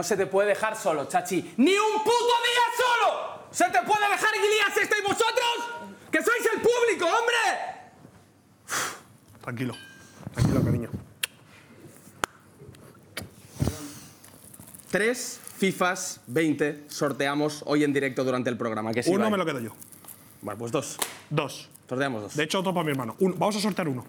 No 0.00 0.04
se 0.04 0.16
te 0.16 0.24
puede 0.26 0.48
dejar 0.48 0.74
solo, 0.78 1.04
chachi. 1.04 1.52
¡Ni 1.58 1.72
un 1.74 1.98
puto 1.98 2.34
día 2.42 2.64
solo! 2.74 3.42
¿Se 3.50 3.64
te 3.66 3.82
puede 3.86 4.08
dejar 4.08 4.30
Guilías 4.32 4.72
si 4.72 4.80
estáis 4.80 5.02
vosotros? 5.02 5.90
¡Que 6.10 6.22
sois 6.22 6.42
el 6.54 6.62
público, 6.62 7.04
hombre! 7.04 7.36
Tranquilo. 9.42 9.74
Tranquilo, 10.32 10.64
cariño. 10.64 10.88
Tres 14.90 15.38
FIFAs 15.58 16.20
20 16.28 16.84
sorteamos 16.88 17.62
hoy 17.66 17.84
en 17.84 17.92
directo 17.92 18.24
durante 18.24 18.48
el 18.48 18.56
programa. 18.56 18.92
Que 18.94 19.02
sí, 19.02 19.10
Uno 19.10 19.18
Ibai? 19.18 19.32
me 19.32 19.36
lo 19.36 19.44
quedo 19.44 19.60
yo. 19.60 19.72
Bueno, 20.40 20.58
pues 20.60 20.72
dos. 20.72 20.96
Dos. 21.28 21.68
Sorteamos 21.86 22.22
dos. 22.22 22.36
De 22.36 22.44
hecho, 22.44 22.60
otro 22.60 22.72
para 22.72 22.84
mi 22.84 22.92
hermano. 22.92 23.16
Un- 23.18 23.38
vamos 23.38 23.54
a 23.56 23.60
sortear 23.60 23.86
uno. 23.86 24.02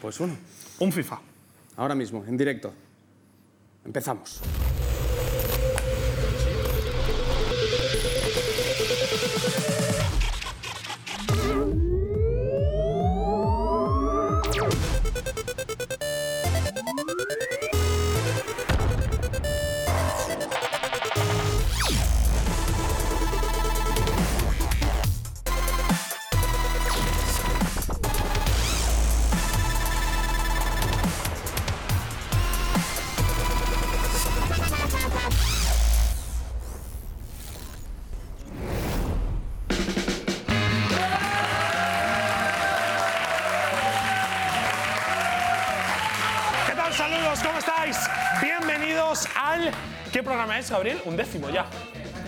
Pues 0.00 0.18
uno. 0.18 0.36
Un 0.80 0.90
FIFA. 0.92 1.20
Ahora 1.76 1.94
mismo, 1.94 2.24
en 2.26 2.36
directo. 2.36 2.74
Empezamos. 3.84 4.40
¿Qué 50.22 50.26
programa 50.26 50.56
es, 50.56 50.70
Gabriel? 50.70 51.00
Un 51.04 51.16
décimo 51.16 51.50
ya. 51.50 51.66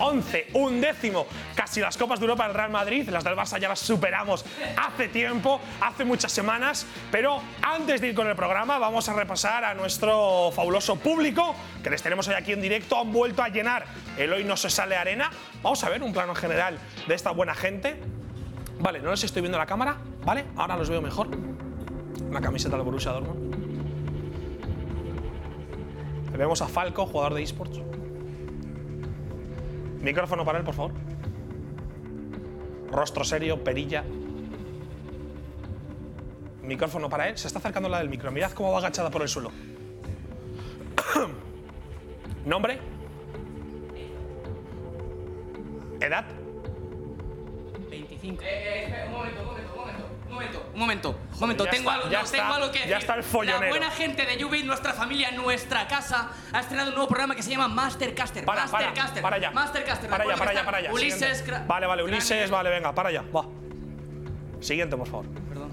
11, 0.00 0.48
un 0.54 0.80
décimo. 0.80 1.28
Casi 1.54 1.78
las 1.80 1.96
Copas 1.96 2.18
de 2.18 2.24
Europa 2.24 2.44
del 2.48 2.56
Real 2.56 2.70
Madrid, 2.70 3.08
las 3.08 3.22
del 3.22 3.36
Barça 3.36 3.56
ya 3.60 3.68
las 3.68 3.78
superamos 3.78 4.44
hace 4.76 5.06
tiempo, 5.06 5.60
hace 5.80 6.04
muchas 6.04 6.32
semanas. 6.32 6.88
Pero 7.12 7.40
antes 7.62 8.00
de 8.00 8.08
ir 8.08 8.14
con 8.16 8.26
el 8.26 8.34
programa, 8.34 8.78
vamos 8.80 9.08
a 9.08 9.12
repasar 9.12 9.64
a 9.64 9.74
nuestro 9.74 10.50
fabuloso 10.50 10.96
público, 10.96 11.54
que 11.84 11.90
les 11.90 12.02
tenemos 12.02 12.26
hoy 12.26 12.34
aquí 12.34 12.50
en 12.50 12.62
directo. 12.62 13.00
Han 13.00 13.12
vuelto 13.12 13.44
a 13.44 13.48
llenar 13.48 13.84
el 14.18 14.32
Hoy 14.32 14.42
No 14.42 14.56
Se 14.56 14.70
Sale 14.70 14.96
Arena. 14.96 15.30
Vamos 15.62 15.84
a 15.84 15.88
ver 15.88 16.02
un 16.02 16.12
plano 16.12 16.34
general 16.34 16.76
de 17.06 17.14
esta 17.14 17.30
buena 17.30 17.54
gente. 17.54 17.94
Vale, 18.80 18.98
no 18.98 19.12
les 19.12 19.22
estoy 19.22 19.40
viendo 19.40 19.56
la 19.56 19.66
cámara, 19.66 19.98
¿vale? 20.24 20.46
Ahora 20.56 20.76
los 20.76 20.90
veo 20.90 21.00
mejor. 21.00 21.28
Una 22.28 22.40
camiseta 22.40 22.74
del 22.74 22.84
Borussia 22.84 23.12
Dortmund. 23.12 23.73
Vemos 26.36 26.60
a 26.62 26.68
Falco, 26.68 27.06
jugador 27.06 27.34
de 27.34 27.42
esports. 27.42 27.80
Micrófono 30.00 30.44
para 30.44 30.58
él, 30.58 30.64
por 30.64 30.74
favor. 30.74 30.92
Rostro 32.90 33.24
serio, 33.24 33.62
perilla. 33.62 34.04
Micrófono 36.62 37.08
para 37.08 37.28
él. 37.28 37.38
Se 37.38 37.46
está 37.46 37.58
acercando 37.60 37.88
la 37.88 37.98
del 37.98 38.08
micro. 38.08 38.30
Mirad 38.32 38.52
cómo 38.52 38.72
va 38.72 38.78
agachada 38.78 39.10
por 39.10 39.22
el 39.22 39.28
suelo. 39.28 39.50
Nombre. 42.44 42.78
Edad. 46.00 46.24
25. 47.90 48.42
un 48.42 48.48
momento, 48.50 49.06
un 49.06 49.12
momento, 49.12 49.40
un 49.40 49.46
momento, 49.46 49.63
momento, 50.34 50.70
un 50.72 50.80
momento, 50.80 51.10
un 51.34 51.40
momento. 51.40 51.64
Tengo, 51.64 51.90
está, 51.90 51.94
algo, 51.94 52.10
ya 52.10 52.18
no, 52.18 52.24
está, 52.24 52.38
tengo 52.38 52.54
algo 52.54 52.70
que 52.72 52.88
ya 52.88 52.98
está 52.98 53.14
el 53.14 53.22
follonero. 53.22 53.60
La 53.60 53.68
buena 53.68 53.90
gente 53.90 54.26
de 54.26 54.42
Jubit, 54.42 54.64
nuestra 54.64 54.92
familia, 54.92 55.30
nuestra 55.32 55.86
casa, 55.88 56.30
ha 56.52 56.60
estrenado 56.60 56.90
un 56.90 56.94
nuevo 56.94 57.08
programa 57.08 57.34
que 57.34 57.42
se 57.42 57.50
llama 57.50 57.68
Mastercaster. 57.68 58.44
Para, 58.44 58.66
para, 58.66 58.86
Mastercaster. 58.86 59.22
para 59.22 59.36
allá. 59.36 59.50
Mastercaster. 59.50 60.10
Para 60.10 60.24
allá, 60.24 60.36
para 60.36 60.50
allá, 60.50 60.64
para 60.64 60.78
allá. 60.78 60.92
Ulises. 60.92 61.44
Vale, 61.66 61.86
vale, 61.86 62.02
Ulises, 62.02 62.50
vale, 62.50 62.70
venga, 62.70 62.94
para 62.94 63.08
allá, 63.08 63.22
va. 63.34 63.46
Siguiente, 64.60 64.96
por 64.96 65.06
favor. 65.06 65.26
Perdón. 65.48 65.70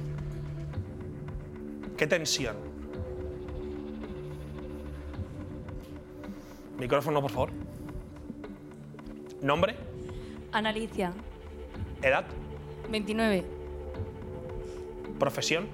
Qué 1.97 2.07
tensión. 2.07 2.57
Micrófono, 6.77 7.21
por 7.21 7.31
favor. 7.31 7.51
Nombre, 9.41 9.75
Analicia, 10.51 11.13
edad, 12.01 12.25
29. 12.89 13.60
Profesión. 15.21 15.63
Eh, 15.65 15.69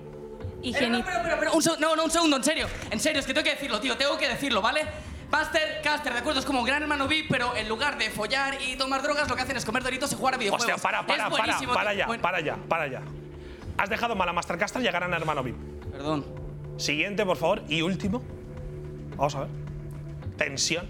no, 0.62 0.68
Higienista. 0.70 1.12
pero, 1.12 1.24
pero, 1.24 1.36
pero, 1.40 1.54
un 1.54 1.62
seg- 1.62 1.80
no, 1.80 1.96
no, 1.96 2.04
un 2.04 2.12
segundo, 2.12 2.36
en 2.38 2.44
serio. 2.44 2.68
En 2.92 3.00
serio, 3.00 3.20
es 3.22 3.26
que 3.26 3.34
tengo 3.34 3.44
que 3.46 3.52
decirlo, 3.56 3.80
tío, 3.80 3.96
tengo 3.98 4.18
que 4.18 4.28
decirlo, 4.28 4.62
¿vale? 4.62 4.82
Mastercaster, 5.32 6.14
de 6.14 6.20
acuerdo, 6.20 6.40
es 6.40 6.46
como 6.46 6.64
Gran 6.64 6.84
Hermano 6.84 7.08
VIP, 7.08 7.28
pero 7.30 7.56
en 7.56 7.68
lugar 7.70 7.98
de 7.98 8.10
follar 8.10 8.58
y 8.62 8.76
tomar 8.78 9.02
drogas, 9.02 9.28
lo 9.30 9.36
que 9.36 9.42
hacen 9.42 9.58
es 9.58 9.66
comer 9.66 9.84
doritos 9.84 10.12
y 10.12 10.16
jugar 10.16 10.34
a 10.36 10.38
videojuegos. 10.38 10.68
Hostia, 10.68 10.82
para, 10.82 11.06
para, 11.06 11.30
para, 11.30 11.60
para 11.74 12.06
Bueno, 12.08 12.22
para 12.24 12.38
allá, 12.38 12.58
para 12.68 12.84
allá. 12.84 13.02
Has 13.78 13.90
dejado 13.90 14.16
mal 14.16 14.28
a 14.30 14.34
Mastercaster 14.34 14.82
y 14.82 14.88
a 14.88 14.92
Gran 14.92 15.14
Hermano 15.14 15.44
VIP. 15.44 15.56
Perdón. 15.92 16.26
Siguiente, 16.78 17.26
por 17.26 17.38
favor. 17.38 17.62
Y 17.68 17.82
último. 17.82 18.22
Vamos 19.16 19.36
a 19.36 19.42
ver. 19.42 19.50
Tensión. 20.38 20.88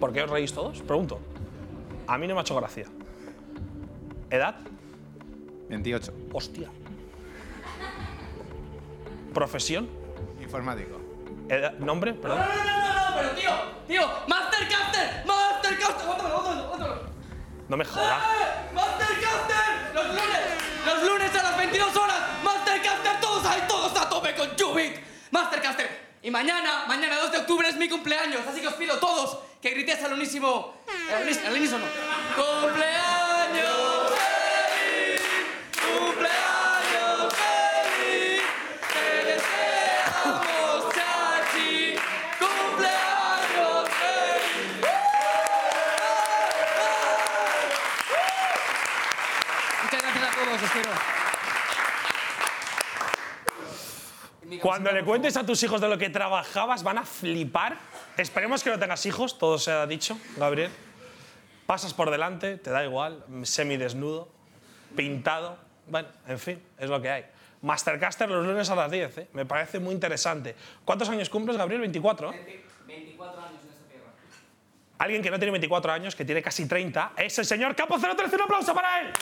¿Por 0.00 0.12
qué 0.12 0.22
os 0.22 0.30
reís 0.30 0.52
todos? 0.52 0.80
Pregunto. 0.82 1.20
A 2.06 2.16
mí 2.18 2.26
no 2.26 2.34
me 2.34 2.40
ha 2.40 2.42
hecho 2.42 2.56
gracia. 2.56 2.86
¿Edad? 4.30 4.56
28. 5.70 6.12
Hostia. 6.32 6.68
¿Profesión? 9.32 9.88
Informático. 10.40 11.00
Edad- 11.48 11.78
¿Nombre? 11.78 12.12
No, 12.12 12.20
Perdón. 12.20 12.38
no, 12.38 12.46
no, 12.46 12.64
no, 12.64 13.10
no, 13.10 13.16
pero 13.16 13.30
tío, 13.30 13.50
tío, 13.86 14.02
Mastercaster, 14.28 15.24
Mastercaster, 15.26 16.02
aguántalo, 16.04 16.28
aguántalo, 16.38 16.64
aguántalo. 16.66 17.02
No 17.68 17.76
me 17.76 17.84
jodas. 17.84 18.22
¡Eh! 18.22 18.74
¡Mastercaster! 18.74 19.94
Los 19.94 20.06
lunes, 20.08 20.40
los 20.86 21.02
lunes 21.10 21.34
a 21.36 21.42
las 21.42 21.56
22 21.56 21.96
horas, 21.96 22.16
Mastercaster, 22.42 23.20
todos 23.20 23.44
ahí, 23.46 23.62
todos 23.68 23.96
a 24.00 24.08
tope 24.08 24.34
con 24.34 24.48
Jubit. 24.58 24.96
Mastercaster. 25.30 26.10
Y 26.22 26.30
mañana, 26.30 26.84
mañana 26.86 27.16
2 27.16 27.32
de 27.32 27.38
octubre 27.38 27.68
es 27.68 27.76
mi 27.76 27.88
cumpleaños, 27.88 28.40
así 28.46 28.60
que 28.60 28.66
os 28.68 28.74
pido 28.74 28.98
todos 28.98 29.38
que 29.62 29.70
gritéis 29.70 30.02
al 30.02 30.12
unísimo, 30.12 30.74
al 31.46 31.52
unísono. 31.52 31.84
¡Cumpleaños 32.36 33.09
Cuando 54.60 54.92
le 54.92 55.04
cuentes 55.04 55.36
a 55.36 55.44
tus 55.44 55.62
hijos 55.62 55.80
de 55.80 55.88
lo 55.88 55.96
que 55.96 56.10
trabajabas, 56.10 56.82
van 56.82 56.98
a 56.98 57.04
flipar. 57.04 57.78
Esperemos 58.16 58.62
que 58.62 58.70
no 58.70 58.78
tengas 58.78 59.04
hijos, 59.06 59.38
todo 59.38 59.58
se 59.58 59.72
ha 59.72 59.86
dicho, 59.86 60.18
Gabriel. 60.36 60.70
Pasas 61.66 61.94
por 61.94 62.10
delante, 62.10 62.58
te 62.58 62.70
da 62.70 62.84
igual, 62.84 63.24
semidesnudo, 63.44 64.28
pintado. 64.96 65.56
Bueno, 65.86 66.08
en 66.26 66.38
fin, 66.38 66.62
es 66.78 66.90
lo 66.90 67.00
que 67.00 67.10
hay. 67.10 67.24
Mastercaster 67.62 68.28
los 68.28 68.46
lunes 68.46 68.68
a 68.70 68.74
las 68.74 68.90
10, 68.90 69.18
¿eh? 69.18 69.28
me 69.32 69.46
parece 69.46 69.78
muy 69.78 69.94
interesante. 69.94 70.54
¿Cuántos 70.84 71.08
años 71.08 71.28
cumples, 71.28 71.56
Gabriel? 71.56 71.80
24. 71.80 72.32
¿eh? 72.32 72.62
24 72.86 73.42
años 73.42 73.60
en 73.62 73.70
esta 73.70 73.84
tierra. 73.88 74.06
Alguien 74.98 75.22
que 75.22 75.30
no 75.30 75.38
tiene 75.38 75.52
24 75.52 75.92
años, 75.92 76.14
que 76.14 76.24
tiene 76.24 76.42
casi 76.42 76.66
30, 76.66 77.12
es 77.16 77.38
el 77.38 77.44
señor 77.44 77.74
Capo 77.76 77.98
013. 77.98 78.36
Un 78.36 78.42
aplauso 78.42 78.74
para 78.74 79.00
él. 79.00 79.12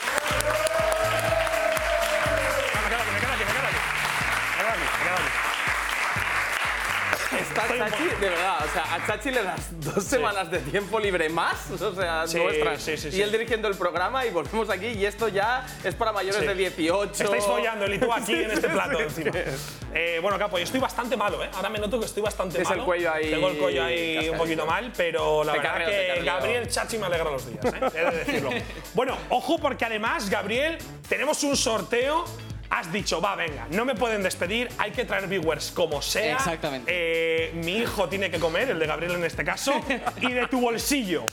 Está 7.61 7.89
Chachi, 7.89 8.03
de 8.03 8.29
verdad, 8.29 8.57
o 8.65 8.73
sea, 8.73 8.93
a 8.95 9.07
Chachi 9.07 9.31
le 9.31 9.43
das 9.43 9.67
dos 9.79 10.03
semanas 10.03 10.49
de 10.51 10.59
tiempo 10.59 10.99
libre 10.99 11.29
más, 11.29 11.69
o 11.71 11.93
sea, 11.95 12.27
Sí, 12.27 12.37
nuestras. 12.37 12.81
sí, 12.81 12.97
sí, 12.97 13.09
y 13.13 13.21
él 13.21 13.31
dirigiendo 13.31 13.67
el 13.67 13.75
programa 13.75 14.25
y 14.25 14.29
volvemos 14.31 14.69
aquí 14.69 14.87
y 14.87 15.05
esto 15.05 15.27
ya 15.27 15.65
es 15.83 15.95
para 15.95 16.11
mayores 16.11 16.41
de 16.41 16.53
18. 16.55 17.23
Estáis 17.23 17.43
follando 17.43 17.85
el 17.85 17.93
y 17.95 17.99
tú 17.99 18.11
aquí 18.13 18.33
en 18.33 18.51
este 18.51 18.69
plato 18.69 18.99
encima. 18.99 19.31
Eh, 19.93 20.19
bueno, 20.21 20.37
Capo, 20.37 20.57
yo 20.57 20.63
estoy 20.63 20.79
bastante 20.79 21.17
malo, 21.17 21.43
¿eh? 21.43 21.49
Ahora 21.53 21.69
me 21.69 21.79
noto 21.79 21.99
que 21.99 22.05
estoy 22.05 22.21
bastante 22.23 22.53
Tienes 22.53 22.69
malo. 22.69 22.81
el 22.81 22.85
cuello 22.85 23.11
ahí 23.13 23.29
Tengo 23.31 23.49
el 23.49 23.57
cuello 23.57 23.83
ahí 23.83 24.29
un 24.29 24.37
poquito 24.37 24.65
mal, 24.65 24.91
pero 24.95 25.43
la 25.43 25.53
verdad 25.53 25.71
carreo, 25.73 26.15
que. 26.15 26.23
Gabriel 26.23 26.67
Chachi 26.69 26.97
me 26.97 27.07
alegra 27.07 27.31
los 27.31 27.45
días, 27.47 27.65
¿eh? 27.65 27.79
He 27.95 28.05
de 28.11 28.11
decirlo. 28.23 28.49
bueno, 28.93 29.17
ojo 29.29 29.57
porque 29.57 29.85
además, 29.85 30.29
Gabriel, 30.29 30.77
tenemos 31.07 31.43
un 31.43 31.57
sorteo 31.57 32.25
has 32.69 32.91
dicho, 32.91 33.19
va, 33.19 33.35
venga, 33.35 33.67
no 33.71 33.85
me 33.85 33.95
pueden 33.95 34.23
despedir, 34.23 34.69
hay 34.77 34.91
que 34.91 35.05
traer 35.05 35.27
viewers 35.27 35.71
como 35.71 36.01
sea. 36.01 36.35
Exactamente. 36.35 36.91
Eh, 36.93 37.51
mi 37.55 37.77
hijo 37.77 38.07
tiene 38.07 38.29
que 38.29 38.39
comer, 38.39 38.69
el 38.69 38.79
de 38.79 38.87
Gabriel 38.87 39.13
en 39.13 39.25
este 39.25 39.43
caso, 39.43 39.73
y 40.21 40.31
de 40.31 40.47
tu 40.47 40.61
bolsillo. 40.61 41.25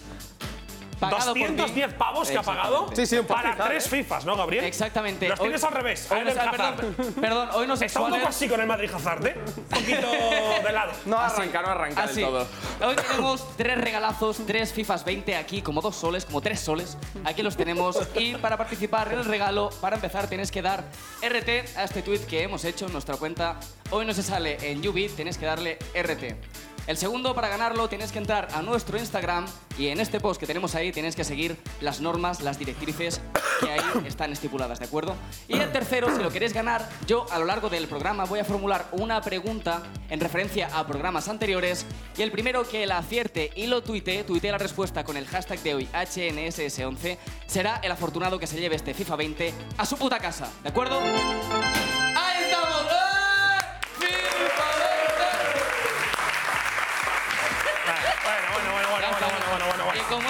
Pagado 1.00 1.34
por 1.34 1.48
210 1.56 1.88
mí. 1.88 1.94
pavos 1.98 2.28
que 2.30 2.38
ha 2.38 2.42
pagado 2.42 2.88
Sí, 2.94 3.06
sí, 3.06 3.18
un 3.18 3.26
para 3.26 3.54
tres 3.56 3.86
¿eh? 3.86 3.90
FIFAs, 3.90 4.24
¿no, 4.24 4.36
Gabriel? 4.36 4.64
Exactamente. 4.64 5.28
Los 5.28 5.38
Hoy- 5.38 5.46
tienes 5.46 5.64
al 5.64 5.72
revés. 5.72 6.08
hoy 6.10 6.18
ah, 6.26 6.30
Hazard. 6.30 6.50
perdón, 6.76 7.14
perdón, 7.20 7.48
hoy 7.54 7.66
nos 7.66 7.82
Está 7.82 8.00
un 8.00 8.10
poco 8.10 8.26
así 8.26 8.48
con 8.48 8.60
el 8.60 8.66
Madrid 8.66 8.90
Hazard, 8.94 9.26
¿eh? 9.26 9.36
Un 9.56 9.64
poquito 9.64 10.10
de 10.66 10.72
lado. 10.72 10.92
No 11.04 11.18
arranca, 11.18 11.62
no 11.62 11.68
arranca 11.68 12.02
Así. 12.04 12.20
del 12.20 12.24
todo. 12.30 12.46
Hoy 12.86 12.96
tenemos 12.96 13.56
tres 13.56 13.78
regalazos, 13.78 14.38
tres 14.46 14.72
FIFAs 14.72 15.04
20 15.04 15.36
aquí, 15.36 15.62
como 15.62 15.80
dos 15.82 15.96
soles, 15.96 16.24
como 16.24 16.40
tres 16.40 16.60
soles. 16.60 16.96
Aquí 17.24 17.42
los 17.42 17.56
tenemos. 17.56 17.98
Y 18.14 18.34
para 18.36 18.56
participar 18.56 19.12
en 19.12 19.18
el 19.18 19.24
regalo, 19.26 19.70
para 19.80 19.96
empezar, 19.96 20.28
tienes 20.28 20.50
que 20.50 20.62
dar 20.62 20.84
RT 21.22 21.76
a 21.76 21.84
este 21.84 22.02
tweet 22.02 22.20
que 22.20 22.42
hemos 22.42 22.64
hecho 22.64 22.86
en 22.86 22.92
nuestra 22.92 23.16
cuenta. 23.16 23.56
Hoy 23.90 24.06
no 24.06 24.14
se 24.14 24.22
sale 24.22 24.56
en 24.70 24.86
Ubit, 24.86 25.14
tienes 25.14 25.36
que 25.38 25.46
darle 25.46 25.78
RT. 25.94 26.36
El 26.86 26.96
segundo, 26.96 27.34
para 27.34 27.48
ganarlo, 27.48 27.88
tienes 27.88 28.12
que 28.12 28.18
entrar 28.18 28.46
a 28.54 28.62
nuestro 28.62 28.96
Instagram 28.96 29.44
y 29.76 29.88
en 29.88 29.98
este 29.98 30.20
post 30.20 30.38
que 30.38 30.46
tenemos 30.46 30.76
ahí 30.76 30.92
tienes 30.92 31.16
que 31.16 31.24
seguir 31.24 31.56
las 31.80 32.00
normas, 32.00 32.40
las 32.42 32.60
directrices 32.60 33.20
que 33.58 33.72
ahí 33.72 33.80
están 34.06 34.32
estipuladas, 34.32 34.78
¿de 34.78 34.84
acuerdo? 34.84 35.16
Y 35.48 35.58
el 35.58 35.72
tercero, 35.72 36.14
si 36.14 36.22
lo 36.22 36.30
queréis 36.30 36.52
ganar, 36.52 36.88
yo 37.08 37.26
a 37.32 37.40
lo 37.40 37.44
largo 37.44 37.68
del 37.68 37.88
programa 37.88 38.24
voy 38.24 38.38
a 38.38 38.44
formular 38.44 38.86
una 38.92 39.20
pregunta 39.20 39.82
en 40.10 40.20
referencia 40.20 40.68
a 40.72 40.86
programas 40.86 41.26
anteriores 41.26 41.86
y 42.16 42.22
el 42.22 42.30
primero 42.30 42.62
que 42.68 42.86
la 42.86 42.98
acierte 42.98 43.50
y 43.56 43.66
lo 43.66 43.82
tuitee, 43.82 44.22
tuitee 44.22 44.52
la 44.52 44.58
respuesta 44.58 45.02
con 45.02 45.16
el 45.16 45.26
hashtag 45.26 45.58
de 45.64 45.74
hoy, 45.74 45.88
HNSS11, 45.92 47.18
será 47.48 47.80
el 47.82 47.90
afortunado 47.90 48.38
que 48.38 48.46
se 48.46 48.60
lleve 48.60 48.76
este 48.76 48.94
FIFA 48.94 49.16
20 49.16 49.54
a 49.76 49.86
su 49.86 49.96
puta 49.96 50.20
casa, 50.20 50.48
¿de 50.62 50.68
acuerdo? 50.68 51.00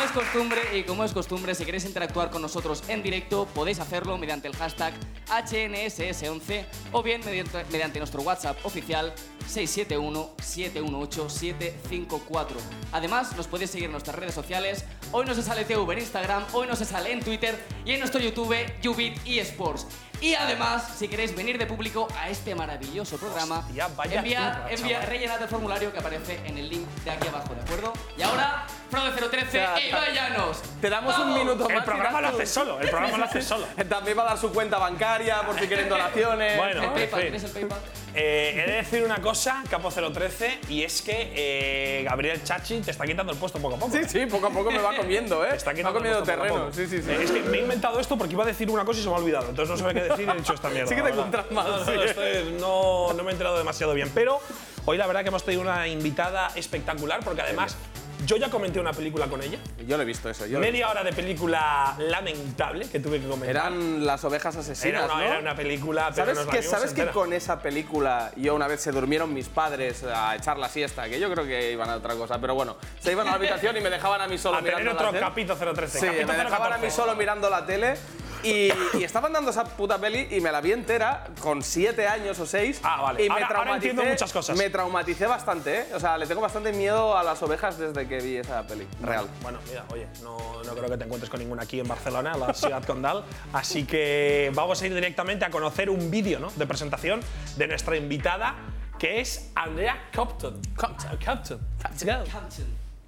Es 0.07 0.13
costumbre, 0.13 0.61
y 0.73 0.85
como 0.85 1.05
es 1.05 1.13
costumbre, 1.13 1.55
si 1.55 1.65
queréis 1.65 1.85
interactuar 1.85 2.31
con 2.31 2.41
nosotros 2.41 2.85
en 2.89 3.03
directo, 3.03 3.47
podéis 3.47 3.81
hacerlo 3.81 4.17
mediante 4.19 4.47
el 4.47 4.55
hashtag 4.55 4.95
HNSS11 5.29 6.65
o 6.93 7.03
bien 7.03 7.25
mediante, 7.25 7.65
mediante 7.73 7.99
nuestro 7.99 8.23
WhatsApp 8.23 8.57
oficial 8.65 9.13
671-718-754. 9.49 12.47
Además, 12.93 13.37
nos 13.37 13.49
podéis 13.49 13.71
seguir 13.71 13.87
en 13.87 13.93
nuestras 13.93 14.17
redes 14.17 14.35
sociales. 14.35 14.85
Hoy 15.11 15.27
no 15.27 15.35
se 15.35 15.43
sale 15.43 15.65
TV 15.65 15.93
en 15.93 15.99
Instagram, 15.99 16.45
hoy 16.53 16.69
no 16.69 16.77
se 16.77 16.85
sale 16.85 17.11
en 17.13 17.21
Twitter 17.21 17.59
y 17.85 17.91
en 17.93 17.99
nuestro 17.99 18.21
YouTube, 18.21 18.55
Ubit 18.87 19.19
eSports. 19.27 19.89
Y 20.21 20.35
además, 20.35 20.95
si 20.97 21.09
queréis 21.09 21.35
venir 21.35 21.59
de 21.59 21.67
público 21.67 22.07
a 22.17 22.31
este 22.31 22.55
maravilloso 22.55 23.19
programa, 23.19 23.59
Hostia, 23.59 23.91
envía, 24.13 24.69
turra, 24.77 25.01
rellenad 25.01 25.43
el 25.43 25.49
formulario 25.49 25.93
que 25.93 25.99
aparece 25.99 26.41
en 26.47 26.59
el 26.59 26.71
link 26.71 26.87
de 27.05 27.11
aquí 27.11 27.27
abajo, 27.29 27.55
¿de 27.55 27.61
acuerdo? 27.61 27.93
Y 28.17 28.23
ahora, 28.23 28.67
Frode013 28.91 29.79
e 29.79 29.89
Ibai 29.89 30.15
Llanos. 30.15 30.63
Te 30.81 30.89
damos 30.91 31.19
un 31.19 31.35
minuto 31.35 31.69
El 31.69 31.75
más. 31.77 31.85
y 31.85 31.87
programa 31.87 32.21
lo 32.21 32.29
hace 32.29 32.47
solo, 32.47 32.81
el 32.81 32.89
programa 32.89 33.19
lo 33.19 33.25
hace 33.25 33.43
solo. 33.43 33.67
También 33.89 34.17
va 34.19 34.23
a 34.23 34.27
dar 34.27 34.39
su 34.39 34.53
cuenta 34.53 34.79
bancaria 34.79 35.43
por 35.43 35.59
si 35.59 35.67
quieren 35.67 35.89
donaciones. 35.89 36.57
Bueno, 36.57 36.81
El 36.83 36.89
en 36.89 36.93
PayPal, 36.95 37.21
fin. 37.21 37.31
¿tienes 37.33 37.45
el 37.45 37.51
PayPal? 37.51 37.79
Eh, 38.19 38.63
he 38.65 38.71
de 38.71 38.77
decir 38.79 39.03
una 39.05 39.21
cosa, 39.21 39.63
Capo 39.69 39.91
013, 39.91 40.61
y 40.71 40.83
es 40.85 41.03
que 41.03 41.33
eh, 41.37 42.03
Gabriel 42.05 42.43
Chachi 42.43 42.81
te 42.81 42.91
está 42.91 43.05
quitando 43.05 43.31
el 43.33 43.39
puesto 43.39 43.59
poco 43.59 43.75
a 43.75 43.79
poco. 43.79 43.93
Sí, 43.93 44.05
sí, 44.09 44.25
poco 44.27 44.47
a 44.47 44.51
poco 44.51 44.71
me 44.71 44.79
va 44.79 44.95
comiendo, 44.97 45.45
¿eh? 45.45 45.51
Te 45.51 45.57
está 45.57 45.71
me 45.73 45.77
quitando 45.77 45.99
el 45.99 46.05
comiendo 46.05 46.25
puesto 46.25 46.33
poco 46.43 46.45
a 46.45 46.49
terreno. 46.49 46.65
poco. 46.71 46.77
Sí, 46.77 46.87
sí, 46.87 47.03
sí. 47.03 47.11
Eh, 47.11 47.23
es 47.25 47.31
que 47.31 47.41
me 47.43 47.59
he 47.59 47.61
inventado 47.61 48.01
esto 48.01 48.17
porque 48.17 48.33
iba 48.33 48.45
a 48.45 48.47
decir 48.47 48.71
una 48.71 48.85
cosa 48.87 49.01
y 49.01 49.03
se 49.03 49.09
me 49.11 49.17
ha 49.17 49.19
olvidado. 49.19 49.49
Entonces 49.51 49.69
no 49.71 49.77
sabía 49.87 50.03
qué 50.03 50.09
decir 50.09 50.27
y 50.29 50.31
he 50.31 50.35
dicho 50.35 50.55
esta 50.55 50.69
mierda. 50.71 50.89
Sí 50.89 50.95
que 50.95 51.03
te 51.03 51.11
encuentras 51.11 51.51
mal, 51.51 51.67
No, 51.69 51.79
no, 51.79 51.85
sí. 51.85 51.91
estoy- 52.07 52.57
no, 52.59 53.13
no 53.13 53.23
me 53.23 53.31
he 53.31 53.33
enterado 53.33 53.59
demasiado 53.59 53.93
bien. 53.93 54.11
Pero 54.15 54.41
hoy 54.87 54.97
la 54.97 55.07
verdad 55.07 55.21
que 55.23 55.29
hemos 55.29 55.45
tenido 55.45 55.61
una 55.63 55.87
invitada 55.87 56.53
espectacular 56.55 57.21
porque 57.23 57.43
además 57.43 57.77
yo 58.27 58.37
ya 58.37 58.51
comenté 58.51 58.81
una 58.81 58.93
película 58.93 59.27
con 59.29 59.43
ella. 59.43 59.59
Yo 59.87 59.97
lo 59.97 60.03
he 60.03 60.07
visto 60.07 60.29
eso. 60.29 60.47
Yo 60.47 60.59
Media 60.59 60.91
hora 60.91 61.03
de 61.05 61.13
película 61.13 61.95
lamentable 61.99 62.89
que 62.89 63.01
tuve 63.01 63.21
que 63.21 63.27
comentar. 63.29 63.49
Eran 63.51 64.05
las 64.05 64.25
ovejas 64.25 64.55
Era 64.55 64.61
asesinas, 64.63 65.05
una, 65.05 65.15
¿no? 65.15 65.23
era 65.23 65.39
una 65.39 65.55
película, 65.55 66.11
pero 66.15 66.27
¿Sabes 66.35 66.45
nos 66.47 66.55
que, 66.55 66.63
¿sabes 66.63 66.93
que 66.93 67.07
con 67.09 67.33
esa 67.33 67.61
película 67.63 68.33
yo 68.37 68.55
una 68.55 68.67
vez 68.67 68.81
se 68.81 68.91
durmieron 68.93 69.33
mis 69.33 69.49
padres 69.49 70.03
a 70.05 70.35
echar 70.37 70.59
la 70.59 70.69
siesta? 70.69 71.09
Que 71.09 71.21
yo 71.21 71.31
creo 71.33 71.45
que 71.45 71.73
iban 71.73 71.89
a 71.89 71.97
otra 71.97 72.15
cosa, 72.15 72.41
pero 72.41 72.55
bueno, 72.55 72.77
se 73.01 73.13
iban 73.13 73.27
a 73.29 73.31
la 73.31 73.37
habitación 73.37 73.77
y 73.77 73.81
me 73.81 73.91
dejaban 73.91 74.21
a 74.21 74.27
mí 74.29 74.39
solo 74.39 74.57
a 74.59 74.61
tener 74.61 74.77
mirando 74.79 74.93
otro 74.93 75.07
la 75.07 75.13
tele. 75.13 75.27
capítulo 75.27 75.73
013. 75.75 75.99
Sí, 76.01 76.07
capítulo 76.07 76.33
me 76.33 76.45
dejaban 76.45 76.73
a 76.73 76.77
mí 76.79 76.83
014. 76.89 76.91
solo 76.97 77.15
mirando 77.17 77.49
la 77.51 77.65
tele 77.67 77.95
y, 78.43 78.71
y 78.99 79.03
estaban 79.03 79.33
dando 79.33 79.51
esa 79.51 79.65
puta 79.65 79.99
peli 79.99 80.29
y 80.31 80.41
me 80.41 80.53
la 80.53 80.61
vi 80.61 80.71
entera 80.73 81.25
con 81.41 81.63
siete 81.63 82.07
años 82.07 82.39
o 82.39 82.47
seis. 82.47 82.81
Ah, 82.83 83.01
vale. 83.03 83.25
Y 83.25 83.29
me 83.29 83.35
Ahora- 83.43 83.59
ahora 83.59 83.75
entiendo 83.75 84.05
muchas 84.05 84.33
cosas. 84.33 84.57
Me 84.57 84.71
traumaticé 84.71 85.27
bastante, 85.27 85.79
¿eh? 85.81 85.87
O 85.95 86.01
sea, 86.01 86.17
le 86.19 86.27
tengo 86.27 86.41
bastante 86.43 86.73
miedo 86.73 87.17
a 87.17 87.25
las 87.25 87.43
ovejas 87.43 87.79
desde 87.79 88.07
que 88.07 88.16
vi 88.21 88.37
esa 88.37 88.67
peli. 88.67 88.87
Real. 89.03 89.29
Bueno, 89.43 89.59
mira, 89.69 89.85
oye, 89.93 90.07
no, 90.23 90.63
no 90.65 90.75
creo 90.75 90.89
que 90.89 90.97
te 90.97 91.05
encuentres 91.05 91.31
con 91.31 91.41
ninguna 91.41 91.63
aquí 91.63 91.81
en 91.81 91.89
Barcelona, 91.89 92.37
la 92.37 92.55
Ciudad 92.55 92.85
Condal. 92.85 93.25
Así 93.53 93.85
que 93.85 94.51
vamos 94.55 94.81
a 94.83 94.87
ir 94.87 94.95
directamente 94.95 95.45
a 95.45 95.51
conocer 95.51 95.91
un 95.91 96.11
vídeo 96.11 96.39
¿no? 96.39 96.51
de 96.51 96.67
presentación 96.67 97.21
de 97.57 97.67
nuestra 97.69 97.97
invitada, 97.97 98.55
que 98.99 99.21
es 99.21 99.51
Andrea 99.55 100.09
Compton. 100.15 100.61
Compton. 100.77 101.19
Compton. 101.25 101.61
Let's 101.83 102.05
go. 102.05 102.25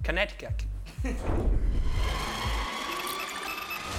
Connecticut. 0.03 0.63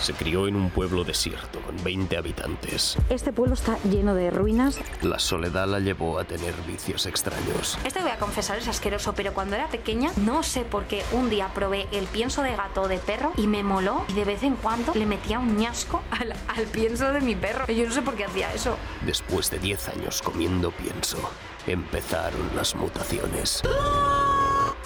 Se 0.01 0.15
crió 0.15 0.49
en 0.49 0.57
un 0.57 0.71
pueblo 0.71 1.05
desierto 1.05 1.61
con 1.61 1.83
20 1.85 2.17
habitantes. 2.17 2.97
Este 3.11 3.33
pueblo 3.33 3.53
está 3.53 3.79
lleno 3.83 4.15
de 4.15 4.31
ruinas. 4.31 4.79
La 5.03 5.19
soledad 5.19 5.69
la 5.69 5.79
llevó 5.79 6.19
a 6.19 6.25
tener 6.25 6.55
vicios 6.67 7.05
extraños. 7.05 7.79
Esto 7.85 8.01
voy 8.01 8.11
a 8.11 8.19
confesar 8.19 8.57
es 8.57 8.67
asqueroso, 8.67 9.13
pero 9.15 9.35
cuando 9.35 9.57
era 9.57 9.69
pequeña 9.69 10.11
no 10.17 10.43
sé 10.43 10.63
por 10.63 10.85
qué 10.85 11.03
un 11.13 11.29
día 11.29 11.49
probé 11.55 11.87
el 11.93 12.07
pienso 12.07 12.43
de 12.43 12.57
gato 12.57 12.83
o 12.83 12.89
de 12.89 12.97
perro 12.97 13.33
y 13.37 13.47
me 13.47 13.63
moló 13.63 14.05
y 14.09 14.15
de 14.15 14.25
vez 14.25 14.43
en 14.43 14.57
cuando 14.57 14.95
le 14.95 15.05
metía 15.05 15.39
un 15.39 15.59
ñasco 15.59 16.03
al, 16.11 16.33
al 16.49 16.65
pienso 16.67 17.13
de 17.13 17.21
mi 17.21 17.35
perro. 17.35 17.67
Yo 17.67 17.87
no 17.87 17.93
sé 17.93 18.01
por 18.01 18.15
qué 18.15 18.25
hacía 18.25 18.53
eso. 18.55 18.77
Después 19.05 19.51
de 19.51 19.59
10 19.59 19.89
años 19.91 20.23
comiendo 20.23 20.71
pienso, 20.71 21.19
empezaron 21.67 22.51
las 22.57 22.75
mutaciones. 22.75 23.63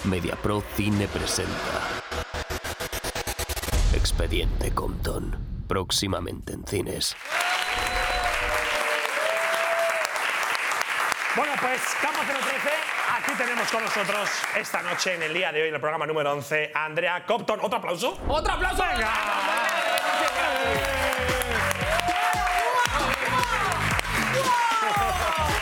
MediaPro 0.03 0.61
Cine 0.75 1.07
presenta 1.07 2.24
Expediente 4.05 4.71
Compton, 4.71 5.35
próximamente 5.67 6.53
en 6.53 6.63
cines. 6.67 7.17
Bueno, 11.35 11.53
pues 11.59 11.81
Campo 12.03 12.19
013, 12.21 12.69
aquí 13.17 13.31
tenemos 13.35 13.67
con 13.71 13.83
nosotros 13.83 14.29
esta 14.55 14.83
noche, 14.83 15.15
en 15.15 15.23
el 15.23 15.33
día 15.33 15.51
de 15.51 15.63
hoy, 15.63 15.69
en 15.69 15.73
el 15.73 15.81
programa 15.81 16.05
número 16.05 16.33
11, 16.33 16.71
a 16.75 16.85
Andrea 16.85 17.25
Compton. 17.25 17.59
¿Otro 17.63 17.79
aplauso? 17.79 18.19
¡Otro 18.27 18.53
aplauso! 18.53 18.83
¡Venga! 18.83 19.11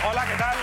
Hola, 0.06 0.26
¿qué 0.26 0.36
tal? 0.36 0.63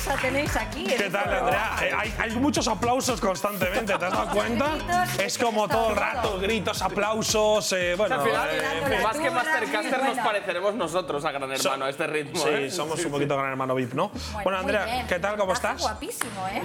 ¡Qué 0.00 0.10
risa 0.10 0.22
tenéis 0.22 0.56
aquí! 0.56 0.84
¿Qué 0.84 1.10
tal! 1.10 1.34
Andrea? 1.34 1.76
Eh, 1.82 1.90
hay, 1.96 2.14
hay 2.18 2.30
muchos 2.36 2.66
aplausos 2.68 3.20
constantemente, 3.20 3.96
¿te 3.98 4.04
has 4.04 4.12
dado 4.12 4.30
cuenta? 4.30 4.70
Gritos, 4.76 5.18
Es 5.18 5.38
como 5.38 5.68
todo 5.68 5.90
el 5.90 5.96
rato, 5.96 6.38
gritos, 6.38 6.80
aplausos, 6.80 7.72
eh, 7.72 7.94
bueno... 7.96 8.14
Al 8.14 8.22
final, 8.22 8.48
eh, 8.50 9.00
más 9.02 9.16
que 9.18 9.30
Mastercaster, 9.30 10.02
nos 10.02 10.18
pareceremos 10.18 10.74
nosotros 10.74 11.24
a 11.24 11.32
Gran 11.32 11.52
Hermano, 11.52 11.84
a 11.84 11.90
este 11.90 12.06
ritmo. 12.06 12.42
Sí, 12.42 12.48
¿eh? 12.48 12.70
somos 12.70 13.04
un 13.04 13.10
poquito 13.10 13.36
gran 13.36 13.50
hermano 13.50 13.74
VIP, 13.74 13.92
¿no? 13.92 14.10
Bueno, 14.32 14.50
muy 14.50 14.56
Andrea, 14.60 14.84
bien. 14.86 15.06
¿qué 15.06 15.18
tal? 15.18 15.36
¿Cómo 15.36 15.52
estás? 15.52 15.80
Guapísimo, 15.82 16.48
¿eh? 16.48 16.62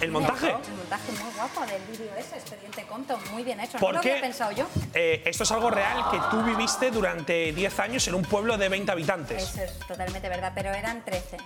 ¿El 0.00 0.10
montaje? 0.10 0.48
El 0.48 0.74
montaje 0.76 1.12
muy 1.12 1.32
guapo 1.36 1.60
del 1.66 1.82
vídeo 1.90 2.10
ese, 2.18 2.36
Expediente 2.36 2.84
Compton, 2.86 3.18
muy 3.32 3.44
bien 3.44 3.60
hecho. 3.60 3.78
¿Por 3.78 3.92
no 3.92 3.98
lo 3.98 4.00
qué? 4.02 4.10
había 4.10 4.22
pensado 4.22 4.52
yo. 4.52 4.66
Eh, 4.92 5.22
esto 5.24 5.44
es 5.44 5.52
algo 5.52 5.70
real 5.70 6.04
que 6.10 6.18
tú 6.30 6.42
viviste 6.42 6.90
durante 6.90 7.52
10 7.52 7.80
años 7.80 8.06
en 8.08 8.14
un 8.14 8.22
pueblo 8.22 8.58
de 8.58 8.68
20 8.68 8.92
habitantes. 8.92 9.42
Eso 9.42 9.62
es 9.62 9.78
totalmente 9.86 10.28
verdad, 10.28 10.52
pero 10.54 10.70
eran 10.70 11.02
13. 11.04 11.38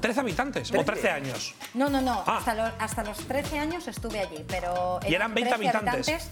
¿13 0.00 0.18
habitantes 0.18 0.72
o 0.72 0.84
13 0.84 1.10
años? 1.10 1.54
No, 1.74 1.88
no, 1.88 2.00
no. 2.00 2.22
Ah. 2.26 2.38
Hasta, 2.38 2.54
los, 2.54 2.72
hasta 2.78 3.04
los 3.04 3.18
13 3.18 3.58
años 3.58 3.88
estuve 3.88 4.20
allí, 4.20 4.44
pero. 4.48 5.00
¿Y 5.08 5.14
eran 5.14 5.34
20 5.34 5.54
13 5.56 5.76
habitantes? 5.76 6.30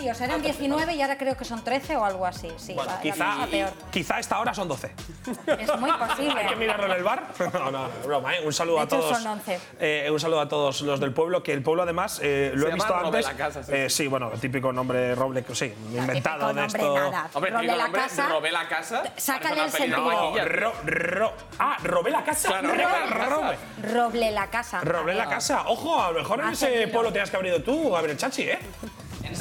Sí, 0.00 0.08
o 0.08 0.14
sea, 0.14 0.26
eran 0.26 0.42
19 0.42 0.94
y 0.94 1.02
ahora 1.02 1.18
creo 1.18 1.36
que 1.36 1.44
son 1.44 1.62
13 1.62 1.96
o 1.96 2.04
algo 2.04 2.24
así. 2.26 2.48
Sí, 2.56 2.72
Bueno, 2.74 2.90
va- 2.90 2.96
la 2.96 3.00
quizá, 3.02 3.46
peor. 3.50 3.70
quizá 3.90 4.16
a 4.16 4.20
esta 4.20 4.38
hora 4.40 4.54
son 4.54 4.66
12. 4.68 4.92
Es 5.58 5.78
muy 5.78 5.92
posible. 5.92 6.40
Hay 6.40 6.46
que 6.48 6.56
mirarlo 6.56 6.86
en 6.86 6.92
el 6.92 7.02
bar. 7.02 7.24
No, 7.52 7.70
no, 7.70 7.88
broma, 8.06 8.34
¿eh? 8.36 8.40
Un 8.44 8.52
saludo 8.52 8.76
De 8.76 8.80
a 8.82 8.84
hecho, 8.84 8.96
todos. 9.00 9.18
son 9.18 9.26
11. 9.26 9.60
eh, 9.78 10.08
un 10.10 10.18
saludo 10.20 10.40
a 10.40 10.48
todos 10.48 10.80
los 10.82 11.00
del 11.00 11.12
pueblo, 11.12 11.42
que 11.42 11.52
el 11.52 11.62
pueblo 11.62 11.82
además 11.82 12.20
eh, 12.22 12.52
lo 12.54 12.66
Se 12.66 12.70
he 12.70 12.74
visto 12.74 12.88
llama 12.94 13.06
antes. 13.08 13.24
Robelacasa, 13.26 13.62
sí. 13.62 13.72
Eh, 13.74 13.90
sí, 13.90 14.06
bueno, 14.06 14.30
el 14.32 14.40
típico 14.40 14.72
nombre 14.72 15.14
Roble, 15.14 15.42
que 15.44 15.54
sí, 15.54 15.74
inventado 15.92 16.52
de 16.54 16.64
esto. 16.64 16.94
nada. 16.94 17.28
Hombre, 17.34 17.50
Robé 17.50 17.62
digo, 17.62 17.76
la 17.76 17.84
hombre, 17.86 18.00
casa. 18.02 18.28
robé 18.28 18.52
la 18.52 18.68
casa. 18.68 19.02
Sácale 19.16 19.56
Parece 19.56 19.60
una 19.60 19.64
el 19.66 19.70
de 19.72 19.76
sentido. 19.78 19.98
No, 19.98 20.06
vaquilla. 20.32 20.44
ro, 20.46 20.72
ro- 20.84 21.32
ah, 21.58 21.76
robé 21.82 22.10
la 22.10 22.24
casa. 22.24 22.48
Claro, 22.48 22.68
Robe, 22.68 22.82
robé 22.82 22.90
la 22.90 23.08
casa. 23.18 23.28
robe. 23.28 23.58
Roble 23.92 24.30
la 24.30 24.46
casa. 24.50 24.80
Roblé 24.82 25.14
la 25.14 25.28
casa. 25.28 25.64
Ojo, 25.66 26.00
a 26.02 26.10
lo 26.12 26.18
mejor 26.20 26.40
en 26.40 26.48
ese 26.50 26.88
pueblo 26.88 27.12
tenías 27.12 27.30
que 27.30 27.36
haber 27.36 27.48
ido 27.48 27.62
tú, 27.62 27.90
Gabriel 27.90 28.16
Chachi, 28.16 28.42
¿eh? 28.42 28.58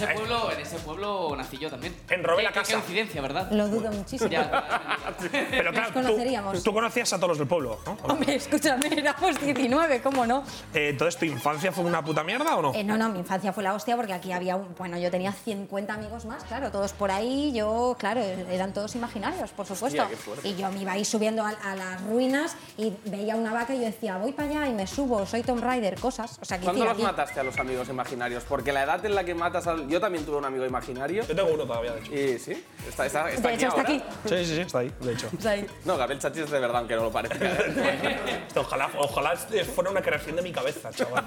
En 0.02 0.10
ese 0.10 0.14
pueblo, 0.20 0.52
en 0.52 0.60
ese 0.60 0.78
pueblo 0.80 1.36
nací 1.36 1.58
yo 1.58 1.70
también. 1.70 1.96
En 2.10 2.24
Robe 2.24 2.38
Qué- 2.38 2.44
la 2.44 2.50
qué 2.52 2.60
casa. 2.60 2.74
coincidencia, 2.74 3.22
¿verdad? 3.22 3.52
Lo 3.52 3.68
dudo 3.68 3.92
muchísimo. 3.92 4.30
Ya, 4.30 4.82
Pero 5.52 5.72
claro, 5.72 5.88
tú, 5.88 5.94
conoceríamos. 5.94 6.64
tú 6.64 6.74
conocías 6.74 7.12
a 7.14 7.18
todos 7.18 7.30
los 7.30 7.38
del 7.40 7.48
pueblo, 7.48 7.80
¿no? 7.86 7.98
Hombre, 8.04 8.36
escúchame, 8.36 8.88
éramos 8.98 9.40
19, 9.42 10.02
¿cómo 10.02 10.26
no? 10.26 10.44
Eh, 10.74 10.90
entonces, 10.90 11.18
¿tu 11.20 11.26
infancia 11.26 11.72
fue 11.72 11.84
una 11.84 12.04
puta 12.04 12.24
mierda 12.24 12.56
o 12.58 12.62
no? 12.62 12.74
Eh, 12.74 12.84
no, 12.84 12.98
no, 12.98 13.10
mi 13.10 13.20
infancia 13.20 13.52
fue 13.54 13.64
la 13.64 13.74
hostia 13.74 13.96
porque 13.96 14.14
aquí 14.14 14.32
había, 14.32 14.56
un, 14.56 14.74
bueno, 14.78 14.98
yo 14.98 15.12
tenía 15.12 15.32
50 15.32 15.94
amigos 15.94 16.26
más, 16.26 16.44
claro, 16.44 16.72
todos 16.72 16.94
por 16.94 17.12
ahí, 17.12 17.52
yo, 17.54 17.96
claro, 18.00 18.22
eran 18.22 18.74
todos 18.74 18.96
imaginarios, 18.96 19.52
por 19.52 19.66
supuesto. 19.66 20.08
qué 20.10 20.16
fuerte. 20.16 20.48
y 20.48 20.56
yo 20.56 20.72
me 20.72 20.82
iba 20.82 20.94
ahí 20.94 21.06
subiendo 21.06 21.44
a, 21.44 21.50
a 21.50 21.76
las 21.76 22.02
ruinas 22.04 22.56
y 22.78 22.94
veía 23.06 23.36
una 23.36 23.52
vaca 23.54 23.74
y 23.76 23.80
yo 23.80 23.86
decía, 23.86 24.18
voy 24.18 24.32
para 24.32 24.50
allá 24.50 24.68
y 24.68 24.74
me 24.74 24.88
subo, 24.88 25.26
soy 25.26 25.42
Tomb 25.44 25.64
Raider, 25.64 26.00
cosas. 26.00 26.38
O 26.42 26.46
sea, 26.46 26.58
que 26.58 26.64
¿Cuándo 26.66 26.86
los 26.86 26.94
aquí- 26.94 27.04
mataste 27.04 27.40
a 27.40 27.44
los 27.44 27.58
amigos 27.60 27.90
imaginarios? 27.90 28.44
Porque 28.44 28.72
la 28.72 28.84
edad 28.84 29.06
en 29.06 29.16
la 29.16 29.24
que 29.24 29.36
matas 29.36 29.68
al... 29.68 29.89
Yo 29.90 30.00
también 30.00 30.26
tuve 30.26 30.38
un 30.38 30.46
amigo 30.46 30.66
imaginario. 30.66 31.24
Yo 31.26 31.36
tengo 31.36 31.50
uno 31.54 31.64
todavía, 31.66 31.94
de 31.94 32.00
hecho. 32.02 32.14
Y 32.14 32.40
sí, 32.40 32.64
está, 32.88 33.06
está, 33.06 33.30
está 33.30 33.48
De 33.50 33.54
aquí 33.56 33.64
hecho, 33.66 33.68
está 33.78 33.82
ahora. 33.82 33.94
aquí. 33.96 34.04
Sí, 34.30 34.46
sí, 34.46 34.56
sí, 34.56 34.62
está 34.62 34.80
ahí, 34.80 34.94
de 35.02 35.14
hecho. 35.14 35.30
O 35.38 35.42
sea, 35.42 35.66
No, 35.86 35.98
Gabriel 35.98 36.22
Chachi 36.22 36.42
es 36.42 36.52
de 36.52 36.60
verdad, 36.60 36.78
aunque 36.78 36.96
no 36.96 37.04
lo 37.04 37.12
parezca. 37.12 37.38
Ojalá, 38.56 38.90
ojalá 38.98 39.36
fuera 39.76 39.90
una 39.92 40.02
creación 40.02 40.36
de 40.36 40.42
mi 40.42 40.52
cabeza, 40.52 40.90
chaval. 40.92 41.26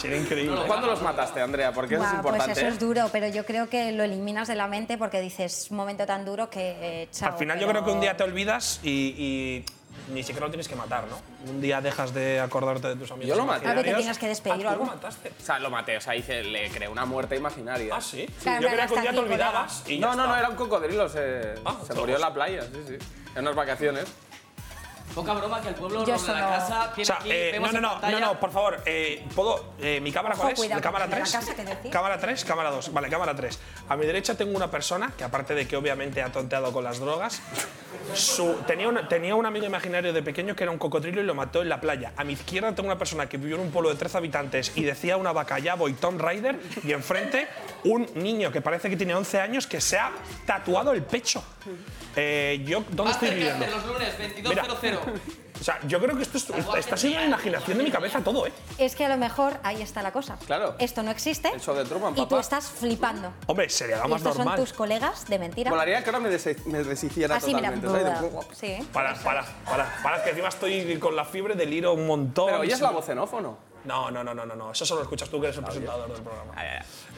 Sería 0.00 0.16
increíble. 0.18 0.60
¿Cuándo 0.66 0.86
los 0.86 1.02
mataste, 1.02 1.40
Andrea? 1.40 1.72
Porque 1.72 1.94
eso 1.94 2.04
es 2.04 2.08
pues 2.10 2.18
importante. 2.18 2.52
eso 2.52 2.66
es 2.68 2.74
¿eh? 2.74 2.78
duro, 2.78 3.08
pero 3.10 3.28
yo 3.28 3.44
creo 3.44 3.68
que 3.68 3.92
lo 3.92 4.04
eliminas 4.04 4.48
de 4.48 4.54
la 4.54 4.66
mente 4.68 4.96
porque 4.98 5.20
dices, 5.20 5.68
un 5.70 5.76
momento 5.76 6.06
tan 6.06 6.24
duro 6.24 6.48
que, 6.50 7.02
eh, 7.02 7.08
chao, 7.10 7.32
Al 7.32 7.38
final 7.38 7.58
yo 7.58 7.66
pero- 7.66 7.80
creo 7.80 7.84
que 7.86 7.90
un 7.92 8.00
día 8.00 8.16
te 8.16 8.22
olvidas 8.24 8.80
y, 8.82 9.14
y 9.18 9.64
ni 10.08 10.22
siquiera 10.22 10.46
lo 10.46 10.50
tienes 10.50 10.68
que 10.68 10.74
matar, 10.76 11.04
¿no? 11.08 11.18
Un 11.50 11.60
día 11.60 11.80
dejas 11.80 12.14
de 12.14 12.40
acordarte 12.40 12.88
de 12.88 12.96
tus 12.96 13.10
amigos. 13.10 13.28
Yo 13.28 13.36
lo 13.36 13.44
maté. 13.46 13.62
Claro, 13.64 13.82
que 13.82 13.92
tengas 13.94 14.18
que 14.18 14.28
despedir 14.28 14.54
Ah, 14.66 14.70
o 14.70 14.72
¿tú 14.72 14.78
lo 14.78 14.84
algo. 14.84 14.84
mataste? 14.86 15.32
O 15.40 15.44
sea, 15.44 15.58
lo 15.58 15.70
maté, 15.70 15.96
o 15.96 16.00
sea, 16.00 16.14
hice, 16.16 16.42
le 16.42 16.70
creé 16.70 16.88
una 16.88 17.04
muerte 17.04 17.36
imaginaria. 17.36 17.94
Ah, 17.96 18.00
sí. 18.00 18.26
Claro, 18.42 18.62
yo 18.62 18.68
claro, 18.68 18.76
creía 18.76 18.86
que 18.88 18.94
un 18.94 19.02
día 19.02 19.12
te 19.12 19.18
olvidabas 19.18 19.82
y 19.86 19.98
ya 19.98 20.06
No, 20.06 20.14
no, 20.14 20.22
está. 20.22 20.32
no, 20.34 20.38
era 20.38 20.48
un 20.48 20.56
cocodrilo, 20.56 21.08
se, 21.08 21.54
Ah, 21.64 21.76
se 21.86 21.94
murió 21.94 22.14
en 22.16 22.20
la 22.22 22.32
playa, 22.34 22.62
sí, 22.62 22.84
sí. 22.88 22.98
En 23.34 23.42
unas 23.42 23.54
vacaciones. 23.54 24.04
Poca 25.14 25.32
broma 25.32 25.60
que 25.60 25.68
el 25.68 25.74
pueblo 25.74 26.04
Yo 26.04 26.16
de 26.18 26.32
la 26.32 26.48
casa 26.48 26.92
O 26.96 27.04
sea, 27.04 27.16
aquí, 27.16 27.30
eh, 27.30 27.46
no, 27.46 27.52
vemos 27.54 27.72
no, 27.72 27.76
en 27.78 27.82
no, 27.82 27.90
pantalla- 27.92 28.20
no, 28.20 28.26
no, 28.34 28.40
por 28.40 28.52
favor, 28.52 28.82
eh, 28.84 29.26
¿puedo? 29.34 29.72
eh, 29.80 30.00
¿Mi 30.00 30.12
cámara 30.12 30.34
cuál 30.36 30.48
Ojo, 30.48 30.52
es? 30.52 30.58
cuidado, 30.60 30.78
¿La 30.78 30.82
cámara 30.82 31.04
porque 31.06 31.16
de 31.16 31.20
la 31.20 31.26
3? 31.30 31.46
casa, 31.46 31.56
¿qué 31.56 31.64
decir? 31.64 31.90
¿Cámara 31.90 32.18
3? 32.18 32.44
Cámara 32.44 32.70
2. 32.70 32.92
Vale, 32.92 33.08
cámara 33.08 33.34
3. 33.34 33.58
A 33.88 33.96
mi 33.96 34.06
derecha 34.06 34.36
tengo 34.36 34.54
una 34.54 34.70
persona 34.70 35.12
que, 35.16 35.24
aparte 35.24 35.54
de 35.54 35.66
que 35.66 35.76
obviamente 35.76 36.22
ha 36.22 36.30
tonteado 36.30 36.72
con 36.72 36.84
las 36.84 37.00
drogas, 37.00 37.40
su- 38.14 38.54
tenía, 38.66 38.88
un, 38.88 38.98
tenía 39.08 39.34
un 39.34 39.46
amigo 39.46 39.66
imaginario 39.66 40.12
de 40.12 40.22
pequeño 40.22 40.54
que 40.56 40.64
era 40.64 40.70
un 40.70 40.78
cocodrilo 40.78 41.20
y 41.20 41.24
lo 41.24 41.34
mató 41.34 41.62
en 41.62 41.68
la 41.68 41.80
playa. 41.80 42.12
A 42.16 42.24
mi 42.24 42.32
izquierda 42.34 42.74
tengo 42.74 42.88
una 42.88 42.98
persona 42.98 43.28
que 43.28 43.36
vivió 43.36 43.56
en 43.56 43.62
un 43.62 43.70
pueblo 43.70 43.90
de 43.90 43.96
13 43.96 44.18
habitantes 44.18 44.72
y 44.76 44.82
decía 44.82 45.16
una 45.16 45.32
vaca 45.32 45.58
ya 45.58 45.74
voy 45.74 45.92
Tom 45.94 46.18
Rider 46.18 46.58
y 46.84 46.92
enfrente 46.92 47.48
un 47.84 48.06
niño 48.14 48.50
que 48.52 48.60
parece 48.60 48.88
que 48.90 48.96
tiene 48.96 49.14
11 49.14 49.40
años 49.40 49.66
que 49.66 49.80
se 49.80 49.98
ha 49.98 50.10
tatuado 50.46 50.92
el 50.92 51.02
pecho. 51.02 51.42
Eh, 52.16 52.62
yo, 52.66 52.84
¿dónde 52.90 53.12
estoy 53.12 53.30
viviendo? 53.30 53.66
Los 53.66 53.86
lunes, 53.86 54.14
Mira. 54.42 54.64
22.00. 54.64 54.98
O 55.60 55.64
sea, 55.64 55.78
yo 55.86 56.00
creo 56.00 56.16
que 56.16 56.22
esto 56.22 56.38
es- 56.38 56.48
está, 56.78 56.96
siendo 56.96 57.18
una 57.18 57.26
imaginación 57.28 57.78
de 57.78 57.84
mi 57.84 57.90
cabeza 57.90 58.20
todo, 58.20 58.46
¿eh? 58.46 58.52
Es 58.78 58.94
que 58.94 59.04
a 59.04 59.08
lo 59.08 59.16
mejor 59.16 59.58
ahí 59.62 59.82
está 59.82 60.02
la 60.02 60.12
cosa. 60.12 60.38
Claro. 60.46 60.74
Esto 60.78 61.02
no 61.02 61.10
existe. 61.10 61.48
El 61.48 61.60
show 61.60 61.74
de 61.74 61.84
Truman, 61.84 62.12
Y 62.12 62.16
tú 62.16 62.28
papá. 62.28 62.40
estás 62.40 62.66
flipando. 62.68 63.32
Hombre, 63.46 63.68
sería 63.68 63.98
lo 63.98 64.06
Y 64.06 64.10
más 64.10 64.18
estos 64.22 64.36
son 64.36 64.54
tus 64.56 64.72
colegas 64.72 65.26
de 65.28 65.38
mentira. 65.38 65.70
Molaría 65.70 66.02
que 66.02 66.10
ahora 66.10 66.20
me, 66.20 66.30
deshe- 66.30 66.62
me 66.66 66.82
deshiciera 66.84 67.36
Así, 67.36 67.54
mira. 67.54 67.72
totalmente. 67.72 68.16
¿sabes? 68.30 68.46
Sí. 68.58 68.88
Para, 68.92 69.14
para, 69.14 69.44
para, 69.64 69.92
para, 70.02 70.22
que 70.24 70.30
encima 70.30 70.48
estoy 70.48 70.98
con 70.98 71.16
la 71.16 71.24
fiebre 71.24 71.54
del 71.54 71.72
hilo 71.72 71.92
un 71.94 72.06
montón. 72.06 72.46
Pero 72.46 72.60
oyes 72.60 72.80
la 72.80 72.90
voz 72.90 73.08
en 73.08 73.18
off 73.18 73.34
o 73.34 73.40
no? 73.88 74.10
No, 74.10 74.22
no, 74.22 74.34
no, 74.34 74.46
no. 74.46 74.70
Eso 74.70 74.86
solo 74.86 75.00
lo 75.00 75.04
escuchas 75.04 75.28
tú, 75.28 75.40
que 75.40 75.46
eres 75.48 75.58
el 75.58 75.64
presentador 75.64 76.12
del 76.12 76.22
programa. 76.22 76.52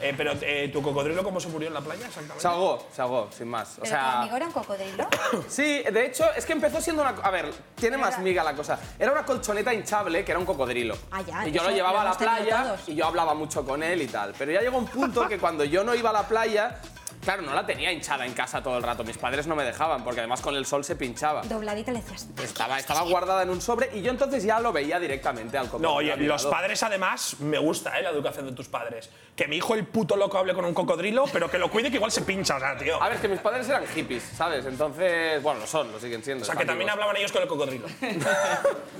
Eh, 0.01 0.13
pero, 0.17 0.31
eh, 0.41 0.69
¿tu 0.73 0.81
cocodrilo 0.81 1.23
cómo 1.23 1.39
se 1.39 1.49
murió 1.49 1.67
en 1.67 1.75
la 1.75 1.81
playa 1.81 2.07
exactamente? 2.07 2.41
Se 2.41 2.47
ahogó, 2.47 2.87
se 2.91 3.01
ahogó, 3.01 3.29
sin 3.31 3.47
más. 3.47 3.73
O 3.77 3.81
Pero 3.81 3.83
tu 3.83 3.89
sea, 3.89 4.21
amigo 4.21 4.35
era 4.37 4.45
un 4.47 4.51
cocodrilo. 4.51 5.07
sí, 5.47 5.83
de 5.83 6.05
hecho, 6.05 6.25
es 6.35 6.45
que 6.45 6.53
empezó 6.53 6.81
siendo 6.81 7.03
una. 7.03 7.11
A 7.21 7.29
ver, 7.29 7.53
tiene 7.75 7.97
más 7.97 8.17
miga 8.19 8.43
la 8.43 8.55
cosa. 8.55 8.79
Era 8.97 9.11
una 9.11 9.23
colchoneta 9.23 9.73
hinchable 9.73 10.25
que 10.25 10.31
era 10.31 10.39
un 10.39 10.45
cocodrilo. 10.45 10.97
Ah, 11.11 11.21
ya, 11.21 11.47
y 11.47 11.51
yo 11.51 11.61
lo 11.61 11.69
llevaba 11.69 12.03
lo 12.03 12.09
a 12.09 12.11
la 12.13 12.17
playa 12.17 12.63
todos. 12.63 12.89
y 12.89 12.95
yo 12.95 13.05
hablaba 13.05 13.33
mucho 13.35 13.63
con 13.63 13.83
él 13.83 14.01
y 14.01 14.07
tal. 14.07 14.33
Pero 14.37 14.51
ya 14.51 14.61
llegó 14.61 14.77
un 14.77 14.87
punto 14.87 15.27
que 15.27 15.37
cuando 15.37 15.63
yo 15.63 15.83
no 15.83 15.93
iba 15.93 16.09
a 16.09 16.13
la 16.13 16.27
playa. 16.27 16.79
Claro, 17.21 17.43
no 17.43 17.53
la 17.53 17.65
tenía 17.65 17.91
hinchada 17.91 18.25
en 18.25 18.33
casa 18.33 18.63
todo 18.63 18.77
el 18.77 18.83
rato. 18.83 19.03
Mis 19.03 19.17
padres 19.17 19.45
no 19.45 19.55
me 19.55 19.63
dejaban 19.63 20.03
porque 20.03 20.21
además 20.21 20.41
con 20.41 20.55
el 20.55 20.65
sol 20.65 20.83
se 20.83 20.95
pinchaba. 20.95 21.43
Dobladita 21.43 21.91
le 21.91 22.01
decías. 22.01 22.27
Estaba, 22.43 22.79
estaba 22.79 23.01
guardada 23.01 23.43
en 23.43 23.49
un 23.51 23.61
sobre 23.61 23.95
y 23.95 24.01
yo 24.01 24.11
entonces 24.11 24.43
ya 24.43 24.59
lo 24.59 24.71
veía 24.73 24.99
directamente 24.99 25.57
al 25.57 25.67
cocodrilo. 25.67 25.89
No, 25.89 25.95
oye, 25.97 26.17
los 26.17 26.45
padres 26.45 26.81
además, 26.83 27.39
me 27.39 27.59
gusta 27.59 27.99
eh, 27.99 28.03
la 28.03 28.09
educación 28.09 28.47
de 28.47 28.53
tus 28.53 28.67
padres. 28.67 29.09
Que 29.35 29.47
mi 29.47 29.57
hijo 29.57 29.75
el 29.75 29.85
puto 29.85 30.15
loco 30.15 30.37
hable 30.37 30.53
con 30.53 30.65
un 30.65 30.73
cocodrilo, 30.73 31.25
pero 31.31 31.49
que 31.49 31.57
lo 31.57 31.69
cuide 31.69 31.89
que 31.89 31.97
igual 31.97 32.11
se 32.11 32.21
pincha, 32.21 32.57
o 32.57 32.59
sea, 32.59 32.77
tío. 32.77 33.01
A 33.01 33.07
ver, 33.07 33.15
es 33.15 33.21
que 33.21 33.27
mis 33.27 33.39
padres 33.39 33.69
eran 33.69 33.85
hippies, 33.87 34.23
¿sabes? 34.35 34.65
Entonces, 34.65 35.41
bueno, 35.41 35.61
lo 35.61 35.67
son, 35.67 35.91
lo 35.91 35.99
siguen 35.99 36.23
siendo. 36.23 36.43
O 36.43 36.45
sea, 36.45 36.55
que 36.55 36.65
también 36.65 36.89
hablaban 36.89 37.15
ellos 37.17 37.31
con 37.31 37.41
el 37.41 37.47
cocodrilo. 37.47 37.87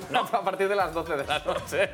No, 0.10 0.20
a 0.20 0.44
partir 0.44 0.68
de 0.68 0.75
las 0.75 0.94
12 0.94 1.16
de 1.16 1.25
la 1.25 1.40
noche. 1.40 1.90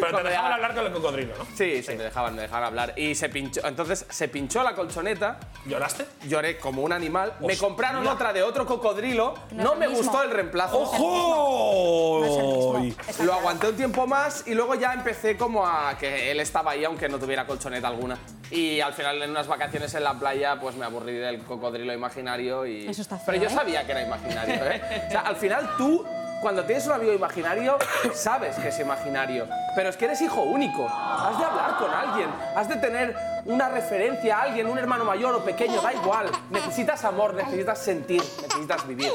Pero 0.00 0.18
te 0.18 0.28
dejaban 0.28 0.52
hablar 0.52 0.74
con 0.74 0.86
el 0.86 0.92
cocodrilo, 0.92 1.34
¿no? 1.38 1.44
Sí, 1.56 1.82
sí, 1.82 1.92
me 1.96 2.04
dejaban, 2.04 2.34
me 2.34 2.42
dejaban 2.42 2.64
hablar. 2.64 2.92
Y 2.96 3.14
se 3.14 3.28
pinchó, 3.28 3.60
entonces 3.66 4.06
se 4.08 4.28
pinchó 4.28 4.62
la 4.62 4.74
colchoneta, 4.74 5.38
¿Lloraste? 5.66 6.06
lloré 6.26 6.58
como 6.58 6.82
un 6.82 6.92
animal. 6.92 7.34
Me 7.40 7.46
Hostia. 7.52 7.58
compraron 7.68 8.06
otra 8.06 8.32
de 8.32 8.42
otro 8.42 8.66
cocodrilo, 8.66 9.34
No 9.52 9.64
no, 9.64 9.74
me 9.74 9.88
mismo. 9.88 10.02
gustó 10.04 10.22
el 10.22 10.30
reemplazo. 10.30 10.78
¡Ojo! 10.80 12.20
No 12.20 12.96
es 13.06 13.18
el 13.20 13.26
Lo 13.26 13.34
aguanté 13.34 13.68
un 13.68 13.76
tiempo 13.76 14.06
más 14.06 14.44
y 14.46 14.54
luego 14.54 14.74
ya 14.74 14.92
empecé 14.94 15.36
como 15.36 15.66
a 15.66 15.96
que 15.98 16.30
él 16.30 16.40
estaba 16.40 16.72
ahí 16.72 16.84
aunque 16.84 17.08
no 17.08 17.18
tuviera 17.18 17.46
colchoneta 17.46 17.88
alguna. 17.88 18.18
Y 18.50 18.80
al 18.80 18.94
final 18.94 19.22
en 19.22 19.30
unas 19.30 19.46
vacaciones 19.46 19.92
en 19.94 20.04
la 20.04 20.14
playa 20.14 20.58
pues 20.60 20.74
me 20.76 20.84
aburrí 20.84 21.14
del 21.14 21.40
cocodrilo 21.42 21.92
imaginario 21.92 22.66
y... 22.66 22.86
Eso 22.88 23.02
está 23.02 23.18
Pero 23.24 23.38
feo, 23.38 23.48
yo 23.48 23.54
¿eh? 23.54 23.58
sabía 23.58 23.84
que 23.84 23.92
era 23.92 24.02
imaginario, 24.02 24.54
¿eh? 24.70 25.04
O 25.08 25.10
sea, 25.10 25.20
al 25.20 25.36
final 25.36 25.68
tú 25.76 26.04
cuando 26.40 26.64
tienes 26.64 26.86
un 26.86 26.92
amigo 26.92 27.12
imaginario 27.12 27.78
sabes 28.14 28.56
que 28.56 28.68
es 28.68 28.78
imaginario. 28.80 29.46
Pero 29.74 29.88
es 29.88 29.96
que 29.96 30.06
eres 30.06 30.20
hijo 30.20 30.42
único. 30.42 30.88
Has 30.88 31.38
de 31.38 31.44
hablar 31.44 31.76
con 31.78 31.90
alguien. 31.92 32.30
Has 32.54 32.68
de 32.68 32.76
tener 32.76 33.14
una 33.44 33.68
referencia 33.68 34.38
a 34.38 34.42
alguien, 34.42 34.66
un 34.66 34.78
hermano 34.78 35.04
mayor 35.04 35.34
o 35.34 35.44
pequeño, 35.44 35.80
da 35.80 35.92
igual. 35.92 36.30
Necesitas 36.50 37.04
amor, 37.04 37.34
necesitas 37.34 37.78
sentir, 37.78 38.22
necesitas 38.42 38.86
vivir. 38.86 39.12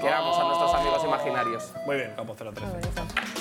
Queramos 0.00 0.38
a 0.38 0.44
nuestros 0.44 0.74
amigos 0.74 1.04
imaginarios. 1.04 1.72
Muy 1.86 1.96
bien, 1.96 2.12
Capo 2.16 2.34
013. 2.34 2.60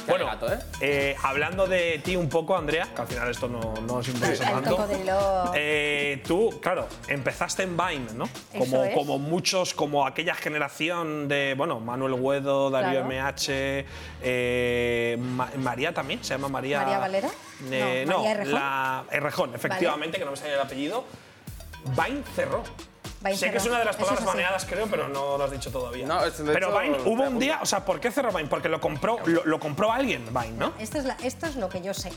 Qué 0.05 0.11
Bueno, 0.11 0.25
gato, 0.25 0.51
¿eh? 0.51 0.59
eh, 0.81 1.15
hablando 1.23 1.67
de 1.67 2.01
ti 2.03 2.15
un 2.15 2.27
poco, 2.29 2.57
Andrea, 2.57 2.87
que 2.93 3.01
al 3.01 3.07
final 3.07 3.29
esto 3.29 3.47
no, 3.47 3.61
no 3.75 3.95
nos 3.97 4.07
interesa 4.09 4.45
El 4.47 4.55
tanto. 4.55 4.71
cocodrilo. 4.77 5.51
Eh, 5.55 6.21
tú, 6.27 6.59
claro, 6.61 6.87
empezaste 7.07 7.63
en 7.63 7.77
Vine, 7.77 8.13
¿no? 8.15 8.25
Eso 8.25 8.59
Como, 8.59 8.83
es. 8.83 8.93
como 8.95 9.19
muchos, 9.19 9.73
como 9.73 10.05
aquella 10.05 10.35
generación 10.35 11.27
de, 11.27 11.53
bueno, 11.57 11.79
Manuel 11.79 12.15
Guedo, 12.21 12.69
Darío 12.69 13.05
Claro. 13.05 13.31
MH, 13.33 13.85
eh, 14.21 15.17
Ma- 15.19 15.49
María 15.57 15.93
también, 15.93 16.23
se 16.23 16.33
llama 16.33 16.49
María. 16.49 16.81
¿María 16.81 16.99
Valera? 16.99 17.29
Eh, 17.71 18.03
No, 18.07 18.13
no, 18.13 18.17
María 18.19 18.31
Errejón. 18.33 18.53
la 18.53 19.03
Errejón, 19.11 19.55
efectivamente, 19.55 20.17
que 20.19 20.25
no 20.25 20.31
me 20.31 20.37
sale 20.37 20.53
el 20.55 20.59
apellido. 20.61 21.05
Vine 21.85 22.23
cerró. 22.35 22.63
Vine 23.21 23.35
sé 23.37 23.51
que 23.51 23.57
es 23.57 23.65
una 23.65 23.79
de 23.79 23.85
las 23.85 23.95
palabras 23.97 24.23
baneadas, 24.25 24.65
creo, 24.65 24.87
pero 24.87 25.07
no 25.09 25.37
lo 25.37 25.43
has 25.43 25.51
dicho 25.51 25.69
todavía. 25.71 26.07
No, 26.07 26.23
es- 26.23 26.37
de 26.37 26.53
pero 26.53 26.69
hecho, 26.69 26.79
Vine, 26.79 26.97
hubo 27.05 27.23
un 27.23 27.37
día, 27.39 27.59
o 27.61 27.65
sea, 27.65 27.83
¿por 27.83 27.99
qué 27.99 28.11
cerró 28.11 28.31
Vine? 28.31 28.47
Porque 28.47 28.69
lo 28.69 28.79
compró, 28.79 29.17
lo, 29.25 29.43
lo 29.45 29.59
compró 29.59 29.91
alguien, 29.91 30.25
Vine, 30.33 30.51
¿no? 30.57 30.73
Esto 30.79 30.97
es, 30.99 31.05
la- 31.05 31.17
esto 31.23 31.45
es 31.47 31.55
lo 31.57 31.67
que 31.69 31.81
yo 31.81 31.93
sé. 31.93 32.11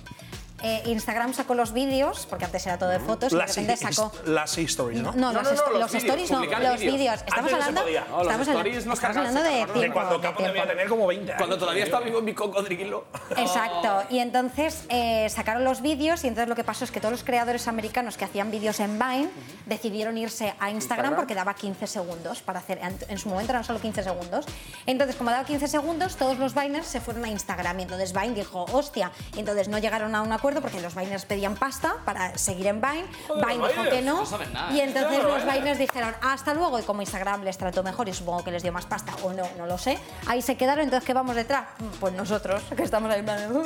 Eh, 0.62 0.82
Instagram 0.86 1.34
sacó 1.34 1.54
los 1.54 1.72
vídeos, 1.72 2.26
porque 2.28 2.44
antes 2.44 2.66
era 2.66 2.78
todo 2.78 2.88
de 2.90 3.00
fotos, 3.00 3.32
y 3.32 3.34
de 3.36 3.38
Las, 3.42 3.56
repente 3.56 3.76
sacó. 3.94 4.12
las 4.26 4.56
stories, 4.58 5.02
¿no? 5.02 5.12
No, 5.12 5.32
No, 5.32 5.42
los, 5.42 5.42
no, 5.42 5.48
no, 5.50 5.54
est- 5.54 5.62
los 5.72 5.80
los 5.80 5.90
vídeos, 5.92 6.04
stories 6.04 6.30
no, 6.30 6.40
los 6.44 6.80
vídeos. 6.80 7.20
Estamos 7.26 7.52
hablando, 7.52 7.80
estamos 7.86 8.18
hablando, 8.18 8.42
stories 8.52 8.86
nos 8.86 8.94
estamos 8.98 9.16
hablando 9.16 9.40
se 9.42 9.48
de 9.48 9.54
tiempo. 9.56 9.80
de 9.80 9.92
cuando 9.92 10.20
Capo 10.20 10.42
debía 10.42 10.66
tener 10.66 10.88
como 10.88 11.06
20 11.06 11.32
años. 11.32 11.38
Cuando 11.38 11.58
todavía 11.58 11.84
estaba 11.84 12.04
vivo 12.04 12.20
mi 12.22 12.34
cocodrilo. 12.34 13.04
Exacto. 13.36 14.04
Y 14.10 14.18
entonces 14.18 14.84
eh, 14.88 15.28
sacaron 15.30 15.64
los 15.64 15.80
vídeos 15.82 16.24
y 16.24 16.28
entonces 16.28 16.48
lo 16.48 16.54
que 16.54 16.64
pasó 16.64 16.84
es 16.84 16.90
que 16.90 17.00
todos 17.00 17.12
los 17.12 17.24
creadores 17.24 17.66
americanos 17.68 18.16
que 18.16 18.24
hacían 18.24 18.50
vídeos 18.50 18.78
en 18.80 18.98
Vine 18.98 19.30
decidieron 19.66 20.18
irse 20.18 20.54
a 20.58 20.70
Instagram, 20.70 20.74
Instagram. 20.82 21.16
porque 21.16 21.34
daba 21.34 21.54
15 21.54 21.86
segundos 21.86 22.42
para 22.42 22.58
hacer. 22.58 22.78
En, 22.82 22.96
en 23.08 23.18
su 23.18 23.28
momento 23.28 23.52
eran 23.52 23.64
solo 23.64 23.80
15 23.80 24.02
segundos. 24.02 24.46
Entonces, 24.86 25.16
como 25.16 25.30
daba 25.30 25.44
15 25.44 25.66
segundos, 25.68 26.16
todos 26.16 26.38
los 26.38 26.54
Viners 26.54 26.86
se 26.86 27.00
fueron 27.00 27.24
a 27.24 27.28
Instagram. 27.28 27.78
Y 27.80 27.82
entonces 27.84 28.12
Vine 28.12 28.34
dijo, 28.34 28.64
hostia. 28.72 29.10
Y 29.34 29.40
entonces 29.40 29.68
no 29.68 29.78
llegaron 29.78 30.14
a 30.14 30.22
un 30.22 30.32
acuerdo 30.32 30.51
porque 30.60 30.80
los 30.80 30.94
Viners 30.94 31.24
pedían 31.24 31.54
pasta 31.54 31.94
para 32.04 32.36
seguir 32.36 32.66
en 32.66 32.80
Vine. 32.80 33.04
Joder, 33.28 33.46
Vine 33.46 33.68
dijo 33.68 33.82
que 33.88 34.02
no. 34.02 34.24
no 34.24 34.38
nada. 34.52 34.72
y 34.72 34.80
entonces 34.80 35.10
Claro, 35.20 35.28
los 35.28 35.42
Viners. 35.44 35.58
Viners 35.60 35.78
dijeron, 35.78 36.14
hasta 36.20 36.52
luego. 36.54 36.78
Y 36.78 36.82
como 36.82 37.00
Instagram 37.02 37.42
les 37.44 37.56
trató 37.56 37.82
mejor 37.82 38.08
y 38.08 38.12
supongo 38.14 38.44
que 38.44 38.50
les 38.50 38.62
dio 38.62 38.72
más 38.72 38.86
pasta 38.86 39.12
o 39.22 39.32
no, 39.32 39.44
no 39.56 39.66
lo 39.66 39.78
sé. 39.78 39.98
Ahí 40.26 40.42
se 40.42 40.56
quedaron. 40.56 40.84
Entonces, 40.84 41.06
¿qué 41.06 41.14
vamos 41.14 41.34
detrás? 41.36 41.64
Pues 42.00 42.12
nosotros, 42.12 42.62
que 42.76 42.82
estamos 42.82 43.10
ahí 43.10 43.20
y, 43.20 43.24
Vale, 43.24 43.48
no- 43.48 43.64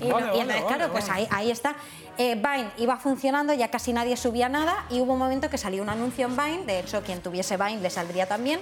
y 0.00 0.10
vale, 0.10 0.26
entonces, 0.40 0.46
vale, 0.46 0.66
claro, 0.66 0.92
pues 0.92 1.08
ahí, 1.10 1.28
ahí 1.30 1.50
está. 1.50 1.76
Eh, 2.16 2.34
Vine 2.34 2.70
iba 2.78 2.96
funcionando, 2.96 3.52
ya 3.52 3.70
casi 3.70 3.92
nadie 3.92 4.16
subía 4.16 4.48
nada 4.48 4.84
y 4.90 5.00
hubo 5.00 5.12
un 5.12 5.18
momento 5.20 5.48
que 5.50 5.58
salió 5.58 5.82
un 5.82 5.88
anuncio 5.88 6.26
en 6.26 6.36
Vine, 6.36 6.64
de 6.64 6.80
hecho 6.80 7.02
quien 7.02 7.20
tuviese 7.22 7.56
Vine 7.56 7.78
le 7.80 7.90
saldría 7.90 8.26
también, 8.26 8.60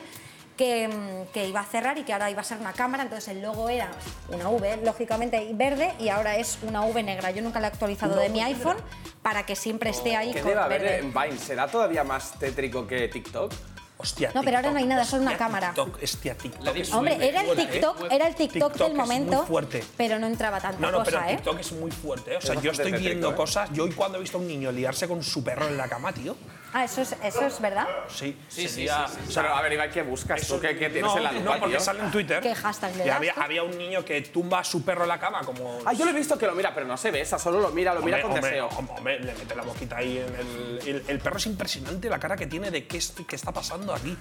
que, 0.57 0.89
mm, 0.89 1.33
que 1.33 1.49
iba 1.49 1.61
a 1.61 1.65
cerrar 1.65 1.99
y 1.99 2.03
que 2.05 2.13
ahora 2.13 2.31
iba 2.31 2.41
a 2.41 2.45
ser 2.45 2.59
una 2.59 2.73
cámara, 2.73 3.03
entonces 3.03 3.29
el 3.29 3.43
logo 3.43 3.69
era 3.69 3.89
una 4.29 4.49
V, 4.49 4.79
lógicamente 4.85 5.49
verde, 5.53 5.93
y 5.99 6.09
ahora 6.09 6.37
es 6.37 6.59
una 6.63 6.83
V 6.83 7.03
negra. 7.03 7.31
Yo 7.31 7.43
nunca 7.43 7.61
la 7.61 7.69
he 7.69 7.71
actualizado 7.71 8.17
de 8.17 8.29
mi 8.29 8.41
iPhone 8.43 8.77
para 9.23 9.45
que 9.47 9.57
siempre 9.57 9.91
esté 9.91 10.17
ahí 10.17 10.33
¿Qué 10.33 10.41
con 10.41 10.51
debe 10.51 10.63
haber 10.63 10.83
verde. 10.83 10.99
en 10.99 11.13
Vine? 11.13 11.39
¿Será 11.39 11.67
todavía 11.69 12.05
más 12.05 12.39
tétrico 12.39 12.87
que 12.87 13.09
TikTok? 13.09 13.53
Hostia, 13.99 14.31
No, 14.35 14.43
pero 14.43 14.59
ahora 14.59 14.73
no 14.73 14.77
hay 14.77 14.85
nada, 14.85 15.07
solo 15.07 15.23
una 15.23 15.39
cámara. 15.39 15.69
TikTok, 15.69 16.03
hostia, 16.03 16.35
TikTok 16.37 16.77
es 16.77 16.93
Hombre, 16.93 17.17
muy 17.17 17.25
era 17.29 17.41
el 17.41 17.47
fuerte, 17.47 17.63
¿eh? 17.63 17.67
TikTok, 17.67 18.13
era 18.13 18.27
el 18.29 18.35
TikTok, 18.35 18.53
TikTok 18.53 18.73
del 18.75 18.87
es 18.89 18.93
muy 18.93 19.01
momento, 19.01 19.47
fuerte. 19.47 19.85
pero 19.97 20.19
no 20.19 20.27
entraba 20.27 20.61
tanta 20.61 20.79
No, 20.79 20.91
no, 20.93 21.03
pero 21.03 21.17
cosa, 21.19 21.31
¿eh? 21.33 21.37
TikTok 21.37 21.61
es 21.61 21.73
muy 21.73 21.91
fuerte. 21.91 22.35
¿eh? 22.35 22.37
O 22.37 22.41
sea, 22.43 22.55
Es 22.57 22.61
yo 22.63 22.73
estoy 22.73 22.93
viendo 22.93 23.31
¿eh? 23.31 23.35
cosas. 23.35 23.71
Yo 23.73 23.85
hoy 23.85 23.93
cuando 23.93 24.19
he 24.19 24.21
visto 24.21 24.37
a 24.37 24.41
un 24.43 24.47
niño 24.49 24.71
liarse 24.71 25.09
con 25.09 25.23
su 25.23 25.43
perro 25.43 25.67
en 25.67 25.79
la 25.79 25.89
cama, 25.89 26.13
tío. 26.13 26.37
Ah, 26.79 26.85
eso 26.85 27.01
es, 27.01 27.17
eso 27.23 27.47
es 27.47 27.59
verdad. 27.59 27.87
Sí, 28.09 28.37
Sí, 28.51 28.69
sería- 28.69 29.07
sí, 29.09 29.15
sí, 29.15 29.29
o 29.29 29.31
sea, 29.31 29.43
Pero 29.45 29.55
a 29.57 29.63
ver, 29.63 29.73
Iván, 29.73 29.91
¿qué 29.91 30.03
buscas? 30.03 30.43
eso- 30.43 30.57
¿Tú 30.57 30.61
qué, 30.61 30.77
qué 30.77 30.91
tienes 30.91 31.05
no, 31.11 31.17
en 31.17 31.23
la 31.25 31.33
no, 31.33 31.53
porque 31.59 31.77
tío? 31.77 31.81
sale 31.81 32.01
en 32.01 32.11
Twitter. 32.11 32.43
¿Qué 32.43 32.55
hashtag 32.55 32.95
le 32.97 33.05
Y 33.05 33.09
das 33.09 33.17
había, 33.17 33.33
tú? 33.33 33.41
había 33.41 33.63
un 33.63 33.79
niño 33.79 34.05
que 34.05 34.21
tumba 34.21 34.59
a 34.59 34.65
su 34.65 34.85
perro 34.85 35.05
en 35.05 35.09
la 35.09 35.19
cama, 35.19 35.41
como. 35.41 35.79
Ah, 35.87 35.95
yo 35.95 36.05
lo 36.05 36.11
he 36.11 36.15
visto 36.15 36.37
que 36.37 36.45
lo 36.47 36.55
mira, 36.55 36.75
pero 36.75 36.87
no 36.87 36.99
se 36.99 37.11
besa, 37.11 37.39
solo 37.39 37.61
lo 37.61 37.71
mira, 37.71 37.95
lo 37.95 38.03
mira 38.03 38.21
con 38.21 38.33
hombre, 38.33 38.47
deseo. 38.51 38.69
hombre, 38.77 38.95
hombre, 38.99 39.21
le 39.21 39.33
mete 39.33 39.55
la 39.55 39.63
boquita 39.63 39.97
ahí 39.97 40.19
en 40.19 40.35
el, 40.35 40.81
el, 40.87 41.05
el 41.09 41.19
perro 41.19 41.39
es 41.39 41.47
impresionante 41.47 42.11
la 42.11 42.19
cara 42.19 42.37
que 42.37 42.47
tiene 42.47 42.71
de 42.71 42.87
qué, 42.87 42.99
es- 42.99 43.15
qué 43.27 43.37
está 43.37 43.53
pasando 43.53 43.95
aquí. 43.95 44.15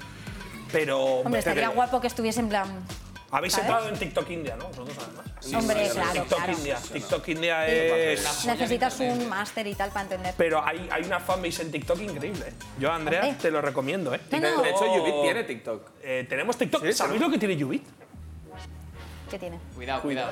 Pero. 0.72 0.98
Hombre, 1.04 1.40
estaría 1.40 1.68
guapo 1.68 2.00
que 2.00 2.08
estuviese 2.08 2.40
en 2.40 2.48
plan. 2.48 2.68
Habéis 3.36 3.54
¿sabes? 3.54 3.68
entrado 3.70 3.90
en 3.90 4.00
TikTok 4.00 4.30
India, 4.30 4.56
¿no? 4.56 4.68
Vosotros 4.70 4.98
además. 4.98 5.54
Hombre, 5.54 5.90
claro, 5.92 6.12
TikTok 6.14 6.38
claro. 6.38 6.54
India. 6.54 6.80
TikTok 6.94 7.28
India 7.28 7.68
es. 7.68 8.46
Necesitas 8.46 9.00
un 9.02 9.28
máster 9.30 9.68
y 9.68 9.76
tal 9.76 9.90
para 9.90 10.04
entender. 10.04 10.34
Pero 10.38 10.66
hay, 10.66 10.88
hay 10.90 11.04
una 11.04 11.20
fanbase 11.20 11.64
en 11.64 11.72
TikTok 11.72 12.00
increíble. 12.00 12.54
Yo, 12.80 12.92
Andrea, 12.92 13.22
Hombre. 13.24 13.38
te 13.42 13.52
lo 13.52 13.62
recomiendo, 13.62 14.14
¿eh? 14.16 14.22
No, 14.32 14.40
De, 14.40 14.52
no. 14.52 14.62
de 14.62 14.70
hecho, 14.70 14.96
Yubit 14.96 15.22
tiene 15.22 15.44
TikTok. 15.44 15.90
Eh, 16.02 16.26
tenemos 16.30 16.58
TikTok. 16.58 16.84
Sí, 16.86 16.94
¿Sabéis 16.94 17.22
lo 17.22 17.30
que 17.30 17.38
tiene 17.38 17.58
Yubit? 17.58 17.86
¿Qué 19.30 19.38
tiene? 19.38 19.60
Cuidado, 19.76 20.02
cuidado. 20.02 20.32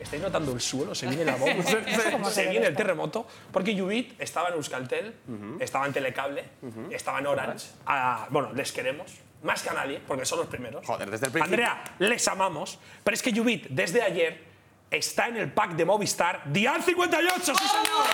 ¿Estáis 0.00 0.20
notando 0.22 0.52
el 0.52 0.60
suelo? 0.60 0.94
Se 0.94 1.06
viene 1.06 1.24
la 1.24 1.36
bomba. 1.36 1.64
¿Cómo 2.10 2.28
se 2.28 2.34
se 2.44 2.50
viene 2.50 2.66
el 2.66 2.74
terremoto. 2.76 3.26
Porque 3.52 3.74
Yubit 3.74 4.20
estaba 4.20 4.48
en 4.48 4.54
Euskaltel, 4.54 5.14
estaba 5.60 5.86
en 5.86 5.92
Telecable, 5.92 6.44
estaba 6.90 7.20
en 7.20 7.26
Orange. 7.28 7.68
Ah, 7.86 8.26
bueno, 8.30 8.52
les 8.52 8.72
queremos. 8.72 9.12
Más 9.44 9.62
que 9.62 9.68
a 9.68 9.74
nadie, 9.74 10.00
porque 10.06 10.24
son 10.24 10.38
los 10.38 10.48
primeros. 10.48 10.86
Joder, 10.86 11.10
desde 11.10 11.26
el 11.26 11.32
principio. 11.32 11.66
Andrea, 11.66 11.84
les 11.98 12.26
amamos. 12.28 12.78
Pero 13.04 13.14
es 13.14 13.22
que 13.22 13.30
Yubit, 13.30 13.66
desde 13.68 14.00
ayer, 14.00 14.42
está 14.90 15.28
en 15.28 15.36
el 15.36 15.52
pack 15.52 15.72
de 15.72 15.84
Movistar 15.84 16.40
Dial 16.46 16.82
58. 16.82 17.44
¡Sí, 17.44 17.68
señor! 17.68 18.06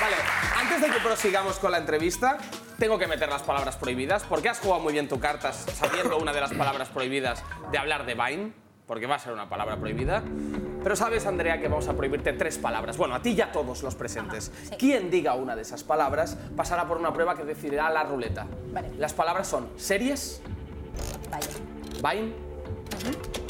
Vale, 0.00 0.16
antes 0.56 0.80
de 0.80 0.90
que 0.90 1.00
prosigamos 1.00 1.58
con 1.58 1.70
la 1.70 1.76
entrevista, 1.76 2.38
tengo 2.78 2.98
que 2.98 3.06
meter 3.06 3.28
las 3.28 3.42
palabras 3.42 3.76
prohibidas, 3.76 4.22
porque 4.22 4.48
has 4.48 4.60
jugado 4.60 4.80
muy 4.80 4.94
bien 4.94 5.08
tu 5.08 5.20
cartas 5.20 5.66
sabiendo 5.74 6.16
una 6.16 6.32
de 6.32 6.40
las 6.40 6.54
palabras 6.54 6.88
prohibidas 6.88 7.44
de 7.70 7.76
hablar 7.76 8.06
de 8.06 8.14
Vine, 8.14 8.61
porque 8.86 9.06
va 9.06 9.14
a 9.16 9.18
ser 9.18 9.32
una 9.32 9.48
palabra 9.48 9.76
prohibida. 9.76 10.22
Pero 10.82 10.96
sabes, 10.96 11.26
Andrea, 11.26 11.60
que 11.60 11.68
vamos 11.68 11.88
a 11.88 11.94
prohibirte 11.94 12.32
tres 12.32 12.58
palabras. 12.58 12.96
Bueno, 12.96 13.14
a 13.14 13.22
ti 13.22 13.30
y 13.30 13.40
a 13.40 13.52
todos 13.52 13.82
los 13.82 13.94
presentes. 13.94 14.50
sí. 14.68 14.76
Quien 14.76 15.10
diga 15.10 15.34
una 15.34 15.54
de 15.56 15.62
esas 15.62 15.84
palabras 15.84 16.36
pasará 16.56 16.86
por 16.86 16.98
una 16.98 17.12
prueba 17.12 17.36
que 17.36 17.44
decidirá 17.44 17.88
la 17.90 18.02
ruleta. 18.02 18.46
Vale. 18.72 18.90
Las 18.98 19.12
palabras 19.12 19.46
son 19.46 19.68
series, 19.76 20.42
Vaya. 21.30 22.16
Vine 22.16 22.32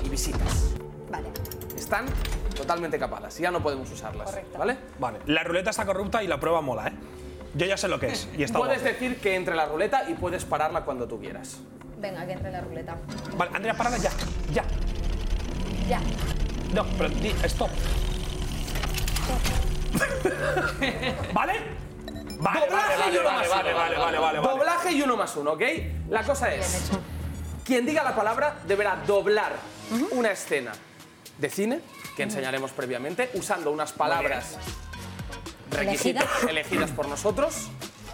y 0.04 0.08
visitas. 0.08 0.74
Vale. 1.10 1.28
Están 1.76 2.04
totalmente 2.54 2.98
capadas, 2.98 3.38
ya 3.38 3.50
no 3.50 3.62
podemos 3.62 3.90
usarlas. 3.90 4.26
Correcto. 4.30 4.58
¿Vale? 4.58 4.76
Vale, 4.98 5.18
la 5.26 5.42
ruleta 5.42 5.70
está 5.70 5.84
corrupta 5.86 6.22
y 6.22 6.28
la 6.28 6.38
prueba 6.38 6.60
mola, 6.60 6.88
¿eh? 6.88 6.92
Yo 7.54 7.66
ya 7.66 7.76
sé 7.76 7.88
lo 7.88 7.98
que 7.98 8.08
es 8.08 8.28
y 8.36 8.42
está 8.44 8.58
Puedes 8.58 8.80
guapo. 8.82 8.92
decir 8.98 9.20
que 9.20 9.34
entre 9.34 9.54
la 9.54 9.66
ruleta 9.66 10.08
y 10.08 10.14
puedes 10.14 10.44
pararla 10.44 10.84
cuando 10.84 11.08
tú 11.08 11.18
quieras. 11.18 11.58
Venga, 11.98 12.24
que 12.26 12.32
entre 12.32 12.50
la 12.52 12.60
ruleta. 12.60 12.96
Vale, 13.36 13.50
Andrea, 13.54 13.74
parada 13.74 13.96
ya. 13.98 14.10
Ya. 14.52 14.64
Ya. 15.92 16.00
No, 16.72 16.86
pero 16.96 17.10
di, 17.10 17.28
stop. 17.44 17.68
¿Vale? 21.34 21.60
Vale, 22.38 22.60
Doblaje 22.60 22.96
vale, 22.96 23.12
y 23.12 23.16
uno 23.18 23.24
vale, 23.24 23.38
más 23.38 23.48
vale, 23.50 23.70
uno. 23.70 23.78
vale, 23.78 23.98
vale, 23.98 24.18
vale, 24.18 24.38
vale. 24.40 24.48
Doblaje 24.48 24.92
y 24.92 25.02
uno 25.02 25.16
más 25.18 25.36
uno, 25.36 25.52
¿ok? 25.52 25.62
La 26.08 26.22
cosa 26.22 26.54
es, 26.54 26.90
quien 27.62 27.84
diga 27.84 28.02
la 28.02 28.16
palabra 28.16 28.56
deberá 28.66 28.96
doblar 29.06 29.52
una 30.12 30.30
escena 30.30 30.72
de 31.36 31.50
cine 31.50 31.82
que 32.16 32.22
enseñaremos 32.22 32.70
previamente 32.70 33.28
usando 33.34 33.70
unas 33.70 33.92
palabras 33.92 34.56
requisitos 35.70 36.24
elegidas 36.48 36.90
por 36.90 37.06
nosotros 37.06 37.68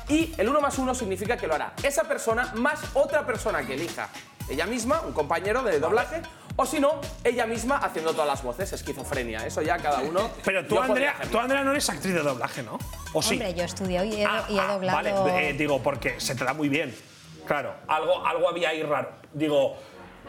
y 0.09 0.35
el 0.37 0.49
uno 0.49 0.61
más 0.61 0.79
uno 0.79 0.97
significa 0.97 1.37
que 1.37 1.47
lo 1.47 1.55
hará 1.55 1.75
esa 1.85 2.03
persona 2.05 2.53
más 2.57 2.81
otra 2.95 3.25
persona 3.25 3.65
que 3.65 3.75
elija 3.75 4.09
ella 4.49 4.67
misma, 4.67 5.03
un 5.03 5.13
compañero 5.13 5.63
de 5.63 5.79
doblaje, 5.79 6.23
o 6.61 6.67
si 6.67 6.81
no, 6.81 7.01
ella 7.23 7.47
misma 7.47 7.77
haciendo 7.77 8.11
todas 8.11 8.27
las 8.27 8.43
voces, 8.43 8.73
esquizofrenia. 8.73 9.47
Eso 9.47 9.63
ya 9.63 9.79
cada 9.79 10.01
uno. 10.01 10.29
Pero 10.45 10.67
tú, 10.67 10.81
Andrea, 10.81 11.15
tú, 11.31 11.39
Andrea, 11.39 11.63
no 11.63 11.71
eres 11.71 11.89
actriz 11.89 12.13
de 12.13 12.21
doblaje, 12.21 12.65
¿no? 12.65 12.81
¿O 13.13 13.23
sí? 13.23 13.35
Hombre, 13.35 13.55
yo 13.55 13.63
estudio 13.63 14.03
y 14.03 14.23
he, 14.23 14.25
Ah, 14.27 14.45
y 14.49 14.57
he 14.57 14.61
ah, 14.61 14.73
doblado. 14.73 15.25
Vale, 15.25 15.51
eh, 15.51 15.53
digo, 15.53 15.81
porque 15.81 16.19
se 16.19 16.35
te 16.35 16.45
da 16.45 16.55
muy 16.55 16.69
bien. 16.69 16.93
Claro, 17.47 17.75
algo, 17.87 18.27
algo 18.27 18.49
había 18.49 18.71
ahí 18.71 18.83
raro. 18.83 19.09
Digo, 19.33 19.77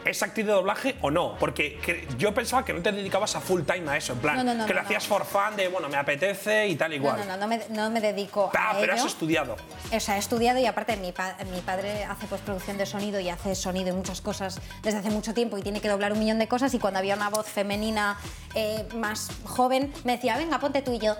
¿es 0.04 0.22
actriz 0.22 0.46
de 0.46 0.52
doblaje 0.52 0.96
o 1.02 1.10
no? 1.10 1.36
Porque 1.38 1.78
que- 1.78 2.06
yo 2.18 2.32
pensaba 2.34 2.64
que 2.64 2.72
no 2.72 2.82
te 2.82 2.92
dedicabas 2.92 3.36
a 3.36 3.40
full 3.40 3.62
time 3.62 3.90
a 3.90 3.96
eso, 3.96 4.12
en 4.14 4.18
plan, 4.20 4.36
No, 4.36 4.44
no, 4.44 4.54
no, 4.54 4.66
que 4.66 4.74
lo 4.74 4.80
no, 4.80 4.86
hacías 4.86 5.08
no. 5.08 5.16
for 5.16 5.24
fun 5.26 5.56
de, 5.56 5.68
bueno, 5.68 5.88
me 5.88 5.96
apetece 5.96 6.68
y 6.68 6.76
tal 6.76 6.92
igual. 6.94 7.18
no, 7.18 7.24
no, 7.24 7.36
no 7.36 7.46
me, 7.48 7.60
no 7.70 7.90
me 7.90 8.00
dedico 8.00 8.50
Ah, 8.56 8.70
a 8.70 8.80
pero 8.80 8.92
ello. 8.94 9.02
has 9.02 9.06
estudiado. 9.08 9.56
O 9.92 10.00
sea, 10.00 10.16
he 10.16 10.18
estudiado 10.18 10.58
y 10.58 10.66
aparte 10.66 10.96
mi, 10.96 11.12
pa- 11.12 11.36
mi 11.52 11.60
padre 11.60 12.04
hace 12.04 12.26
postproducción 12.26 12.78
de 12.78 12.86
sonido 12.86 13.20
y 13.20 13.28
hace 13.28 13.54
sonido 13.54 13.88
y 13.90 13.92
muchas 13.92 14.20
cosas 14.20 14.60
desde 14.82 14.98
hace 14.98 15.10
mucho 15.10 15.34
tiempo 15.34 15.58
y 15.58 15.62
tiene 15.62 15.80
que 15.80 15.88
doblar 15.88 16.12
un 16.12 16.18
millón 16.20 16.38
de 16.38 16.48
cosas 16.48 16.72
y 16.74 16.78
cuando 16.78 16.98
había 16.98 17.14
una 17.16 17.28
voz 17.30 17.46
femenina 17.46 18.18
eh, 18.54 18.86
más 18.94 19.28
joven 19.44 19.92
me 20.04 20.12
decía, 20.16 20.36
venga, 20.36 20.58
ponte 20.58 20.82
tú 20.82 20.92
y 20.92 20.98
yo. 20.98 21.14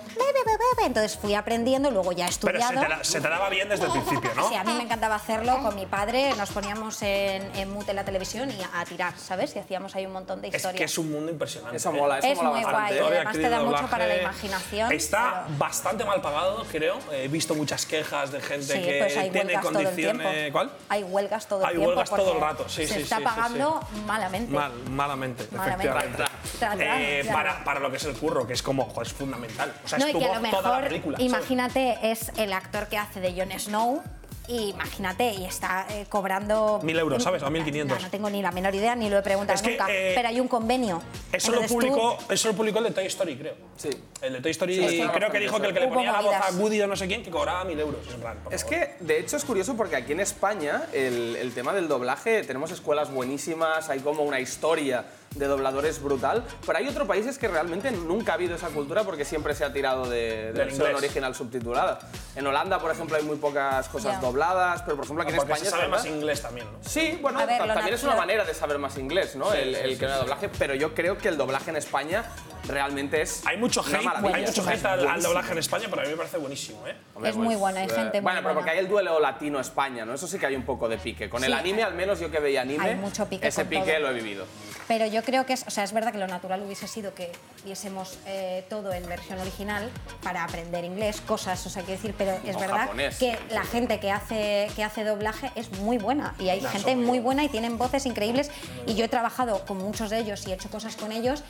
Entonces 0.84 1.16
fui 1.16 1.34
aprendiendo, 1.34 1.90
luego 1.90 2.12
ya 2.12 2.26
he 2.26 2.30
Pero 2.40 2.58
estudiado. 2.58 2.72
se 2.80 2.86
te, 2.86 2.88
da- 2.88 3.04
se 3.04 3.20
te 3.20 3.28
daba 3.28 3.48
bien 3.50 3.68
desde 3.68 3.84
el 3.86 3.92
principio, 3.92 4.30
¿no? 4.34 4.48
Sí, 4.48 4.54
a 4.54 4.64
mí 4.64 4.72
me 4.74 4.82
encantaba 4.82 5.14
hacerlo 5.16 5.62
con 5.62 5.74
mi 5.74 5.86
padre, 5.86 6.32
nos 6.36 6.50
poníamos 6.50 7.02
en, 7.02 7.42
en 7.56 7.70
mute 7.72 7.92
la 7.94 8.04
televisión 8.04 8.50
y 8.50 8.58
a, 8.72 8.80
a 8.80 8.84
tirar, 8.84 9.14
¿sabes? 9.18 9.54
Y 9.56 9.58
hacíamos 9.58 9.94
ahí 9.96 10.06
un 10.06 10.12
montón 10.12 10.40
de 10.40 10.48
Es 10.48 10.54
historias. 10.56 10.78
que 10.78 10.84
es 10.84 10.98
un 10.98 11.10
mundo 11.10 11.30
impresionante. 11.30 11.76
Eso 11.76 11.92
mola, 11.92 12.18
eso 12.18 12.26
Es 12.28 12.36
mola 12.38 12.50
muy 12.50 12.64
bastante. 12.64 13.00
guay, 13.00 13.12
además 13.16 13.32
te 13.36 13.48
da 13.48 13.60
mucho 13.62 13.86
para 13.88 14.06
la 14.06 14.16
imaginación, 14.16 14.92
Está 14.92 15.44
pero- 15.46 15.58
bastante 15.58 16.04
mal 16.04 16.20
pagado, 16.20 16.64
creo. 16.70 16.98
He 17.12 17.28
visto 17.28 17.54
muchas 17.54 17.86
quejas 17.86 18.32
de 18.32 18.40
gente 18.40 18.66
Sí, 18.74 18.82
que 18.82 18.98
pues 19.00 19.16
hay 19.16 19.30
tiene 19.30 19.46
huelgas 19.46 19.62
todo 19.62 19.78
el 19.78 19.84
condiciones. 19.86 20.32
tiempo. 20.32 20.52
¿Cuál? 20.52 20.70
Hay 20.88 21.02
huelgas 21.02 21.46
todo 21.46 21.60
el 21.60 21.66
Hay 21.66 21.70
tiempo. 21.74 21.88
huelgas 21.88 22.10
todo 22.10 22.34
el 22.34 22.40
rato, 22.40 22.68
sí, 22.68 22.86
Se 22.86 22.94
sí, 22.94 23.02
está 23.02 23.16
sí, 23.16 23.22
sí, 23.22 23.28
pagando 23.28 23.80
malamente. 24.06 24.52
Mal, 24.52 24.72
malamente, 24.90 25.46
Malamente. 25.52 25.84
efectivamente. 25.88 26.24
Tra, 26.58 26.76
tra, 26.76 27.00
Eh, 27.00 27.24
para, 27.32 27.64
para 27.64 27.80
lo 27.80 27.90
que 27.90 27.96
es 27.96 28.04
el 28.04 28.14
curro, 28.16 28.46
que 28.46 28.52
es 28.54 28.62
como, 28.62 28.84
joder, 28.86 29.06
es 29.06 29.12
fundamental. 29.12 29.72
O 29.84 29.88
sea, 29.88 29.98
No, 29.98 30.04
es 30.06 30.10
y 30.10 30.12
tu 30.14 30.18
que 30.20 30.24
a 30.26 30.28
toda 30.28 30.40
la 30.40 30.48
mejor, 30.50 30.82
película. 30.88 31.16
¿sabes? 31.18 31.30
imagínate, 31.32 31.98
es 32.02 32.32
el 32.36 32.52
actor 32.52 32.88
que 32.88 32.98
hace 32.98 33.20
de 33.20 33.32
Jon 33.32 33.58
Snow. 33.58 34.02
Y 34.50 34.70
imagínate, 34.70 35.32
y 35.32 35.44
está 35.44 35.86
eh, 35.90 36.06
cobrando. 36.08 36.80
Mil 36.82 36.98
euros, 36.98 37.22
¿sabes? 37.22 37.40
O 37.44 37.50
1500. 37.50 37.96
No, 37.98 38.04
no 38.04 38.10
tengo 38.10 38.28
ni 38.30 38.42
la 38.42 38.50
menor 38.50 38.74
idea, 38.74 38.96
ni 38.96 39.08
lo 39.08 39.18
he 39.18 39.22
preguntado 39.22 39.54
Es 39.54 39.62
que, 39.62 39.70
nunca. 39.70 39.86
eh, 39.88 40.12
pero 40.16 40.28
hay 40.28 40.40
un 40.40 40.48
convenio. 40.48 41.00
Eso 41.32 41.52
lo, 41.52 41.60
Entonces 41.62 41.68
tú- 41.68 41.74
publicó, 41.94 42.18
eso 42.32 42.48
lo 42.48 42.54
publicó 42.54 42.78
el 42.78 42.84
de 42.86 42.90
Toy 42.90 43.06
Story, 43.06 43.36
creo. 43.36 43.54
Sí. 43.76 43.90
El 44.20 44.32
de 44.32 44.40
Toy 44.40 44.50
Story 44.50 44.74
Sí, 44.88 45.02
creo 45.14 45.30
que 45.30 45.38
dijo 45.38 45.60
que 45.60 45.68
el 45.68 45.72
que 45.74 45.80
le 45.80 45.86
ponía 45.88 46.10
la 46.10 46.20
voz 46.20 46.34
a. 46.34 46.50
Woody 46.54 46.80
o 46.82 46.88
no 46.88 46.96
sé 46.96 47.06
quién, 47.06 47.22
que 47.22 47.30
cobraba 47.30 47.62
mil 47.64 47.78
euros. 47.78 48.00
En 48.12 48.20
plan, 48.20 48.38
Es 48.50 48.64
que, 48.64 48.96
de 48.98 49.20
hecho, 49.20 49.36
es 49.36 49.44
curioso 49.44 49.76
porque 49.76 49.94
aquí 49.94 50.12
en 50.12 50.20
España 50.20 50.82
el, 50.92 51.36
el 51.36 51.54
tema 51.54 51.72
del 51.72 51.86
doblaje, 51.86 52.42
tenemos 52.42 52.72
escuelas 52.72 53.12
buenísimas, 53.12 53.88
hay 53.88 54.00
como 54.00 54.24
una 54.24 54.40
historia 54.40 55.04
de 55.34 55.46
dobladores 55.46 56.02
brutal, 56.02 56.44
pero 56.66 56.78
hay 56.78 56.88
otros 56.88 57.06
países 57.06 57.38
que 57.38 57.46
realmente 57.46 57.92
nunca 57.92 58.32
ha 58.32 58.34
habido 58.34 58.56
esa 58.56 58.68
cultura 58.68 59.04
porque 59.04 59.24
siempre 59.24 59.54
se 59.54 59.64
ha 59.64 59.72
tirado 59.72 60.08
de, 60.10 60.46
de 60.46 60.52
versión 60.52 60.88
inglés. 60.88 60.96
original 61.04 61.34
subtitulada. 61.36 62.00
En 62.34 62.46
Holanda, 62.46 62.80
por 62.80 62.90
ejemplo, 62.90 63.16
hay 63.16 63.22
muy 63.22 63.36
pocas 63.36 63.88
cosas 63.88 64.14
Ya. 64.14 64.20
dobladas, 64.20 64.82
pero 64.82 64.96
por 64.96 65.04
ejemplo 65.04 65.22
aquí 65.22 65.30
en 65.32 65.36
Porque 65.36 65.52
España... 65.52 65.64
se 65.64 65.70
sabe 65.70 65.82
verdad- 65.84 65.98
más 65.98 66.06
inglés 66.06 66.42
también, 66.42 66.66
¿no? 66.72 66.78
Sí, 66.82 67.18
bueno, 67.22 67.38
ver, 67.46 67.58
también 67.58 67.94
es 67.94 68.02
una 68.02 68.16
manera 68.16 68.44
de 68.44 68.54
saber 68.54 68.78
más 68.78 68.98
inglés, 68.98 69.36
¿no? 69.36 69.52
el 69.54 69.74
el 69.76 69.98
que 69.98 70.06
no 70.06 70.12
es 70.14 70.18
doblaje, 70.20 70.48
pero 70.58 70.74
yo 70.74 70.94
creo 70.94 71.16
que 71.16 71.28
el 71.28 71.36
doblaje 71.36 71.70
en 71.70 71.76
España 71.76 72.24
realmente 72.66 73.22
es. 73.22 73.46
Hay 73.46 73.56
mucho 73.56 73.82
hate, 73.82 73.94
hay 74.34 74.44
mucho 74.46 74.68
hate 74.68 74.84
al, 74.84 75.06
al 75.06 75.22
doblaje 75.22 75.52
en 75.52 75.58
España, 75.58 75.86
pero 75.88 76.02
a 76.02 76.04
mí 76.04 76.10
me 76.10 76.16
parece 76.16 76.38
buenísimo, 76.38 76.86
¿eh? 76.88 76.96
Hombre, 77.14 77.30
Es 77.30 77.36
muy 77.36 77.54
bueno, 77.54 77.78
hay 77.78 77.86
eh, 77.86 77.88
gente 77.90 78.20
muy 78.20 78.24
Bueno, 78.32 78.40
pero 78.40 78.42
buena. 78.42 78.54
porque 78.54 78.70
hay 78.70 78.78
el 78.78 78.88
duelo 78.88 79.20
latino-España, 79.20 80.04
¿no? 80.04 80.12
Eso 80.14 80.26
sí 80.26 80.38
que 80.40 80.46
hay 80.46 80.56
un 80.56 80.64
poco 80.64 80.88
de 80.88 80.98
pique. 80.98 81.30
Con 81.30 81.44
el 81.44 81.52
Sí, 81.52 81.56
anime, 81.56 81.82
al 81.84 81.94
menos 81.94 82.18
yo 82.18 82.30
que 82.30 82.40
veía 82.40 82.62
anime, 82.62 82.84
hay 82.84 82.96
mucho 82.96 83.26
pique 83.28 83.46
ese 83.46 83.64
pique 83.64 83.92
todo. 83.92 84.00
lo 84.00 84.10
he 84.10 84.14
vivido. 84.14 84.44
Pero 84.88 85.06
yo 85.06 85.19
creo 85.22 85.46
que 85.46 85.52
es, 85.54 85.64
o 85.66 85.70
sea, 85.70 85.84
es 85.84 85.92
verdad 85.92 86.12
que 86.12 86.18
lo 86.18 86.26
natural 86.26 86.62
hubiese 86.62 86.86
sido 86.88 87.14
que 87.14 87.32
viésemos 87.64 88.18
eh, 88.26 88.64
todo 88.68 88.92
en 88.92 89.06
versión 89.08 89.38
original 89.38 89.90
para 90.22 90.44
aprender 90.44 90.84
inglés, 90.84 91.20
cosas, 91.20 91.64
o 91.66 91.70
sea, 91.70 91.82
quiero 91.82 92.00
decir, 92.00 92.14
pero 92.16 92.32
es 92.44 92.56
O 92.56 92.58
verdad 92.60 92.78
japonés. 92.80 93.18
que 93.18 93.38
la 93.50 93.64
gente 93.64 94.00
que 94.00 94.10
hace, 94.10 94.68
que 94.76 94.84
hace 94.84 95.04
doblaje 95.04 95.50
es 95.54 95.70
muy 95.78 95.98
buena 95.98 96.34
y 96.38 96.48
hay 96.48 96.60
gente 96.60 96.96
muy 96.96 97.18
buena 97.20 97.44
y 97.44 97.48
tienen 97.48 97.78
voces 97.78 98.06
increíbles 98.06 98.50
y 98.86 98.94
yo 98.94 99.04
he 99.04 99.08
trabajado 99.08 99.64
con 99.66 99.78
muchos 99.78 100.10
de 100.10 100.18
ellos 100.18 100.46
y 100.46 100.50
he 100.50 100.54
hecho 100.54 100.70
cosas 100.70 100.96
con 100.96 101.12
ellos 101.12 101.42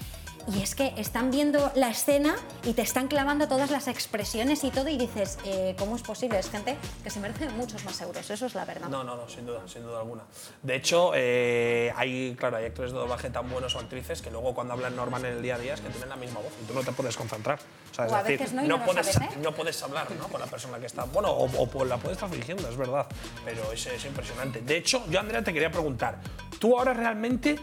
y 0.48 0.62
es 0.62 0.74
que 0.74 0.92
están 0.96 1.30
viendo 1.30 1.70
la 1.74 1.90
escena 1.90 2.36
y 2.64 2.72
te 2.72 2.82
están 2.82 3.08
clavando 3.08 3.48
todas 3.48 3.70
las 3.70 3.88
expresiones 3.88 4.64
y 4.64 4.70
todo 4.70 4.88
y 4.88 4.96
dices, 4.96 5.38
eh, 5.44 5.74
¿cómo 5.78 5.96
es 5.96 6.02
posible? 6.02 6.38
Es 6.38 6.50
gente 6.50 6.76
que 7.02 7.10
se 7.10 7.20
merece 7.20 7.48
muchos 7.50 7.84
más 7.84 8.00
euros, 8.00 8.28
eso 8.30 8.46
es 8.46 8.54
la 8.54 8.64
verdad. 8.64 8.88
No, 8.88 9.04
no, 9.04 9.16
no, 9.16 9.28
sin 9.28 9.46
duda, 9.46 9.60
sin 9.66 9.82
duda 9.82 10.00
alguna. 10.00 10.22
De 10.62 10.76
hecho, 10.76 11.12
eh, 11.14 11.92
hay, 11.96 12.34
claro, 12.38 12.56
hay 12.56 12.66
actores 12.66 12.92
de 12.92 12.98
doblaje 12.98 13.30
tan 13.30 13.48
buenos 13.50 13.74
o 13.74 13.78
actrices 13.78 14.22
que 14.22 14.30
luego 14.30 14.54
cuando 14.54 14.74
hablan 14.74 14.96
normal 14.96 15.24
en 15.24 15.34
el 15.34 15.42
día 15.42 15.56
a 15.56 15.58
día 15.58 15.74
es 15.74 15.80
que 15.80 15.88
tienen 15.88 16.08
la 16.08 16.16
misma 16.16 16.40
voz 16.40 16.52
y 16.62 16.66
tú 16.66 16.74
no 16.74 16.82
te 16.82 16.92
puedes 16.92 17.16
concentrar. 17.16 17.58
O 17.90 17.94
sea, 17.94 18.06
es 18.06 18.12
O 18.12 18.16
a 18.16 18.22
decir, 18.22 18.38
veces 18.38 18.54
no 18.54 18.64
y 18.64 18.68
no 18.68 18.78
lo 18.78 18.84
puedes, 18.84 19.06
sabes, 19.06 19.32
¿eh? 19.32 19.38
no 19.42 19.52
puedes 19.52 19.82
hablar 19.82 20.10
¿no? 20.12 20.28
con 20.28 20.40
la 20.40 20.46
persona 20.46 20.78
que 20.78 20.86
está. 20.86 21.04
Bueno, 21.04 21.30
o, 21.30 21.44
o 21.44 21.66
pues 21.66 21.88
la 21.88 21.96
puedes 21.96 22.16
estar 22.16 22.30
fingiendo, 22.30 22.68
es 22.68 22.76
verdad. 22.76 23.06
Pero 23.44 23.72
es, 23.72 23.86
es 23.86 24.04
impresionante. 24.04 24.60
De 24.62 24.76
hecho, 24.76 25.04
yo, 25.08 25.20
Andrea, 25.20 25.42
te 25.42 25.52
quería 25.52 25.70
preguntar, 25.70 26.18
¿tú 26.58 26.78
ahora 26.78 26.94
realmente 26.94 27.58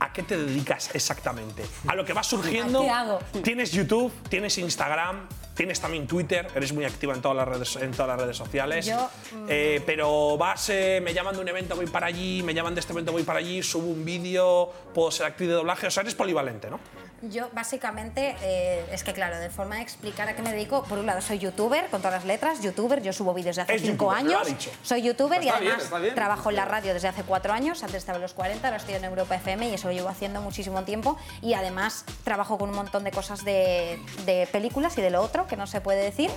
a 0.00 0.12
qué 0.12 0.22
te 0.22 0.36
dedicas 0.36 0.90
exactamente? 0.94 1.62
¿A 1.86 1.94
lo 1.94 2.04
que 2.04 2.12
va 2.12 2.22
surgiendo? 2.22 2.80
¿A 2.80 2.84
qué 2.84 2.90
hago? 2.90 3.18
¿Tienes 3.42 3.70
YouTube? 3.72 4.12
¿Tienes 4.28 4.56
Instagram? 4.58 5.28
¿Tienes 5.54 5.78
también 5.80 6.06
Twitter? 6.06 6.46
Eres 6.54 6.72
muy 6.72 6.84
activa 6.86 7.14
en 7.14 7.20
todas 7.20 7.36
las 7.36 7.46
redes, 7.46 7.76
en 7.76 7.90
todas 7.90 8.08
las 8.08 8.20
redes 8.20 8.36
sociales. 8.36 8.86
Yo, 8.86 9.10
Eh, 9.48 9.82
pero 9.84 10.38
vas, 10.38 10.70
eh, 10.70 11.00
me 11.02 11.12
llaman 11.12 11.34
de 11.34 11.42
un 11.42 11.48
evento, 11.48 11.76
voy 11.76 11.86
para 11.86 12.06
allí, 12.06 12.42
me 12.42 12.54
llaman 12.54 12.74
de 12.74 12.80
este 12.80 12.92
evento, 12.92 13.12
voy 13.12 13.24
para 13.24 13.40
allí, 13.40 13.62
subo 13.62 13.88
un 13.88 14.04
vídeo, 14.04 14.72
puedo 14.94 15.10
ser 15.10 15.26
actriz 15.26 15.48
de 15.48 15.54
doblaje, 15.56 15.86
o 15.86 15.90
sea, 15.90 16.00
eres 16.02 16.14
polivalente, 16.14 16.70
¿no? 16.70 16.80
Yo 17.22 17.50
básicamente, 17.52 18.34
eh, 18.42 18.82
es 18.92 19.04
que 19.04 19.12
claro, 19.12 19.38
de 19.38 19.50
forma 19.50 19.76
de 19.76 19.82
explicar 19.82 20.26
a 20.28 20.34
qué 20.34 20.40
me 20.40 20.52
dedico, 20.52 20.84
por 20.84 20.98
un 20.98 21.04
lado 21.04 21.20
soy 21.20 21.38
youtuber, 21.38 21.88
con 21.90 22.00
todas 22.00 22.14
las 22.14 22.24
letras, 22.24 22.62
youtuber, 22.62 23.02
yo 23.02 23.12
subo 23.12 23.34
vídeos 23.34 23.56
desde 23.56 23.62
hace 23.62 23.74
Es 23.74 23.82
cinco 23.82 24.06
youtuber, 24.06 24.24
lo 24.24 24.36
ha 24.38 24.40
años, 24.40 24.48
dicho. 24.48 24.70
soy 24.82 25.02
youtuber 25.02 25.38
y 25.38 25.44
bien, 25.44 25.54
además 25.54 25.90
trabajo 26.14 26.48
en 26.48 26.56
la 26.56 26.64
radio 26.64 26.94
desde 26.94 27.08
hace 27.08 27.22
cuatro 27.22 27.52
años, 27.52 27.82
antes 27.82 27.96
estaba 27.98 28.16
en 28.16 28.22
los 28.22 28.32
40, 28.32 28.66
ahora 28.66 28.78
estoy 28.78 28.94
en 28.94 29.04
Europa 29.04 29.34
FM 29.34 29.68
y 29.68 29.74
eso 29.74 29.88
lo 29.88 29.92
llevo 29.92 30.08
haciendo 30.08 30.40
muchísimo 30.40 30.82
tiempo 30.84 31.18
y 31.42 31.52
además 31.52 32.06
trabajo 32.24 32.56
con 32.56 32.70
un 32.70 32.76
montón 32.76 33.04
de 33.04 33.10
cosas 33.10 33.44
de, 33.44 34.00
de 34.24 34.48
películas 34.50 34.96
y 34.96 35.02
de 35.02 35.10
lo 35.10 35.20
otro 35.20 35.46
que 35.46 35.56
no 35.58 35.66
se 35.66 35.82
puede 35.82 36.02
decir. 36.02 36.30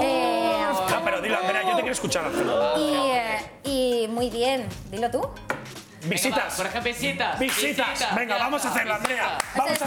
Eh, 0.00 0.64
No, 0.90 1.04
pero 1.04 1.20
dilo, 1.20 1.36
Andrea, 1.38 1.62
yo 1.62 1.70
te 1.70 1.82
quiero 1.82 1.92
escuchar. 1.92 2.30
Y, 2.76 3.10
eh, 3.10 3.38
y 3.64 4.08
muy 4.08 4.30
bien, 4.30 4.68
dilo 4.90 5.10
tú. 5.10 5.28
Visitas. 6.04 6.54
Por 6.54 6.66
ejemplo, 6.66 6.92
visitas. 6.92 7.38
Visitas. 7.40 8.14
Venga, 8.14 8.38
vamos 8.38 8.64
a 8.64 8.70
hacerlo, 8.70 8.94
Andrea. 8.94 9.36
Vamos 9.56 9.82
a 9.82 9.84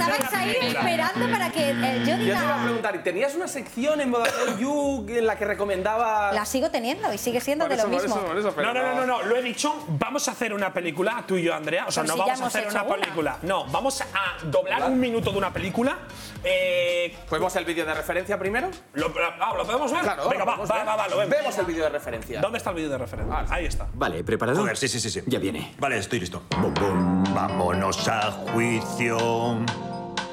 esperando 0.90 1.32
para 1.32 1.50
que 1.52 1.70
eh, 1.72 2.00
yo 2.00 2.06
Yo 2.12 2.16
te 2.18 2.24
iba 2.24 2.38
a 2.40 2.42
diga... 2.42 2.64
preguntar, 2.64 2.96
¿y 2.96 3.00
tenías 3.00 3.36
una 3.36 3.48
sección 3.48 4.02
en 4.02 4.12
Vodafone 4.12 4.58
You 4.60 5.06
en 5.10 5.26
la 5.28 5.38
que 5.38 5.46
recomendaba. 5.46 6.32
La 6.34 6.46
sigo 6.46 6.70
teniendo 6.70 7.12
y 7.14 7.18
sigue 7.18 7.40
siendo 7.42 7.66
Por 7.66 7.72
de 7.76 7.78
lo 7.78 7.84
eso, 7.84 7.92
por 7.92 8.02
mismo. 8.04 8.16
eso, 8.18 8.26
por 8.28 8.38
eso, 8.38 8.54
pero 8.56 8.74
No, 8.74 8.82
no, 8.82 8.96
no, 8.96 8.96
no, 9.02 9.06
no, 9.06 9.22
lo 9.24 9.36
he 9.38 9.42
dicho. 9.42 9.74
Vamos 9.88 10.28
a 10.28 10.32
hacer 10.32 10.54
una 10.54 10.74
película, 10.74 11.24
tú 11.28 11.36
y 11.38 11.44
yo, 11.44 11.54
Andrea. 11.54 11.86
O 11.88 11.92
sea, 11.92 12.04
Pero 12.04 12.16
no 12.18 12.24
si 12.24 12.30
vamos 12.30 12.42
a 12.42 12.48
hacer 12.48 12.68
una 12.68 12.84
una. 12.84 12.96
película. 12.96 13.38
No, 13.44 13.66
vamos 13.66 14.02
a 14.02 14.44
doblar 14.46 14.84
un 14.86 15.00
minuto 15.00 15.32
de 15.32 15.38
una 15.38 15.52
película. 15.54 15.98
Eh, 16.44 17.16
¿Podemos 17.30 17.56
el 17.56 17.66
vídeo 17.66 17.86
de 17.86 17.94
referencia 17.94 18.38
primero? 18.40 18.70
¿lo, 18.94 19.14
ah, 19.40 19.54
¿lo 19.56 19.64
podemos 19.66 19.92
ver? 19.92 20.02
Claro, 20.02 20.28
Venga, 20.30 20.44
va, 20.46 20.52
vamos 20.54 20.72
va, 20.72 20.82
a 20.82 20.84
va, 20.84 20.96
va, 20.96 21.08
lo 21.08 21.18
vemos. 21.18 21.36
Vemos 21.38 21.58
el 21.58 21.66
vídeo 21.66 21.84
de 21.84 21.90
referencia. 21.90 22.42
¿Dónde 22.42 22.58
está 22.58 22.72
el 22.72 22.76
vídeo 22.78 22.90
de 22.90 22.98
referencia? 22.98 23.46
Ahí 23.50 23.66
está. 23.66 23.88
Vale, 23.94 24.24
¿preparado? 24.24 24.60
Joder, 24.60 24.78
sí, 24.78 24.88
sí, 24.88 25.00
sí, 25.00 25.10
sí. 25.10 25.22
Ya 25.28 25.40
viene. 25.40 25.74
Vale, 25.80 25.98
estoy 25.98 26.20
listo. 26.20 26.44
Bum, 26.60 26.74
bum, 26.74 27.24
vámonos 27.34 28.08
a 28.08 28.32
juicio. 28.32 29.18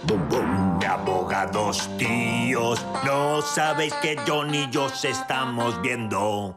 Bum, 0.08 0.26
bum, 0.30 0.80
abogados 0.88 1.86
tíos. 1.98 2.82
No 3.04 3.42
sabéis 3.42 3.92
que 4.00 4.16
John 4.26 4.54
y 4.54 4.70
yo 4.70 4.88
se 4.88 5.10
estamos 5.10 5.82
viendo 5.82 6.56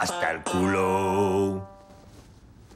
hasta 0.00 0.30
el 0.30 0.44
culo. 0.44 1.68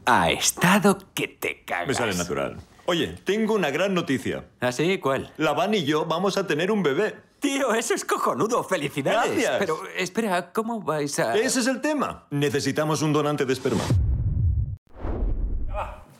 Ha 0.06 0.32
estado 0.32 0.98
que 1.14 1.28
te 1.28 1.62
cagas. 1.64 1.86
Me 1.86 1.94
sale 1.94 2.16
natural. 2.16 2.56
Oye, 2.86 3.16
tengo 3.22 3.54
una 3.54 3.70
gran 3.70 3.94
noticia. 3.94 4.44
¿Ah, 4.60 4.72
sí? 4.72 4.98
¿Cuál? 4.98 5.32
La 5.36 5.52
Van 5.52 5.72
y 5.72 5.84
yo 5.84 6.04
vamos 6.04 6.36
a 6.36 6.48
tener 6.48 6.72
un 6.72 6.82
bebé. 6.82 7.14
Tío, 7.38 7.72
eso 7.72 7.94
es 7.94 8.04
cojonudo. 8.04 8.64
¡Felicidades! 8.64 9.30
Gracias. 9.30 9.56
Pero 9.60 9.78
espera, 9.96 10.52
¿cómo 10.52 10.80
vais 10.82 11.16
a...? 11.20 11.36
Ese 11.36 11.60
es 11.60 11.68
el 11.68 11.80
tema. 11.80 12.26
Necesitamos 12.30 13.02
un 13.02 13.12
donante 13.12 13.44
de 13.44 13.52
esperma. 13.52 13.84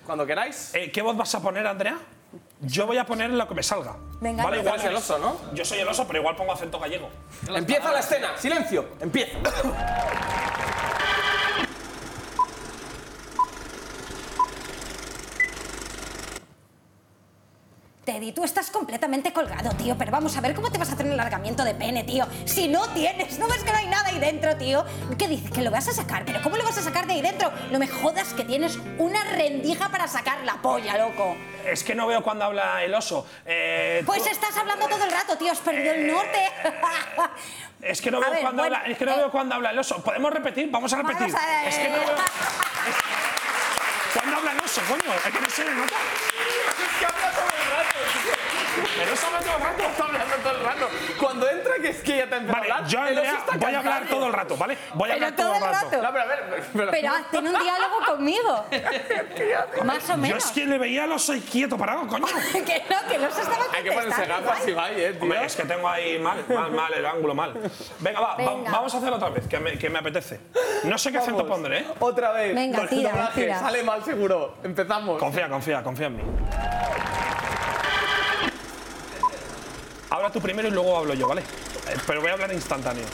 Cuando 0.07 0.25
queráis. 0.25 0.73
Eh, 0.75 0.91
¿Qué 0.91 1.03
voz 1.03 1.17
vas 1.17 1.35
a 1.35 1.43
poner, 1.43 1.67
Andrea? 1.67 1.99
Yo 2.61 2.87
voy 2.87 2.99
a 2.99 3.07
poner 3.07 3.31
lo 3.31 3.47
que 3.49 3.55
me 3.55 3.63
salga. 3.63 3.97
Venga, 4.21 4.45
vale, 4.45 4.61
igual 4.61 4.81
el 4.81 4.97
oso, 4.97 5.19
¿no? 5.19 5.37
Yo 5.55 5.65
soy 5.65 5.79
el 5.79 5.89
oso, 5.89 6.07
pero 6.07 6.19
igual 6.19 6.37
pongo 6.37 6.53
acento 6.53 6.79
gallego. 6.79 7.09
Empieza 7.55 7.93
la 7.93 8.01
escena. 8.01 8.37
Silencio. 8.37 8.85
Empieza. 9.01 9.39
Teddy, 18.09 18.33
tú 18.33 18.43
estás 18.43 18.71
completamente 18.71 19.35
colgado, 19.35 19.69
tío, 19.77 19.95
pero 19.99 20.11
vamos 20.11 20.35
a 20.35 20.41
ver 20.41 20.55
cómo 20.55 20.73
te 20.73 20.79
vas 20.79 20.89
a 20.89 20.95
hacer 20.95 21.05
un 21.05 21.13
alargamiento 21.13 21.63
de 21.63 21.75
pene, 21.75 22.05
tío. 22.05 22.27
Si 22.47 22.67
no 22.67 22.89
tienes, 22.95 23.39
no 23.39 23.47
ves 23.47 23.63
que 23.63 23.71
no 23.71 23.77
hay 23.77 23.87
nada 23.87 24.09
ahí 24.09 24.19
dentro, 24.19 24.57
tío. 24.57 24.83
¿Qué 25.19 25.29
dices? 25.29 25.51
¿Que 25.51 25.61
lo 25.61 25.71
vas 25.71 25.89
a 25.89 25.93
sacar? 25.93 26.25
¿Pero 26.25 26.41
cómo 26.43 26.57
lo 26.57 26.65
vas 26.65 26.79
a 26.79 26.83
sacar 26.83 27.07
de 27.07 27.13
ahí 27.13 27.21
dentro? 27.21 27.53
No 27.71 27.79
me 27.79 27.87
jodas 27.87 28.33
que 28.33 28.45
tienes 28.45 28.79
una 28.97 29.23
rendija 29.25 29.91
para 29.91 30.09
sacar 30.09 30.43
la 30.47 30.55
polla, 30.55 30.97
loco. 30.97 31.37
Es 31.67 31.85
que 31.85 31.95
no 31.95 32.07
veo 32.07 32.23
cuando 32.23 32.47
habla 32.47 32.83
el 32.83 32.95
oso. 32.95 33.27
Eh, 33.45 34.03
Pues 34.07 34.23
tú- 34.25 34.31
estás 34.31 34.57
hablando 34.57 34.89
todo 34.89 35.05
el 35.05 35.13
rato, 35.13 35.37
tío, 35.37 35.53
has 35.53 35.59
perdido 35.59 35.93
el 35.93 36.07
norte. 36.07 36.49
Es 37.83 38.01
que 38.01 38.11
no 38.11 38.21
veo 38.21 38.31
ver, 38.31 38.41
cuando 38.41 38.63
bueno, 38.63 38.77
habla, 38.77 38.89
es 38.91 38.97
que 38.99 39.05
no 39.05 39.13
eh, 39.13 39.17
veo 39.19 39.31
cuando 39.31 39.55
habla 39.55 39.71
el 39.71 39.79
oso. 39.79 40.03
¿Podemos 40.03 40.33
repetir? 40.33 40.71
Vamos 40.71 40.91
a 40.95 40.97
repetir. 40.97 41.31
Vamos 41.31 41.35
a. 41.35 41.69
Es 41.69 41.77
que 41.77 41.89
no 41.91 41.99
veo. 41.99 42.09
¿Cuándo 44.15 44.37
habla 44.39 44.53
el 44.53 44.59
oso, 44.59 44.81
coño? 44.89 45.15
Es 45.15 45.23
que 45.33 45.41
no 45.41 45.51
se 45.51 45.65
le 45.65 45.75
nota. 45.75 45.95
Es 45.95 46.99
que 46.99 47.07
habla 47.07 47.31
todo 47.31 47.45
el 47.45 47.71
rato. 47.71 48.88
El 49.03 49.13
oso 49.13 49.27
habla 49.27 49.41
todo 49.41 49.57
el 49.57 49.63
rato. 49.63 49.83
Está 49.83 50.05
hablando 50.05 50.35
todo 50.43 50.53
el 50.53 50.65
rato. 50.65 50.89
Cuando 51.21 51.49
entra, 51.51 51.75
que 51.81 51.89
es 51.89 52.03
que 52.03 52.17
ya 52.19 52.27
te 52.29 52.35
ha 52.35 52.39
empezado 52.39 52.61
Vale, 52.61 52.73
a 52.73 52.77
hablar. 52.77 52.91
yo, 52.91 53.01
Andrea, 53.01 53.45
voy 53.59 53.75
a 53.75 53.79
hablar 53.79 54.07
todo 54.09 54.27
el 54.27 54.33
rato, 54.33 54.57
¿vale? 54.57 54.79
Voy 54.95 55.11
a 55.11 55.15
Pero 55.15 55.27
hablar 55.27 55.37
todo 55.37 55.55
el 55.55 55.61
rato. 55.63 56.03
No, 56.03 56.13
pero 56.13 56.23
a 56.23 56.27
ver. 56.27 56.65
Pero, 56.73 56.91
Pero 56.91 57.09
haz- 57.13 57.31
ten 57.31 57.47
un 57.47 57.59
diálogo 57.63 57.97
conmigo. 58.07 58.65
Más 59.85 60.05
o 60.05 60.13
Yo 60.13 60.17
menos. 60.19 60.45
es 60.45 60.51
que 60.51 60.67
le 60.67 60.79
veía 60.79 61.05
al 61.05 61.13
oso 61.13 61.33
quieto 61.51 61.77
parado, 61.79 62.07
coño. 62.07 62.27
que 62.53 62.85
no, 62.91 63.09
que 63.09 63.19
no 63.19 63.31
se 63.31 63.43
estaba 63.43 63.65
Hay 63.75 63.83
que 63.85 63.93
ponerse 63.93 64.27
gafas 64.27 64.67
y 64.69 64.73
va, 64.73 64.91
eh, 64.91 65.13
tío. 65.13 65.23
Hombre, 65.23 65.45
es 65.45 65.57
que 65.57 65.65
tengo 65.65 65.89
ahí 65.89 66.19
mal, 66.19 66.45
mal, 66.49 66.71
mal, 66.73 66.93
el 66.95 67.07
ángulo 67.07 67.35
mal. 67.35 67.55
Venga, 68.01 68.21
va, 68.21 68.37
vamos 68.37 68.95
a 68.95 68.99
hacerlo 68.99 69.17
otra 69.17 69.31
vez, 69.31 69.47
que 69.47 69.59
me, 69.59 69.79
que 69.79 69.89
me 69.91 69.99
apetece. 69.99 70.41
No 70.85 70.99
sé 70.99 71.13
qué 71.13 71.19
acento 71.19 71.43
Vamos. 71.45 71.53
pondré, 71.59 71.79
¿eh? 71.81 71.87
Otra 72.01 72.33
vez. 72.33 72.55
Venga, 72.55 72.83
el 72.83 72.89
tira, 72.89 73.31
tira. 73.35 73.59
Sale 73.61 73.83
mal 73.83 74.05
seguro. 74.05 74.57
Empezamos. 74.63 75.19
Confía, 75.19 75.49
confía, 75.49 75.83
confía 75.83 76.07
en 76.07 76.17
mí. 76.17 76.23
Habla 80.19 80.33
tú 80.33 80.41
primero 80.41 80.67
y 80.67 80.73
luego 80.73 80.97
hablo 80.97 81.15
yo, 81.15 81.29
¿vale? 81.29 81.43
Eh, 81.43 81.97
Pero 82.05 82.21
voy 82.21 82.31
a 82.31 82.33
hablar 82.33 82.53
instantáneo. 82.53 83.05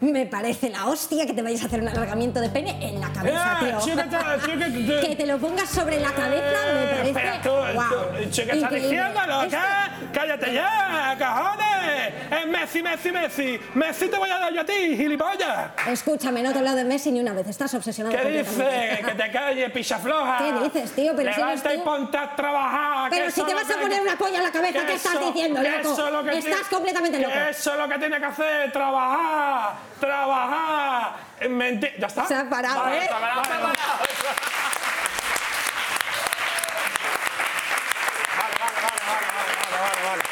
Me 0.00 0.26
parece 0.26 0.70
la 0.70 0.86
hostia 0.86 1.26
que 1.26 1.32
te 1.32 1.42
vayas 1.42 1.60
a 1.62 1.66
hacer 1.66 1.80
un 1.82 1.88
alargamiento 1.88 2.40
de 2.40 2.48
pene 2.50 2.78
en 2.88 3.00
la 3.00 3.08
cabeza, 3.12 3.58
Eh, 3.62 3.74
tío. 3.82 5.00
que 5.00 5.16
te 5.16 5.26
lo 5.26 5.38
pongas 5.38 5.68
sobre 5.68 5.98
la 5.98 6.12
cabeza 6.12 6.56
me 6.72 6.86
parece. 6.86 7.08
Espera, 7.08 7.42
tú, 7.42 8.30
che, 8.30 8.44
¿qué 8.46 8.52
estás 8.52 8.70
diciendo, 8.70 9.20
loca? 9.26 9.90
¡Cállate 10.12 10.54
ya, 10.54 11.16
cojones! 11.18 12.14
¡Es 12.30 12.46
Messi, 12.46 12.82
Messi, 12.82 13.10
Messi! 13.12 13.60
¡Messi 13.74 14.08
te 14.08 14.16
voy 14.16 14.30
a 14.30 14.38
dar 14.38 14.52
yo 14.52 14.60
a 14.60 14.64
ti, 14.64 14.96
gilipollas! 14.96 15.70
Escúchame, 15.88 16.42
no 16.44 16.50
te 16.50 16.56
he 16.56 16.58
hablado 16.58 16.76
de 16.76 16.84
Messi 16.84 17.10
ni 17.10 17.18
una 17.20 17.32
vez. 17.32 17.48
Estás 17.48 17.74
obsesionado 17.74 18.16
¿Qué 18.16 18.38
dices? 18.38 19.00
¡Que 19.04 19.14
te 19.16 19.30
calles, 19.32 19.70
picha 19.72 19.98
floja! 19.98 20.38
¿Qué 20.38 20.64
dices, 20.64 20.92
tío? 20.92 21.12
Pero 21.16 21.32
si 21.32 21.40
Levanta 21.40 21.68
eres 21.70 21.80
y 21.80 21.84
ponte 21.84 22.18
a 22.18 22.36
trabajar. 22.36 23.10
Pero 23.10 23.30
si 23.32 23.42
te 23.42 23.52
vas 23.54 23.68
a 23.68 23.80
poner 23.80 24.00
una 24.00 24.16
polla 24.16 24.38
en 24.38 24.44
la 24.44 24.52
cabeza, 24.52 24.86
¿qué 24.86 24.94
estás 24.94 25.20
diciendo, 25.20 25.60
loco? 25.60 26.30
Estás 26.30 26.68
completamente 26.70 27.18
loco. 27.18 27.34
Eso 27.50 27.72
es 27.72 27.78
lo 27.78 27.88
que 27.88 27.98
tiene 27.98 28.18
que 28.20 28.26
hacer, 28.26 28.72
trabajar, 28.72 29.74
trabajar. 29.98 31.12
Menti- 31.48 31.92
¿Ya 31.98 32.06
está? 32.06 32.26
Se 32.26 32.34
ha 32.34 32.48
parado, 32.48 32.88
¿eh? 32.88 33.02
está 33.02 33.18
parado, 33.20 33.42
Vale, 33.42 33.58
vale, 33.58 33.62
vale. 33.62 33.78
Vale, 38.38 38.54
vale, 38.60 38.78
vale, 38.82 39.26
vale, 39.58 39.78
vale, 39.80 40.02
vale. 40.08 40.22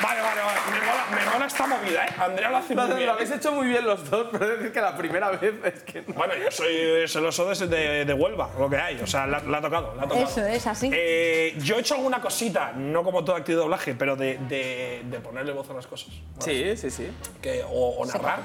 Vale, 0.00 0.20
vale, 0.22 0.40
vale. 0.42 0.60
Me 0.70 0.80
mola, 0.86 1.04
me 1.10 1.24
mola 1.26 1.37
esta 1.48 1.66
movida, 1.66 2.04
¿eh? 2.06 2.14
Andrea 2.18 2.50
lo 2.50 2.56
hace 2.58 2.74
Lo, 2.74 2.86
muy 2.86 2.94
bien. 2.94 3.06
lo 3.06 3.12
habéis 3.14 3.30
hecho 3.32 3.52
muy 3.52 3.66
bien 3.66 3.84
los 3.84 4.08
dos, 4.08 4.28
pero 4.30 4.44
es 4.44 4.58
decir 4.58 4.72
que 4.72 4.80
la 4.80 4.96
primera 4.96 5.30
vez 5.30 5.54
es 5.64 5.82
que 5.82 6.02
no. 6.02 6.14
Bueno, 6.14 6.34
yo 6.36 6.50
soy 6.50 7.08
celoso 7.08 7.46
de, 7.52 7.66
de, 7.66 8.04
de 8.04 8.12
Huelva, 8.14 8.50
lo 8.58 8.70
que 8.70 8.76
hay. 8.76 9.00
O 9.00 9.06
sea, 9.06 9.26
la, 9.26 9.40
la 9.40 9.58
ha 9.58 9.60
tocado, 9.60 9.94
la 9.96 10.02
ha 10.04 10.08
tocado. 10.08 10.26
Eso 10.26 10.46
es, 10.46 10.66
así. 10.66 10.90
Eh, 10.92 11.56
yo 11.58 11.76
he 11.76 11.80
hecho 11.80 11.94
alguna 11.96 12.20
cosita, 12.20 12.72
no 12.72 13.02
como 13.02 13.24
todo 13.24 13.36
activo 13.36 13.58
de 13.58 13.62
doblaje, 13.64 13.94
pero 13.94 14.14
de, 14.16 14.38
de, 14.48 15.02
de 15.04 15.18
ponerle 15.20 15.52
voz 15.52 15.68
a 15.70 15.74
las 15.74 15.86
cosas. 15.86 16.08
Sí, 16.38 16.76
sí, 16.76 16.90
sí. 16.90 17.08
que, 17.42 17.64
o, 17.64 17.88
o 17.98 18.06
narrar. 18.06 18.40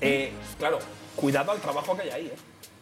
Eh, 0.00 0.32
claro, 0.58 0.78
cuidado 1.16 1.52
al 1.52 1.58
trabajo 1.60 1.94
que 1.96 2.02
hay 2.02 2.10
ahí. 2.10 2.26
¿eh? 2.26 2.36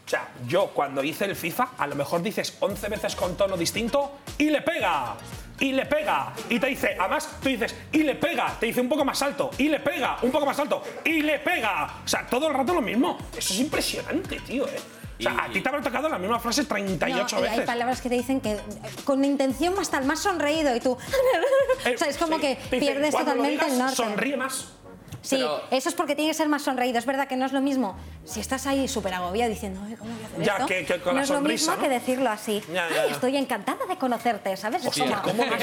O 0.04 0.08
sea, 0.08 0.28
yo 0.46 0.66
cuando 0.74 1.02
hice 1.02 1.24
el 1.24 1.34
FIFA, 1.36 1.70
a 1.78 1.86
lo 1.86 1.94
mejor 1.94 2.20
dices 2.22 2.56
11 2.60 2.88
veces 2.88 3.16
con 3.16 3.36
tono 3.36 3.56
distinto 3.56 4.18
y 4.36 4.50
le 4.50 4.60
pega. 4.60 5.14
Y 5.62 5.72
le 5.72 5.86
pega. 5.86 6.32
Y 6.50 6.58
te 6.58 6.66
dice, 6.66 6.96
además, 6.98 7.28
tú 7.40 7.48
dices, 7.48 7.74
y 7.92 8.02
le 8.02 8.16
pega. 8.16 8.56
Te 8.58 8.66
dice 8.66 8.80
un 8.80 8.88
poco 8.88 9.04
más 9.04 9.22
alto. 9.22 9.50
Y 9.58 9.68
le 9.68 9.78
pega. 9.78 10.18
Un 10.22 10.30
poco 10.32 10.44
más 10.44 10.58
alto. 10.58 10.82
Y 11.04 11.22
le 11.22 11.38
pega. 11.38 12.00
O 12.04 12.08
sea, 12.08 12.26
todo 12.26 12.48
el 12.48 12.54
rato 12.54 12.74
lo 12.74 12.82
mismo. 12.82 13.16
Eso 13.36 13.54
es 13.54 13.60
impresionante, 13.60 14.40
tío, 14.40 14.66
¿eh? 14.66 14.80
O 15.18 15.22
sea, 15.22 15.44
a 15.44 15.48
ti 15.52 15.60
te 15.60 15.68
habrá 15.68 15.80
tocado 15.80 16.08
la 16.08 16.18
misma 16.18 16.40
frase 16.40 16.64
38 16.64 17.36
No, 17.36 17.42
y 17.42 17.44
hay 17.44 17.50
veces. 17.50 17.64
palabras 17.66 18.00
que 18.00 18.08
te 18.08 18.16
dicen 18.16 18.40
que 18.40 18.58
con 19.04 19.24
intención 19.24 19.74
hasta 19.78 19.98
el 19.98 20.04
más 20.04 20.18
sonreído 20.18 20.74
y 20.74 20.80
tú. 20.80 20.92
o 21.94 21.96
sea, 21.98 22.08
es 22.08 22.16
como 22.18 22.40
que 22.40 22.52
Eh, 22.52 22.58
Te 22.68 22.80
dice, 22.80 22.92
pierdes 22.92 23.12
"Cuando 23.12 23.30
lo 23.36 23.36
totalmente 23.36 23.64
el 23.66 23.70
digas, 23.72 23.78
norte. 23.78 23.96
Sonríe 23.96 24.36
más. 24.36 24.66
Sí, 25.22 25.36
Pero- 25.36 25.62
eso 25.70 25.88
es 25.88 25.94
porque 25.94 26.14
tiene 26.16 26.30
que 26.32 26.34
ser 26.34 26.48
más 26.48 26.62
sonreído. 26.62 26.98
Es 26.98 27.06
verdad 27.06 27.28
que 27.28 27.36
no 27.36 27.46
es 27.46 27.52
lo 27.52 27.60
mismo 27.60 27.96
si 28.24 28.40
estás 28.40 28.66
ahí 28.66 28.88
súper 28.88 29.14
agobiado 29.14 29.50
diciendo, 29.50 29.80
"Ay, 29.86 29.94
¿cómo 29.94 30.12
voy 30.12 30.22
a 30.22 30.26
hacer 30.26 30.42
Ya, 30.42 30.52
esto? 30.54 30.66
que- 30.66 30.84
que 30.84 31.00
con 31.00 31.14
no 31.14 31.20
la 31.20 31.24
es 31.24 31.30
lo 31.30 31.40
mismo 31.40 31.74
¿no? 31.74 31.80
que 31.80 31.88
decirlo 31.88 32.30
así. 32.30 32.62
Ya, 32.72 32.88
ya, 32.90 33.02
Ay, 33.02 33.10
estoy 33.12 33.36
encantada 33.36 33.86
de 33.86 33.96
conocerte, 33.96 34.56
¿sabes? 34.56 34.84
Hostia, 34.84 35.04
es 35.04 35.10
como, 35.10 35.22
¿cómo 35.22 35.44
me 35.46 35.56
es, 35.56 35.62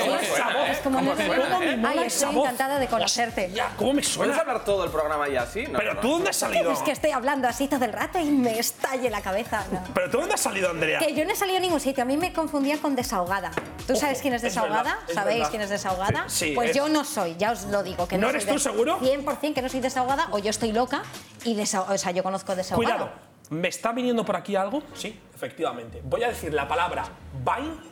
es 0.71 0.77
como 0.79 0.97
¿Cómo 0.99 1.13
muy 1.13 1.25
suena, 1.25 1.59
eh? 1.73 1.77
Me 1.77 1.87
Ay, 1.89 1.99
estoy 2.07 2.35
encantada 2.37 2.79
de 2.79 2.87
conocerte. 2.87 3.51
Ya, 3.53 3.73
¿cómo 3.77 3.89
me 3.93 4.01
¿Puedes 4.01 4.07
suena? 4.07 4.37
hablar 4.37 4.63
todo 4.63 4.83
el 4.85 4.91
programa 4.91 5.27
ya 5.29 5.41
así? 5.43 5.63
No, 5.67 5.77
Pero 5.79 5.93
no, 5.95 5.99
tú 5.99 6.09
dónde 6.09 6.29
has 6.29 6.35
salido? 6.37 6.71
Es 6.71 6.79
que 6.79 6.91
estoy 6.91 7.11
hablando 7.11 7.47
así 7.47 7.67
todo 7.67 7.83
el 7.85 7.93
rato 7.93 8.17
y 8.19 8.25
me 8.25 8.57
estalle 8.59 9.09
la 9.09 9.21
cabeza. 9.21 9.63
no. 9.71 9.83
Pero 9.93 10.09
tú 10.09 10.17
dónde 10.19 10.33
has 10.35 10.41
salido, 10.41 10.69
Andrea. 10.69 10.99
Que 10.99 11.13
yo 11.13 11.25
no 11.25 11.31
he 11.31 11.35
salido 11.35 11.57
a 11.57 11.61
ningún 11.61 11.79
sitio. 11.79 12.03
A 12.03 12.05
mí 12.05 12.15
me 12.17 12.31
confundían 12.33 12.79
con 12.79 12.95
desahogada. 12.95 13.51
¿Tú 13.85 13.93
Ojo, 13.93 14.01
sabes 14.01 14.21
quién 14.21 14.33
es 14.33 14.39
es 14.43 14.53
desahogada? 14.53 14.99
¿Sabéis 15.13 15.47
quién 15.49 15.61
es 15.63 15.69
desahogada? 15.69 16.25
Sí, 16.29 16.49
sí, 16.49 16.51
pues 16.55 16.69
es- 16.71 16.75
yo 16.75 16.87
no 16.89 17.03
soy, 17.03 17.35
ya 17.37 17.51
os 17.51 17.63
lo 17.65 17.83
digo. 17.83 18.07
Que 18.07 18.17
¿No 18.17 18.23
no, 18.27 18.29
eres 18.29 18.45
tú, 18.45 18.59
seguro? 18.59 18.99
100% 18.99 19.48
que 19.53 19.61
no 19.61 19.69
soy 19.69 19.79
desahogada 19.79 20.27
o 20.31 20.39
yo 20.39 20.49
estoy 20.49 20.71
loca 20.71 21.03
y 21.43 21.55
desahogada. 21.55 21.95
O 21.95 21.97
sea, 21.97 22.11
yo 22.11 22.23
conozco 22.23 22.55
desahogada. 22.55 22.97
Cuidado, 22.97 23.11
¿me 23.49 23.67
está 23.67 23.91
viniendo 23.91 24.25
por 24.25 24.35
aquí 24.35 24.55
algo? 24.55 24.83
Sí, 24.93 25.19
efectivamente. 25.33 26.01
Voy 26.03 26.23
a 26.23 26.29
decir 26.29 26.53
la 26.53 26.67
palabra 26.67 27.05
Vine 27.43 27.89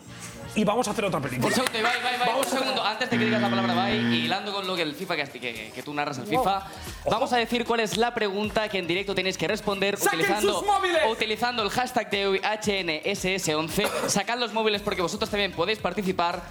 y 0.55 0.63
vamos 0.63 0.87
a 0.87 0.91
hacer 0.91 1.05
otra 1.05 1.19
película. 1.19 1.47
Un 1.47 1.53
segundo, 1.53 1.77
Ibai, 1.77 1.99
Ibai, 1.99 2.15
Ibai, 2.15 2.39
un 2.39 2.45
segundo. 2.45 2.83
Antes 2.83 3.09
de 3.09 3.17
que 3.17 3.25
digas 3.25 3.41
la 3.41 3.49
palabra 3.49 3.85
bye 3.85 3.95
y 3.95 4.25
hilando 4.25 4.51
con 4.51 4.65
lo 4.65 4.75
que 4.75 4.81
el 4.81 4.95
FIFA 4.95 5.15
que, 5.15 5.39
que, 5.39 5.71
que 5.73 5.83
tú 5.83 5.93
narras 5.93 6.17
el 6.17 6.25
FIFA, 6.25 6.65
vamos 7.09 7.31
a 7.33 7.37
decir 7.37 7.63
cuál 7.65 7.81
es 7.81 7.95
la 7.97 8.13
pregunta 8.13 8.67
que 8.67 8.79
en 8.79 8.87
directo 8.87 9.13
tenéis 9.13 9.37
que 9.37 9.47
responder 9.47 9.97
¡Saquen 9.97 10.19
utilizando, 10.19 10.53
sus 10.59 10.65
móviles! 10.65 11.01
utilizando 11.11 11.61
el 11.63 11.69
hashtag 11.69 12.09
de 12.09 12.27
hoy 12.27 12.39
HNSS11. 12.39 14.07
Sacad 14.07 14.39
los 14.39 14.53
móviles 14.53 14.81
porque 14.81 15.01
vosotros 15.01 15.29
también 15.29 15.51
podéis 15.51 15.79
participar. 15.79 16.41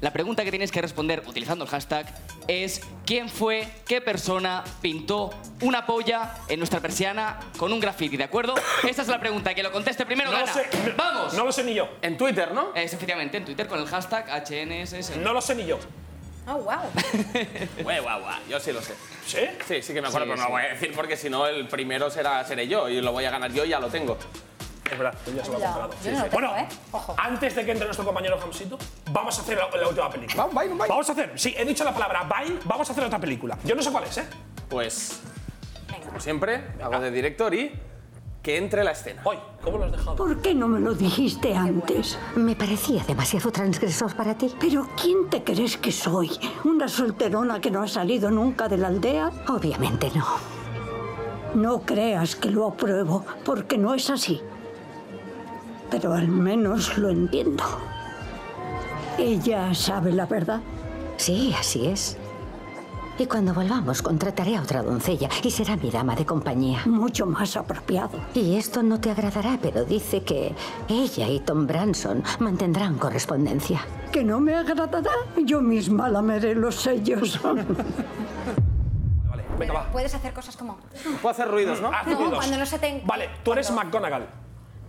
La 0.00 0.12
pregunta 0.12 0.44
que 0.44 0.50
tenéis 0.50 0.70
que 0.70 0.82
responder 0.82 1.22
utilizando 1.26 1.64
el 1.64 1.70
hashtag 1.70 2.06
es 2.48 2.82
¿quién 3.06 3.28
fue, 3.28 3.66
qué 3.86 4.00
persona 4.00 4.62
pintó 4.82 5.30
una 5.62 5.86
polla 5.86 6.34
en 6.48 6.58
nuestra 6.60 6.80
persiana 6.80 7.40
con 7.56 7.72
un 7.72 7.80
graffiti, 7.80 8.16
¿de 8.16 8.24
acuerdo? 8.24 8.54
Esta 8.88 9.02
es 9.02 9.08
la 9.08 9.18
pregunta, 9.18 9.54
que 9.54 9.62
lo 9.62 9.72
conteste 9.72 10.04
primero 10.04 10.30
No 10.30 10.38
lo 10.38 10.46
gana. 10.46 10.52
sé. 10.52 10.66
¡Vamos! 10.96 11.32
No 11.34 11.44
lo 11.44 11.52
sé 11.52 11.64
ni 11.64 11.74
yo. 11.74 11.88
En 12.02 12.16
Twitter, 12.18 12.52
¿no? 12.52 12.74
Es 12.74 12.92
efectivamente 12.92 13.38
en 13.38 13.44
Twitter 13.44 13.66
con 13.66 13.78
el 13.80 13.86
hashtag 13.86 14.26
HNSS. 14.28 15.16
No 15.16 15.32
lo 15.32 15.40
sé 15.40 15.54
ni 15.54 15.64
yo. 15.66 15.78
Oh, 16.48 16.58
wow. 16.58 16.64
Guau, 17.82 18.02
guau, 18.02 18.20
guau, 18.20 18.40
Yo 18.48 18.60
sí 18.60 18.70
lo 18.72 18.80
sé. 18.80 18.94
¿Sí? 19.26 19.40
Sí, 19.66 19.82
sí 19.82 19.92
que 19.94 20.00
me 20.00 20.06
acuerdo, 20.08 20.26
Sí, 20.26 20.30
pero 20.32 20.36
no 20.36 20.42
sí. 20.42 20.42
lo 20.42 20.50
voy 20.50 20.62
a 20.62 20.68
decir 20.74 20.92
porque 20.94 21.16
si 21.16 21.28
no 21.28 21.46
el 21.48 21.66
primero 21.66 22.08
será, 22.10 22.44
seré 22.44 22.68
yo 22.68 22.88
y 22.88 23.00
lo 23.00 23.10
voy 23.12 23.24
a 23.24 23.30
ganar 23.32 23.52
yo 23.52 23.64
y 23.64 23.70
ya 23.70 23.80
lo 23.80 23.88
tengo. 23.88 24.16
Es 24.90 24.98
verdad, 24.98 25.14
tú 25.24 25.32
ya 25.32 25.44
se 25.44 25.50
lo 25.50 25.56
he 25.58 25.60
Ya, 25.60 25.66
comprado. 25.72 25.94
yo 26.04 26.10
no 26.12 26.16
lo 26.18 26.22
tengo, 26.24 26.32
bueno, 26.32 26.56
¿eh? 26.56 26.68
Ojo. 26.92 27.14
antes 27.18 27.54
de 27.54 27.64
que 27.64 27.70
entre 27.72 27.86
nuestro 27.86 28.04
compañero 28.06 28.38
Hamsito, 28.42 28.78
vamos 29.10 29.38
a 29.38 29.42
hacer 29.42 29.58
la, 29.58 29.68
la 29.80 29.88
última 29.88 30.10
película. 30.10 30.44
Vamos, 30.44 30.62
Vine, 30.62 30.74
Vine. 30.74 30.86
Vamos 30.88 31.08
a 31.08 31.12
hacer, 31.12 31.32
sí, 31.36 31.54
he 31.56 31.64
dicho 31.64 31.84
la 31.84 31.92
palabra 31.92 32.28
Vine, 32.42 32.58
vamos 32.64 32.88
a 32.88 32.92
hacer 32.92 33.04
otra 33.04 33.18
película. 33.18 33.58
Yo 33.64 33.74
no 33.74 33.82
sé 33.82 33.90
cuál 33.90 34.04
es, 34.04 34.18
¿eh? 34.18 34.26
Pues, 34.68 35.20
como 36.06 36.20
siempre, 36.20 36.68
hago 36.82 37.00
de 37.00 37.10
director 37.10 37.52
y 37.54 37.72
que 38.42 38.56
entre 38.58 38.84
la 38.84 38.92
escena. 38.92 39.22
Hoy, 39.24 39.38
¿cómo 39.60 39.78
lo 39.78 39.84
has 39.86 39.90
dejado? 39.92 40.14
¿Por 40.14 40.40
qué 40.40 40.54
no 40.54 40.68
me 40.68 40.78
lo 40.78 40.94
dijiste 40.94 41.52
antes? 41.56 42.16
Me 42.36 42.54
parecía 42.54 43.02
demasiado 43.02 43.50
transgresor 43.50 44.14
para 44.14 44.38
ti. 44.38 44.54
¿Pero 44.60 44.88
quién 45.00 45.28
te 45.28 45.42
crees 45.42 45.76
que 45.76 45.90
soy? 45.90 46.30
¿Una 46.64 46.86
solterona 46.86 47.60
que 47.60 47.72
no 47.72 47.82
ha 47.82 47.88
salido 47.88 48.30
nunca 48.30 48.68
de 48.68 48.76
la 48.78 48.86
aldea? 48.86 49.32
Obviamente 49.48 50.12
no. 50.14 50.26
No 51.54 51.80
creas 51.82 52.36
que 52.36 52.50
lo 52.50 52.68
apruebo, 52.68 53.24
porque 53.44 53.78
no 53.78 53.94
es 53.94 54.10
así. 54.10 54.40
Pero 55.90 56.14
al 56.14 56.28
menos 56.28 56.96
lo 56.98 57.08
entiendo. 57.10 57.64
Ella 59.18 59.72
sabe 59.74 60.12
la 60.12 60.26
verdad. 60.26 60.60
Sí, 61.16 61.54
así 61.58 61.86
es. 61.86 62.18
Y 63.18 63.24
cuando 63.24 63.54
volvamos 63.54 64.02
contrataré 64.02 64.56
a 64.56 64.60
otra 64.62 64.82
doncella 64.82 65.30
y 65.42 65.50
será 65.50 65.74
mi 65.76 65.90
dama 65.90 66.14
de 66.14 66.26
compañía. 66.26 66.82
Mucho 66.84 67.24
más 67.24 67.56
apropiado. 67.56 68.18
Y 68.34 68.56
esto 68.56 68.82
no 68.82 69.00
te 69.00 69.10
agradará, 69.10 69.58
pero 69.62 69.86
dice 69.86 70.22
que 70.22 70.54
ella 70.88 71.26
y 71.28 71.40
Tom 71.40 71.66
Branson 71.66 72.22
mantendrán 72.40 72.98
correspondencia. 72.98 73.80
Que 74.12 74.22
no 74.22 74.38
me 74.38 74.54
agradará, 74.54 75.12
yo 75.42 75.62
misma 75.62 76.10
lameré 76.10 76.54
los 76.54 76.74
sellos. 76.74 77.40
Vale, 77.42 77.64
venga, 77.64 79.56
Pero 79.58 79.72
va. 79.74 79.90
puedes 79.90 80.14
hacer 80.14 80.34
cosas 80.34 80.54
como. 80.56 80.76
Puedo 81.22 81.30
hacer 81.30 81.48
ruidos, 81.50 81.80
¿no? 81.80 81.88
Haz 81.88 82.06
No, 82.06 82.16
ruidos. 82.18 82.36
cuando 82.36 82.58
no 82.58 82.66
se 82.66 82.78
te- 82.78 83.02
Vale, 83.06 83.30
tú 83.42 83.52
eres 83.54 83.68
cuando- 83.70 83.84
McGonagall. 83.98 84.26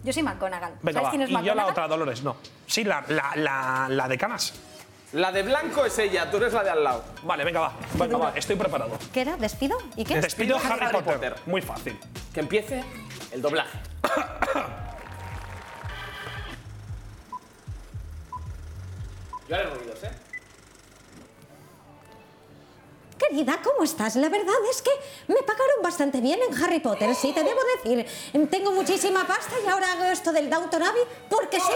Yo 0.07 0.13
soy 0.13 0.23
McGonagall. 0.23 0.71
Venga, 0.81 1.01
¿Sabes 1.01 1.05
va. 1.05 1.09
quién 1.09 1.21
es 1.23 1.29
Y 1.29 1.45
yo 1.45 1.53
la 1.53 1.65
otra, 1.65 1.85
Dolores, 1.85 2.23
no. 2.23 2.37
Sí, 2.65 2.85
la, 2.85 3.03
la, 3.09 3.33
la, 3.35 3.87
la 3.89 4.07
de 4.07 4.17
canas. 4.17 4.53
La 5.11 5.33
de 5.33 5.43
blanco 5.43 5.83
es 5.83 5.99
ella, 5.99 6.31
tú 6.31 6.37
eres 6.37 6.53
la 6.53 6.63
de 6.63 6.69
al 6.69 6.81
lado. 6.81 7.03
Vale, 7.23 7.43
venga, 7.43 7.59
va. 7.59 7.73
Venga, 7.95 8.17
va, 8.17 8.31
estoy 8.33 8.55
preparado. 8.55 8.97
¿Qué 9.11 9.19
era? 9.19 9.35
¿Despido? 9.35 9.77
¿Y 9.97 10.05
qué? 10.05 10.21
Despido 10.21 10.55
Harry, 10.55 10.85
Harry 10.85 10.93
Potter. 10.93 11.13
Potter. 11.15 11.35
Muy 11.45 11.61
fácil. 11.61 11.99
Que 12.33 12.39
empiece 12.39 12.85
el 13.33 13.41
doblaje. 13.41 13.77
Yo 19.49 19.55
haré 19.55 19.65
ruidos, 19.65 20.03
¿eh? 20.03 20.11
Querida, 23.17 23.59
¿cómo 23.63 23.83
estás? 23.83 24.15
La 24.15 24.29
verdad 24.29 24.53
es 24.69 24.81
que 24.81 24.91
me 25.27 25.41
pagaron 25.41 25.81
bastante 25.81 26.21
bien 26.21 26.39
en 26.47 26.63
Harry 26.63 26.79
Potter, 26.79 27.13
sí, 27.15 27.33
te 27.33 27.43
debo 27.43 27.59
decir. 27.83 28.05
Tengo 28.49 28.71
muchísima 28.71 29.25
pasta 29.25 29.55
y 29.65 29.67
ahora 29.67 29.91
hago 29.93 30.03
esto 30.05 30.31
del 30.31 30.49
Downton 30.49 30.83
Abbey 30.83 31.01
porque 31.29 31.59
sí, 31.59 31.71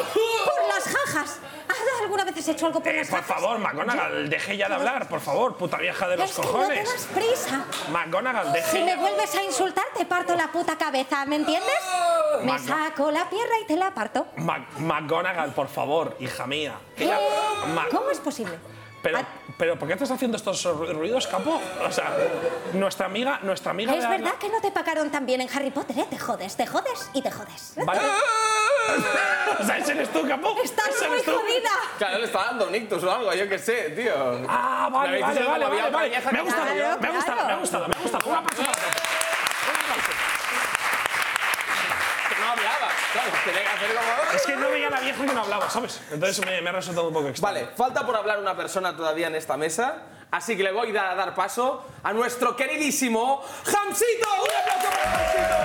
por 0.46 0.68
las 0.68 0.84
jajas. 0.84 1.40
¿Has 1.68 2.02
¿Alguna 2.04 2.26
vez 2.26 2.38
has 2.38 2.48
hecho 2.48 2.66
algo 2.68 2.80
por 2.82 2.92
Eh, 2.92 2.98
las 2.98 3.08
por 3.10 3.22
jajas? 3.22 3.36
favor, 3.42 3.58
McGonagall, 3.60 4.30
deje 4.30 4.58
ya 4.58 4.68
de 4.70 4.76
hablar, 4.76 5.08
por 5.10 5.20
favor, 5.20 5.56
puta 5.58 5.78
vieja 5.78 6.08
de 6.08 6.18
los 6.18 6.30
Es 6.30 6.36
que 6.36 6.42
no 6.42 6.48
te 6.48 6.54
cojones. 6.54 6.90
das 6.94 7.08
prisa. 7.14 7.66
McGonagall, 7.92 8.52
deje 8.54 8.78
Si 8.78 8.84
me 8.84 8.96
vuelves 8.98 9.36
a 9.36 9.44
insultar, 9.44 9.86
te 9.98 10.06
parto 10.06 10.36
la 10.36 10.52
puta 10.52 10.78
cabeza, 10.78 11.26
¿me 11.26 11.38
entiendes? 11.38 11.74
Me 12.44 12.58
saco 12.60 13.10
la 13.12 13.30
pierna 13.30 13.56
y 13.62 13.66
te 13.66 13.76
la 13.78 13.94
parto. 13.94 14.28
Mac- 14.38 14.78
McGonagall, 14.80 15.54
por 15.54 15.68
favor, 15.70 16.16
hija 16.20 16.46
mía. 16.48 16.78
Que 16.96 17.04
¿Qué? 17.06 17.10
ya- 17.10 17.20
Ma- 17.74 17.88
¿Cómo 17.92 18.10
es 18.12 18.20
posible? 18.20 18.58
Pero, 19.02 19.18
Ah. 19.18 19.26
pero, 19.58 19.80
¿por 19.80 19.88
qué 19.88 19.96
estás 19.96 20.12
haciendo 20.12 20.38
estos 20.38 20.64
ru- 20.66 20.94
ruidos, 20.94 21.26
capo? 21.28 21.60
O 21.88 21.92
sea, 21.92 22.16
nuestra 22.74 23.08
amiga, 23.08 23.40
nuestra 23.42 23.72
amiga. 23.72 23.94
Es 23.96 24.04
de- 24.04 24.08
verdad 24.10 24.34
que 24.40 24.48
no 24.50 24.62
te 24.62 24.70
pagaron 24.72 25.10
tan 25.10 25.26
bien 25.26 25.42
en 25.42 25.50
Harry 25.56 25.72
Potter, 25.72 25.98
¿eh? 25.98 26.06
Te 26.10 26.20
jodes, 26.20 26.56
te 26.56 26.68
jodes 26.68 27.10
y 27.14 27.22
te 27.22 27.32
jodes. 27.32 27.74
Vale. 27.86 28.00
o 29.60 29.64
sea, 29.66 29.78
ese 29.78 29.94
eres 29.94 30.12
tú, 30.14 30.28
capo. 30.28 30.56
Estás 30.64 30.88
Ese 30.90 31.08
muy 31.08 31.16
eres 31.20 31.26
tú. 31.26 31.32
jodida. 31.36 31.70
Claro, 31.98 32.20
le 32.20 32.26
está 32.26 32.44
dando 32.46 32.68
un 32.68 32.76
ictus 32.76 33.04
o 33.04 33.12
algo, 33.12 33.34
yo 33.34 33.50
qué 33.50 33.58
sé, 33.58 33.90
tío. 33.92 34.14
Ah, 34.48 34.88
¿Me 34.92 34.98
vale, 34.98 35.20
vale, 35.22 35.44
vale, 35.46 35.66
vale, 35.66 35.90
vale. 35.92 36.10
Me 36.32 36.40
ha 36.40 36.42
gustado, 36.44 36.66
Claro, 36.74 37.00
me 37.02 37.08
ha 37.08 37.12
gustado, 37.12 37.38
claro. 37.38 37.48
me 37.48 37.54
ha 37.54 37.58
gustado, 37.60 37.88
me 37.88 37.94
ha 37.96 38.02
gustado. 38.02 38.30
Un 38.30 38.36
aplauso 38.36 38.62
para 38.64 38.78
todos. 38.78 38.94
Que 42.30 42.36
no 42.40 42.48
hablaba. 42.52 42.90
Claro, 43.12 43.30
tenía 43.44 43.62
que 43.62 43.68
hacer 43.68 43.90
como... 43.96 44.32
Es 44.36 44.46
que 44.46 44.56
no 44.56 44.70
veía 44.70 44.88
a 44.88 44.92
la 44.92 45.00
vieja 45.02 45.26
que 45.26 45.34
no 45.34 45.42
hablaba, 45.42 45.70
¿sabes? 45.70 46.02
Entonces 46.12 46.46
me, 46.46 46.62
me 46.62 46.70
ha 46.70 46.74
resultado 46.74 47.08
un 47.08 47.14
poco 47.14 47.28
extraño. 47.28 47.56
Vale, 47.56 47.76
falta 47.76 48.06
por 48.06 48.16
hablar 48.16 48.40
una 48.40 48.56
persona 48.56 48.96
todavía 48.96 49.28
en 49.28 49.36
esta 49.36 49.58
mesa, 49.58 50.04
así 50.32 50.56
que 50.56 50.64
le 50.64 50.72
voy 50.72 50.96
a 50.96 51.16
dar, 51.16 51.36
paso 51.36 51.86
a 52.04 52.14
nuestro 52.14 52.56
queridísimo 52.56 53.44
Jamsito. 53.66 54.30
¡Un 54.30 54.50
aplauso 54.62 54.90
para 54.90 55.12
Jamsito! 55.12 55.58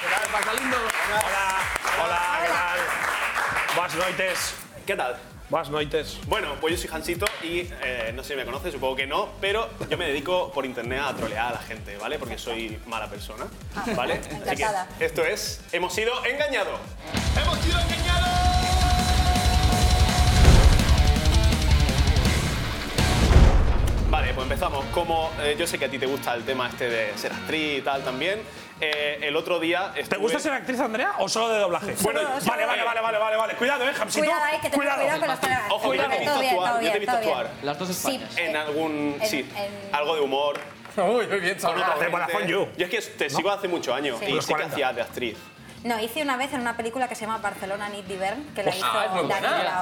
¿Qué 0.00 0.06
tal, 0.14 0.28
pasa 0.32 0.52
lindo? 0.54 0.76
Hola, 1.08 2.04
hola, 2.04 2.40
¿qué 2.42 2.48
tal? 2.48 3.76
Buenas 3.76 3.94
noites. 3.94 4.54
¿Qué 4.84 4.96
tal? 4.96 5.16
Buenas 5.50 5.68
noites. 5.68 6.20
Bueno, 6.28 6.54
pues 6.60 6.76
yo 6.76 6.80
soy 6.80 6.96
Hansito 6.96 7.26
y 7.42 7.68
eh, 7.82 8.12
no 8.14 8.22
sé 8.22 8.34
si 8.34 8.36
me 8.36 8.44
conoces, 8.44 8.72
supongo 8.72 8.94
que 8.94 9.08
no, 9.08 9.30
pero 9.40 9.68
yo 9.90 9.98
me 9.98 10.06
dedico 10.06 10.52
por 10.52 10.64
internet 10.64 11.00
a 11.04 11.12
trolear 11.12 11.48
a 11.48 11.52
la 11.54 11.58
gente, 11.58 11.96
¿vale? 11.96 12.20
Porque 12.20 12.38
soy 12.38 12.78
mala 12.86 13.10
persona, 13.10 13.46
¿vale? 13.96 14.20
Así 14.46 14.56
que 14.56 15.04
esto 15.04 15.24
es 15.24 15.60
Hemos 15.72 15.92
sido 15.92 16.12
engañados. 16.24 16.78
¡Hemos 17.36 17.58
sido 17.58 17.80
engañados! 17.80 18.09
Vale, 24.20 24.34
pues 24.34 24.44
empezamos. 24.44 24.84
Como 24.92 25.30
eh, 25.40 25.56
yo 25.58 25.66
sé 25.66 25.78
que 25.78 25.86
a 25.86 25.88
ti 25.90 25.98
te 25.98 26.04
gusta 26.04 26.34
el 26.34 26.44
tema 26.44 26.68
este 26.68 26.90
de 26.90 27.16
ser 27.16 27.32
actriz 27.32 27.78
y 27.78 27.80
tal 27.80 28.04
también, 28.04 28.42
eh, 28.78 29.18
el 29.22 29.34
otro 29.34 29.58
día 29.58 29.92
¿Te 29.94 30.02
estuve... 30.02 30.18
gusta 30.18 30.38
ser 30.38 30.52
actriz, 30.52 30.78
Andrea, 30.78 31.14
o 31.20 31.26
solo 31.26 31.48
de 31.48 31.58
doblaje? 31.58 31.94
Bueno, 32.02 32.20
vale, 32.46 32.66
vale, 32.66 32.82
vale, 32.84 33.00
vale, 33.00 33.18
vale, 33.18 33.36
vale. 33.38 33.54
Cuidado, 33.54 33.88
eh, 33.88 33.92
Hamsito. 33.98 34.26
Cuidado, 34.26 34.44
hay 34.44 34.56
que 34.58 34.68
tener 34.68 34.76
cuidado, 34.76 35.18
con 35.20 35.28
las 35.28 35.38
palabras. 35.38 35.70
Ojo, 35.70 35.94
yo 35.94 36.06
te 36.06 36.06
he 36.06 36.08
Todo 36.10 36.18
visto 36.18 36.40
bien, 36.40 36.50
actuar, 36.52 36.72
todo 36.72 36.82
yo 36.82 36.90
te 36.90 36.96
he 36.96 36.98
bien, 36.98 37.00
visto 37.00 37.12
todo 37.12 37.20
bien. 37.24 37.38
actuar. 37.46 37.64
Las 37.64 37.78
dos 37.78 37.88
Sí. 37.96 38.24
En 38.36 38.56
algún... 38.56 39.16
en- 39.22 39.26
sí, 39.26 39.50
en- 39.56 39.94
algo 39.94 40.14
de 40.14 40.20
humor. 40.20 40.60
Uy, 40.96 41.26
muy 41.26 41.40
bien, 41.40 41.56
Con 41.58 41.70
otra 41.78 41.96
gente. 41.96 42.48
Yo 42.48 42.68
es 42.76 42.90
que 42.90 43.00
te 43.00 43.30
sigo 43.30 43.50
hace 43.50 43.68
muchos 43.68 43.94
años 43.94 44.18
Sí. 44.18 44.26
y 44.26 44.32
sí 44.32 44.38
que 44.40 44.52
40. 44.52 44.74
hacías 44.74 44.96
de 44.96 45.02
actriz. 45.02 45.38
No, 45.82 45.98
hice 45.98 46.22
una 46.22 46.36
vez 46.36 46.52
en 46.52 46.60
una 46.60 46.76
película 46.76 47.08
que 47.08 47.14
se 47.14 47.22
llama 47.24 47.38
Barcelona 47.38 47.88
Need 47.88 48.04
Divern, 48.04 48.44
que 48.54 48.62
la 48.62 48.76
hizo 48.76 48.84
Ah, 48.84 49.22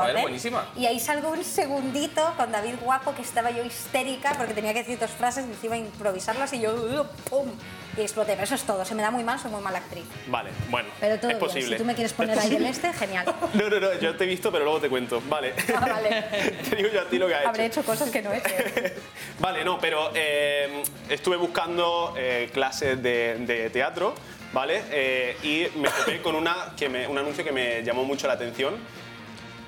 buena, 0.05 0.21
buenísima. 0.21 0.65
Y 0.77 0.87
ahí 0.87 1.01
salgo 1.01 1.31
un 1.31 1.43
segundito 1.43 2.35
con 2.37 2.53
David 2.53 2.77
Guapo, 2.81 3.15
que 3.15 3.23
estaba 3.23 3.51
yo 3.51 3.65
histérica 3.65 4.35
porque 4.39 4.55
tenía 4.55 4.73
que 4.73 4.81
decir 4.81 4.99
dos 4.99 5.11
frases 5.11 5.45
y 5.47 5.51
encima 5.51 5.77
improvisarlas 5.77 6.53
y 6.53 6.61
yo, 6.61 6.73
¡uh! 6.73 7.05
¡pum! 7.29 7.49
Y 8.01 8.05
exploté. 8.05 8.33
Pero 8.33 8.45
eso 8.45 8.55
es 8.55 8.63
todo. 8.65 8.85
Se 8.85 8.95
me 8.95 9.03
da 9.03 9.11
muy 9.11 9.25
mal, 9.25 9.39
soy 9.39 9.51
muy 9.51 9.61
mala 9.61 9.79
actriz. 9.79 10.05
Vale, 10.27 10.51
bueno. 10.71 10.89
Pero 11.01 11.17
todo 11.19 11.31
es 11.31 11.37
bien. 11.39 11.47
posible. 11.47 11.77
Si 11.77 11.83
tú 11.83 11.85
me 11.85 11.95
quieres 11.95 12.13
poner 12.13 12.39
ahí 12.39 12.55
el 12.57 12.67
este, 12.67 12.93
genial. 12.93 13.27
No, 13.55 13.69
no, 13.69 13.81
no, 13.81 13.95
yo 13.99 14.17
te 14.17 14.25
he 14.25 14.27
visto, 14.27 14.51
pero 14.53 14.65
luego 14.65 14.81
te 14.81 14.89
cuento. 14.89 15.21
Vale. 15.29 15.55
Ah, 15.75 15.81
vale. 15.89 16.23
te 16.71 16.77
digo 16.77 16.89
yo 16.93 17.01
a 17.01 17.05
ti 17.05 17.19
lo 17.19 17.27
que 17.27 17.35
has 17.35 17.47
Habré 17.47 17.67
hecho. 17.67 17.81
hecho 17.81 17.87
cosas 17.87 18.11
que 18.11 18.23
no 18.23 18.33
he 18.33 18.39
hecho. 18.39 18.49
Vale, 19.41 19.65
no, 19.65 19.79
pero 19.79 20.11
eh, 20.15 20.83
estuve 21.09 21.37
buscando 21.37 22.13
eh, 22.17 22.51
clases 22.53 23.01
de, 23.03 23.37
de 23.41 23.71
teatro, 23.71 24.15
¿vale? 24.53 24.83
Eh, 24.91 25.37
y 25.45 25.79
me 25.79 25.89
topé 25.89 26.21
con 26.21 26.35
una 26.35 26.73
que 26.77 26.89
me- 26.89 27.07
un 27.07 27.17
anuncio 27.19 27.45
que 27.45 27.53
me 27.53 27.83
llamó 27.85 28.05
mucho 28.05 28.27
la 28.27 28.33
atención. 28.35 28.77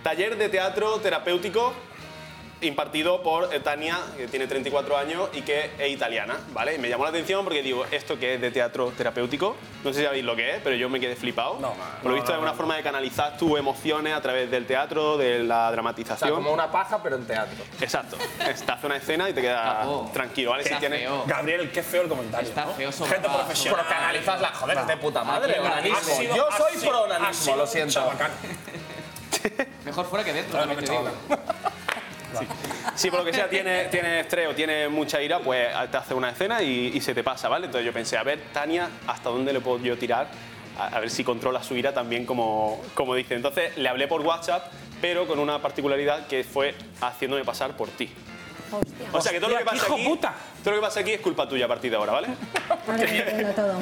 Taller 0.03 0.37
de 0.37 0.49
teatro 0.49 0.99
terapéutico 1.01 1.73
impartido 2.63 3.23
por 3.23 3.53
eh, 3.55 3.61
Tania, 3.61 3.99
que 4.17 4.29
tiene 4.29 4.47
34 4.47 4.97
años 4.97 5.29
y 5.33 5.43
que 5.43 5.71
es 5.79 5.89
italiana, 5.91 6.37
¿vale? 6.53 6.75
Y 6.75 6.79
me 6.79 6.89
llamó 6.89 7.05
la 7.05 7.11
atención 7.11 7.45
porque 7.45 7.63
digo, 7.63 7.85
¿esto 7.91 8.19
qué 8.19 8.35
es 8.35 8.41
de 8.41 8.51
teatro 8.51 8.93
terapéutico? 8.97 9.57
No 9.83 9.93
sé 9.93 10.01
si 10.01 10.05
sabéis 10.07 10.25
lo 10.25 10.37
que 10.37 10.57
es, 10.57 10.61
pero 10.63 10.77
yo 10.77 10.89
me 10.89 11.01
quedé 11.01 11.17
flipado. 11.17 11.57
No, 11.61 11.73
Por 12.03 12.11
lo 12.11 12.15
visto 12.17 12.33
es 12.35 12.39
una 12.39 12.53
forma 12.53 12.77
de 12.77 12.83
canalizar 12.83 13.37
tus 13.39 13.59
emociones 13.59 14.13
a 14.15 14.21
través 14.21 14.51
del 14.51 14.67
teatro, 14.67 15.17
de 15.17 15.39
la 15.43 15.57
O 15.57 15.67
sea, 15.69 15.71
dramatización. 15.73 16.35
como 16.35 16.53
una 16.53 16.71
paja, 16.71 17.03
pero 17.03 17.17
en 17.17 17.27
teatro. 17.27 17.65
Exacto. 17.81 18.17
Te 18.39 18.73
hace 18.73 18.87
una 18.87 18.97
escena 18.97 19.29
y 19.29 19.33
te 19.33 19.41
quedas 19.41 19.87
tranquilo, 20.13 20.51
¿vale? 20.51 20.65
Si 20.65 20.75
tienes- 20.75 21.09
Gabriel, 21.27 21.71
qué 21.73 21.83
feo 21.83 22.03
el 22.03 22.09
comentario. 22.09 22.49
Está 22.49 22.67
¿no? 22.67 22.73
feo, 22.75 22.93
Gente 22.93 23.29
profesional. 23.29 23.81
Pero 23.87 23.99
canalizas 24.01 24.41
la 24.41 24.49
joder, 24.53 24.87
de 24.87 24.97
puta 24.97 25.25
madre. 25.25 25.55
Sido- 26.03 26.37
Yo 26.37 26.49
soy 26.57 26.77
pro 26.87 27.07
lo 27.57 27.67
siento. 27.67 28.11
Mejor 29.85 30.07
fuera 30.07 30.25
que 30.25 30.33
dentro, 30.33 30.59
también 30.59 30.85
te 30.85 30.91
digo. 30.91 31.05
Si 32.95 33.11
por 33.11 33.21
lo 33.21 33.25
que 33.25 33.33
sea 33.33 33.49
tienes 33.49 33.91
tiene 33.91 34.21
estrés 34.21 34.49
o 34.49 34.55
tienes 34.55 34.91
mucha 34.91 35.21
ira, 35.23 35.39
pues 35.41 35.69
te 35.91 35.97
hace 35.97 36.15
una 36.15 36.31
escena 36.31 36.63
y, 36.63 36.93
y 36.95 37.01
se 37.01 37.15
te 37.15 37.23
pasa, 37.23 37.49
¿vale? 37.49 37.67
Entonces 37.67 37.87
yo 37.87 37.93
pensé, 37.93 38.17
a 38.17 38.23
ver, 38.23 38.41
Tania, 38.53 38.89
¿hasta 39.07 39.31
dónde 39.31 39.53
le 39.53 39.61
puedo 39.61 39.79
yo 39.79 39.97
tirar? 39.99 40.29
A, 40.79 40.87
a 40.97 41.01
ver 41.01 41.11
si 41.11 41.25
controla 41.25 41.63
su 41.63 41.77
ira 41.77 41.93
también 41.93 42.25
como, 42.25 42.81
como 42.95 43.15
dice. 43.15 43.35
Entonces 43.35 43.77
le 43.77 43.89
hablé 43.89 44.09
por 44.09 44.21
WhatsApp, 44.23 44.67
pero 45.01 45.27
con 45.27 45.39
una 45.39 45.61
particularidad 45.61 46.27
que 46.27 46.45
fue 46.45 46.75
haciéndome 47.01 47.45
pasar 47.45 47.77
por 47.77 47.89
ti. 47.89 48.11
Hostia. 48.73 49.09
O 49.13 49.21
sea 49.21 49.33
que 49.33 49.41
todo 49.41 49.51
lo 49.51 49.59
que 49.59 49.65
pasa 49.65 49.77
hijo 49.77 49.95
aquí, 49.95 50.05
puta. 50.05 50.35
todo 50.63 50.75
lo 50.75 50.81
que 50.81 50.87
pasa 50.87 51.01
aquí 51.01 51.13
es 51.13 51.21
culpa 51.21 51.49
tuya 51.49 51.65
a 51.65 51.69
partir 51.69 51.91
de 51.91 51.97
ahora, 51.97 52.13
¿vale? 52.13 52.29
Ahora 52.69 52.97
lo 52.97 53.05
entiendo 53.05 53.53
todo. 53.55 53.81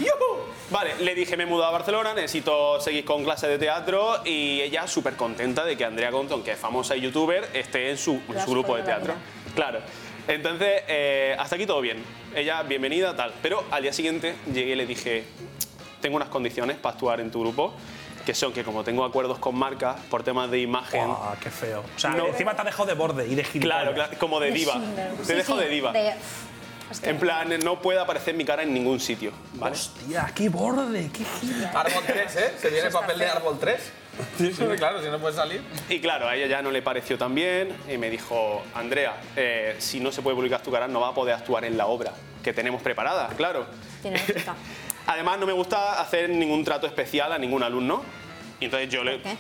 Vale, 0.71 0.97
le 1.01 1.15
dije 1.15 1.37
me 1.37 1.45
he 1.45 1.47
mudado 1.47 1.71
a 1.71 1.73
Barcelona, 1.73 2.15
necesito 2.15 2.81
seguir 2.81 3.05
con 3.05 3.25
clases 3.25 3.49
de 3.49 3.59
teatro 3.59 4.21
y 4.25 4.61
ella 4.61 4.87
súper 4.87 5.17
contenta 5.17 5.65
de 5.65 5.77
que 5.77 5.85
Andrea 5.85 6.11
Compton, 6.11 6.43
que 6.43 6.53
es 6.53 6.59
famosa 6.59 6.95
y 6.95 7.01
youtuber, 7.01 7.49
esté 7.55 7.91
en 7.91 7.97
su, 7.97 8.21
en 8.29 8.41
su 8.41 8.51
grupo 8.51 8.77
de 8.77 8.83
teatro. 8.83 9.15
Claro. 9.55 9.81
Entonces, 10.27 10.83
eh, 10.89 11.35
hasta 11.39 11.57
aquí 11.57 11.65
todo 11.65 11.81
bien. 11.81 12.05
Ella, 12.35 12.63
bienvenida, 12.63 13.17
tal. 13.17 13.33
Pero 13.41 13.65
al 13.71 13.83
día 13.83 13.95
siguiente 13.95 14.35
llegué 14.53 14.73
y 14.73 14.77
le 14.77 14.85
dije, 14.85 15.25
tengo 16.03 16.17
unas 16.17 16.29
condiciones 16.29 16.77
para 16.77 16.95
actuar 16.95 17.21
en 17.21 17.31
tu 17.31 17.41
grupo, 17.41 17.73
que 18.29 18.35
son 18.35 18.53
que 18.53 18.63
como 18.63 18.85
tengo 18.85 19.07
acuerdos 19.07 19.39
con 19.39 19.57
marcas 19.57 19.97
por 20.11 20.23
temas 20.23 20.51
de 20.51 20.59
imagen, 20.61 21.01
Ah, 21.09 21.35
qué 21.43 21.49
feo. 21.49 21.83
O 21.97 21.99
sea, 21.99 22.11
No. 22.11 22.27
encima 22.27 22.55
te 22.55 22.61
ha 22.61 22.65
dejado 22.65 22.85
de 22.85 22.93
borde 22.93 23.27
y 23.27 23.35
de 23.35 23.43
gilipollas. 23.43 23.79
claro, 23.85 23.95
claro, 23.95 24.19
como 24.19 24.39
de 24.39 24.51
diva. 24.51 24.75
Te 24.75 25.25
Sí, 25.25 25.33
dejo 25.33 25.55
sí, 25.55 25.61
de 25.61 25.69
diva. 25.71 25.93
de- 25.93 26.13
es 26.91 27.01
que- 27.01 27.09
En 27.09 27.19
plan, 27.19 27.49
no 27.65 27.81
puede 27.81 27.99
aparecer 27.99 28.35
mi 28.35 28.45
cara 28.45 28.65
en 28.65 28.75
ningún 28.75 29.01
sitio, 29.01 29.33
¿vale? 29.55 29.73
Hostia, 29.77 30.31
qué 30.35 30.51
borde, 30.51 31.09
qué 31.11 31.25
gila. 31.41 31.71
Árbol 31.71 32.05
3, 32.07 32.37
¿eh? 32.37 32.53
Se 32.61 32.69
viene 32.69 32.91
papel 32.91 33.19
de 33.19 33.27
árbol 33.31 33.57
3. 33.59 33.81
Sí, 34.37 34.51
claro, 34.77 35.03
si 35.03 35.09
no 35.09 35.19
puede 35.19 35.35
salir. 35.35 35.63
Y 35.89 35.99
claro, 36.01 36.29
a 36.29 36.37
ella 36.37 36.49
ya 36.49 36.61
no 36.61 36.71
le 36.71 36.83
pareció 36.83 37.17
tan 37.17 37.35
bien 37.35 37.75
y 37.91 37.97
me 37.97 38.11
dijo, 38.11 38.61
Andrea, 38.75 39.15
eh, 39.37 39.77
si 39.79 40.01
no 40.01 40.13
se 40.13 40.21
puede 40.21 40.37
publicar 40.37 40.61
tu 40.63 40.71
cara, 40.71 40.87
no 40.87 41.01
va 41.01 41.09
a 41.09 41.15
poder 41.15 41.35
actuar 41.35 41.65
en 41.65 41.79
la 41.79 41.87
obra 41.87 42.13
que 42.43 42.53
tenemos 42.53 42.83
preparada, 42.83 43.29
claro. 43.39 43.65
Tiene. 44.03 44.21
Además, 45.09 45.39
no 45.39 45.47
me 45.47 45.55
gusta 45.55 45.99
hacer 46.01 46.29
ningún 46.29 46.63
trato 46.65 46.87
especial 46.87 47.33
a 47.33 47.39
ningún 47.39 47.63
alumno. 47.63 48.03
Y 48.61 48.67
entonces 48.67 48.91
yo 48.91 49.03
le... 49.03 49.23
¿Qué? 49.23 49.37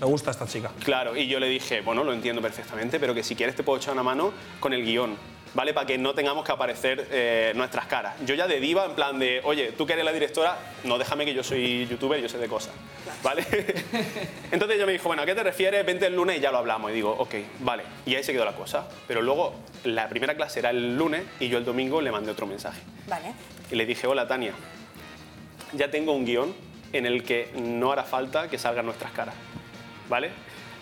Me 0.00 0.06
gusta 0.06 0.30
esta 0.30 0.46
chica. 0.46 0.70
Claro, 0.82 1.14
y 1.14 1.28
yo 1.28 1.38
le 1.38 1.48
dije, 1.50 1.82
bueno, 1.82 2.02
lo 2.02 2.14
entiendo 2.14 2.40
perfectamente, 2.40 2.98
pero 2.98 3.14
que 3.14 3.22
si 3.22 3.36
quieres 3.36 3.54
te 3.54 3.62
puedo 3.62 3.78
echar 3.78 3.92
una 3.92 4.02
mano 4.02 4.32
con 4.60 4.72
el 4.72 4.82
guion, 4.82 5.18
¿vale? 5.52 5.74
Para 5.74 5.86
que 5.86 5.98
no 5.98 6.14
tengamos 6.14 6.46
que 6.46 6.52
aparecer 6.52 7.08
eh, 7.10 7.52
nuestras 7.54 7.86
caras. 7.86 8.14
Yo 8.24 8.34
ya 8.34 8.46
de 8.46 8.58
diva, 8.58 8.86
en 8.86 8.94
plan 8.94 9.18
de, 9.18 9.42
oye, 9.44 9.72
tú 9.72 9.84
que 9.84 9.92
eres 9.92 10.04
la 10.04 10.12
directora, 10.12 10.56
no 10.84 10.96
déjame 10.96 11.26
que 11.26 11.34
yo 11.34 11.44
soy 11.44 11.86
youtuber, 11.86 12.18
yo 12.22 12.28
sé 12.30 12.38
de 12.38 12.48
cosas, 12.48 12.72
¿vale? 13.22 13.44
Entonces 14.50 14.76
ella 14.76 14.86
me 14.86 14.92
dijo, 14.92 15.08
bueno, 15.08 15.22
¿a 15.22 15.26
qué 15.26 15.34
te 15.34 15.42
refieres? 15.42 15.84
Vente 15.84 16.06
el 16.06 16.16
lunes 16.16 16.38
y 16.38 16.40
ya 16.40 16.50
lo 16.50 16.56
hablamos. 16.56 16.90
Y 16.90 16.94
digo, 16.94 17.14
ok, 17.18 17.34
vale. 17.60 17.84
Y 18.06 18.14
ahí 18.14 18.24
se 18.24 18.32
quedó 18.32 18.46
la 18.46 18.56
cosa. 18.56 18.88
Pero 19.06 19.20
luego, 19.20 19.54
la 19.84 20.08
primera 20.08 20.34
clase 20.34 20.60
era 20.60 20.70
el 20.70 20.96
lunes 20.96 21.22
y 21.38 21.48
yo 21.48 21.58
el 21.58 21.66
domingo 21.66 22.00
le 22.00 22.10
mandé 22.10 22.30
otro 22.30 22.46
mensaje. 22.46 22.80
Vale. 23.06 23.34
Y 23.70 23.76
le 23.76 23.86
dije, 23.86 24.06
hola 24.06 24.26
Tania, 24.28 24.52
ya 25.72 25.90
tengo 25.90 26.12
un 26.12 26.24
guion 26.24 26.54
en 26.92 27.06
el 27.06 27.24
que 27.24 27.50
no 27.56 27.92
hará 27.92 28.04
falta 28.04 28.48
que 28.48 28.58
salgan 28.58 28.86
nuestras 28.86 29.12
caras. 29.12 29.34
¿Vale? 30.08 30.30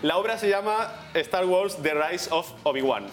La 0.02 0.16
obra 0.18 0.36
se 0.36 0.48
llama 0.48 0.92
Star 1.14 1.46
Wars 1.46 1.78
The 1.82 1.94
Rise 1.94 2.28
of 2.30 2.50
Obi-Wan. 2.64 3.06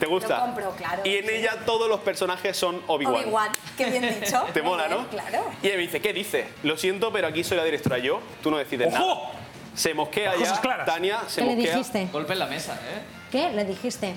¿Te 0.00 0.06
gusta? 0.06 0.36
Mm. 0.36 0.40
Lo 0.40 0.44
compro, 0.46 0.70
claro. 0.76 1.02
Y 1.04 1.14
en 1.16 1.30
ella 1.30 1.58
todos 1.64 1.88
los 1.88 2.00
personajes 2.00 2.56
son 2.56 2.82
Obi-Wan. 2.88 3.22
Obi-Wan, 3.24 3.52
qué 3.78 3.86
bien 3.90 4.20
dicho. 4.20 4.42
Te 4.52 4.60
mola, 4.62 4.88
bien, 4.88 4.98
¿no? 4.98 5.08
Claro. 5.08 5.44
Y 5.62 5.68
ella 5.68 5.76
me 5.76 5.82
dice, 5.82 6.00
¿qué 6.00 6.12
dice? 6.12 6.48
Lo 6.64 6.76
siento, 6.76 7.12
pero 7.12 7.28
aquí 7.28 7.44
soy 7.44 7.56
la 7.56 7.64
directora 7.64 7.98
yo, 7.98 8.20
tú 8.42 8.50
no 8.50 8.58
decides 8.58 8.92
¡Ojo! 8.92 8.98
nada. 9.30 9.38
Se 9.74 9.94
mosquea 9.94 10.34
ya. 10.36 10.84
Tania, 10.84 11.20
se 11.28 11.40
¿Qué 11.40 11.46
le 11.48 11.54
mosquea. 11.56 11.76
dijiste? 11.76 12.08
Golpe 12.12 12.32
en 12.32 12.38
la 12.40 12.46
mesa, 12.46 12.74
¿eh? 12.74 13.02
¿Qué? 13.30 13.50
¿Le 13.52 13.64
dijiste? 13.64 14.14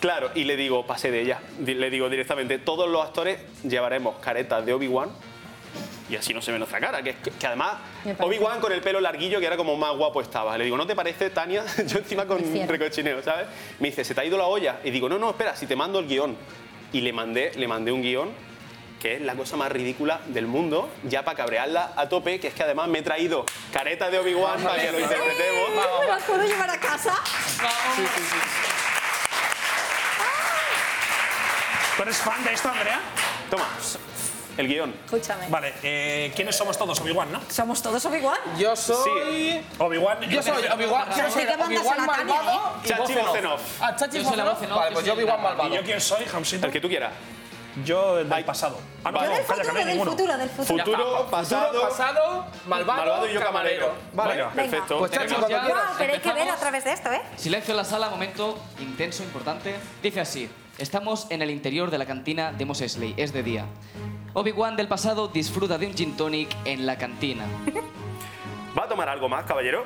Claro, 0.00 0.30
y 0.34 0.44
le 0.44 0.56
digo, 0.56 0.86
pasé 0.86 1.10
de 1.10 1.20
ella. 1.20 1.40
Le 1.64 1.90
digo 1.90 2.08
directamente, 2.08 2.58
todos 2.58 2.88
los 2.88 3.04
actores 3.04 3.38
llevaremos 3.62 4.16
caretas 4.18 4.64
de 4.64 4.72
Obi-Wan 4.72 5.10
y 6.08 6.16
así 6.16 6.34
no 6.34 6.42
se 6.42 6.50
ve 6.50 6.58
nuestra 6.58 6.80
cara. 6.80 7.02
Que, 7.02 7.14
que 7.14 7.46
además, 7.46 7.74
Me 8.04 8.14
parece. 8.14 8.24
Obi-Wan 8.24 8.60
con 8.60 8.72
el 8.72 8.80
pelo 8.80 8.98
larguillo, 9.00 9.38
que 9.38 9.46
era 9.46 9.56
como 9.56 9.76
más 9.76 9.94
guapo 9.96 10.20
estaba. 10.20 10.56
Le 10.58 10.64
digo, 10.64 10.76
¿no 10.76 10.86
te 10.86 10.96
parece, 10.96 11.30
Tania? 11.30 11.64
Yo 11.86 11.98
encima 11.98 12.26
con 12.26 12.40
recochineo, 12.66 13.22
¿sabes? 13.22 13.46
Me 13.78 13.88
dice, 13.88 14.02
¿se 14.04 14.14
te 14.14 14.20
ha 14.20 14.24
ido 14.24 14.36
la 14.36 14.46
olla? 14.46 14.80
Y 14.82 14.90
digo, 14.90 15.08
no, 15.08 15.18
no, 15.18 15.30
espera, 15.30 15.54
si 15.54 15.66
te 15.66 15.76
mando 15.76 15.98
el 15.98 16.08
guion. 16.08 16.36
Y 16.92 17.02
le 17.02 17.12
mandé, 17.12 17.52
le 17.54 17.68
mandé 17.68 17.92
un 17.92 18.02
guion 18.02 18.30
que 19.00 19.14
es 19.14 19.22
la 19.22 19.34
cosa 19.34 19.56
más 19.56 19.72
ridícula 19.72 20.20
del 20.26 20.46
mundo, 20.46 20.90
ya 21.04 21.24
para 21.24 21.34
cabrearla 21.34 21.94
a 21.96 22.10
tope, 22.10 22.38
que 22.38 22.48
es 22.48 22.54
que 22.54 22.62
además 22.62 22.86
me 22.88 22.98
he 22.98 23.02
traído 23.02 23.46
careta 23.72 24.10
de 24.10 24.18
Obi-Wan 24.18 24.62
para 24.62 24.82
que 24.82 24.92
lo 24.92 25.00
interpretemos. 25.00 25.70
¿Me 26.00 26.06
las 26.06 26.22
puedo 26.24 26.44
llevar 26.44 26.68
a 26.68 26.78
casa? 26.78 27.14
¿Tú 32.00 32.04
eres 32.04 32.16
fan 32.16 32.42
de 32.42 32.54
esto, 32.54 32.66
Andrea? 32.70 32.98
Toma, 33.50 33.68
el 34.56 34.66
guion. 34.68 34.94
Escúchame. 35.04 35.48
Vale, 35.50 35.74
eh, 35.82 36.32
¿quiénes 36.34 36.56
somos 36.56 36.78
todos? 36.78 36.98
Obi-Wan, 36.98 37.30
¿no? 37.30 37.42
Somos 37.50 37.82
todos 37.82 38.02
Obi-Wan. 38.06 38.38
Yo 38.58 38.74
soy. 38.74 39.60
Sí. 39.60 39.66
Obi-Wan. 39.76 40.18
Yo 40.22 40.42
soy 40.42 40.64
Obi-Wan. 40.66 41.08
Pero 41.14 41.28
yo 41.28 41.30
soy 41.30 41.44
Obi-Wan 41.44 42.06
malvado 42.06 42.72
y 42.82 42.88
Chachi. 42.88 43.12
Vocenov. 43.16 43.60
Ah, 43.82 43.94
Chachi 43.94 44.18
off, 44.20 44.30
Vale, 44.34 44.38
yo 44.38 44.92
pues 44.94 45.04
yo 45.04 45.12
soy 45.14 45.24
Obi-Wan 45.24 45.26
la- 45.26 45.34
¿Y 45.36 45.42
malvado. 45.42 45.74
yo 45.74 45.82
quién 45.82 46.00
soy, 46.00 46.24
Hamsito? 46.32 46.64
El 46.68 46.72
que 46.72 46.80
tú 46.80 46.88
quieras. 46.88 47.12
Yo, 47.84 48.18
el 48.20 48.24
del 48.30 48.32
Ay. 48.32 48.44
pasado. 48.44 48.78
Ah, 49.04 49.10
no, 49.12 49.22
Yo 49.22 49.30
del 49.32 49.44
futuro, 49.44 49.74
del 49.74 49.86
ninguno. 49.88 50.10
futuro, 50.12 50.38
del 50.38 50.48
futuro. 50.48 50.84
Futuro, 50.86 51.26
pasado, 51.30 51.66
Futuro, 51.68 51.88
pasado, 51.90 52.46
malvado, 52.66 52.98
malvado 53.02 53.28
y 53.28 53.34
yo 53.34 53.40
camarero. 53.42 53.92
Vale. 54.14 54.36
Venga. 54.36 54.50
Perfecto. 54.52 54.98
Pues 55.00 55.10
Chachi, 55.12 55.34
cuando. 55.34 55.48
Wow, 55.68 55.76
pero 55.98 56.12
hay 56.14 56.20
que 56.20 56.32
ver 56.32 56.48
a 56.48 56.56
través 56.56 56.82
de 56.82 56.92
esto, 56.94 57.12
¿eh? 57.12 57.20
Silencio 57.36 57.72
en 57.72 57.76
la 57.76 57.84
sala, 57.84 58.08
momento 58.08 58.58
intenso, 58.78 59.22
importante. 59.22 59.76
Dice 60.02 60.20
así: 60.20 60.50
Estamos 60.80 61.26
en 61.28 61.42
el 61.42 61.50
interior 61.50 61.90
de 61.90 61.98
la 61.98 62.06
cantina 62.06 62.52
de 62.52 62.64
Mos 62.64 62.80
Eisley, 62.80 63.12
es 63.18 63.34
de 63.34 63.42
día. 63.42 63.66
Obi-Wan 64.32 64.76
del 64.76 64.88
pasado 64.88 65.28
disfruta 65.28 65.76
de 65.76 65.86
un 65.86 65.92
gin 65.94 66.16
tonic 66.16 66.56
en 66.64 66.86
la 66.86 66.96
cantina. 66.96 67.44
¿Va 68.78 68.84
a 68.84 68.88
tomar 68.88 69.10
algo 69.10 69.28
más, 69.28 69.44
caballero? 69.44 69.84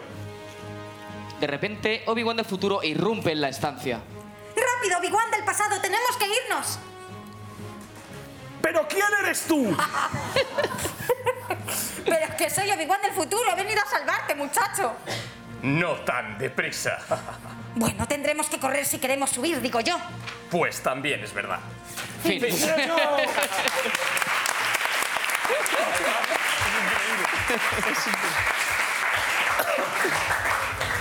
De 1.41 1.49
repente, 1.49 2.05
Obi-Wan 2.07 2.37
del 2.37 2.47
futuro 2.47 2.81
irrumpe 2.85 3.33
en 3.33 3.41
la 3.41 3.49
estancia. 3.49 3.99
Rápido, 4.55 4.99
Obi-Wan 5.01 5.33
del 5.33 5.43
pasado, 5.43 5.81
tenemos 5.81 6.17
que 6.17 6.27
irnos. 6.27 6.79
¿Pero 8.63 8.87
quién 8.87 9.03
eres 9.21 9.47
tú? 9.49 9.77
Pero 12.05 12.25
es 12.25 12.35
que 12.37 12.49
soy 12.49 12.71
Obi-Wan 12.71 13.03
del 13.03 13.15
futuro, 13.15 13.51
he 13.51 13.57
venido 13.57 13.81
a 13.83 13.87
salvarte, 13.87 14.37
muchacho. 14.37 14.93
No 15.61 15.95
tan 16.05 16.39
deprisa. 16.39 16.99
Bueno, 17.77 18.07
tendremos 18.07 18.49
que 18.49 18.59
correr 18.59 18.85
si 18.87 18.99
queremos 18.99 19.31
subir, 19.31 19.61
digo 19.61 19.81
yo. 19.81 19.97
Pues 20.51 20.83
también 20.83 21.23
es 21.25 21.33
verdad. 21.35 21.59
Fin. 22.23 22.41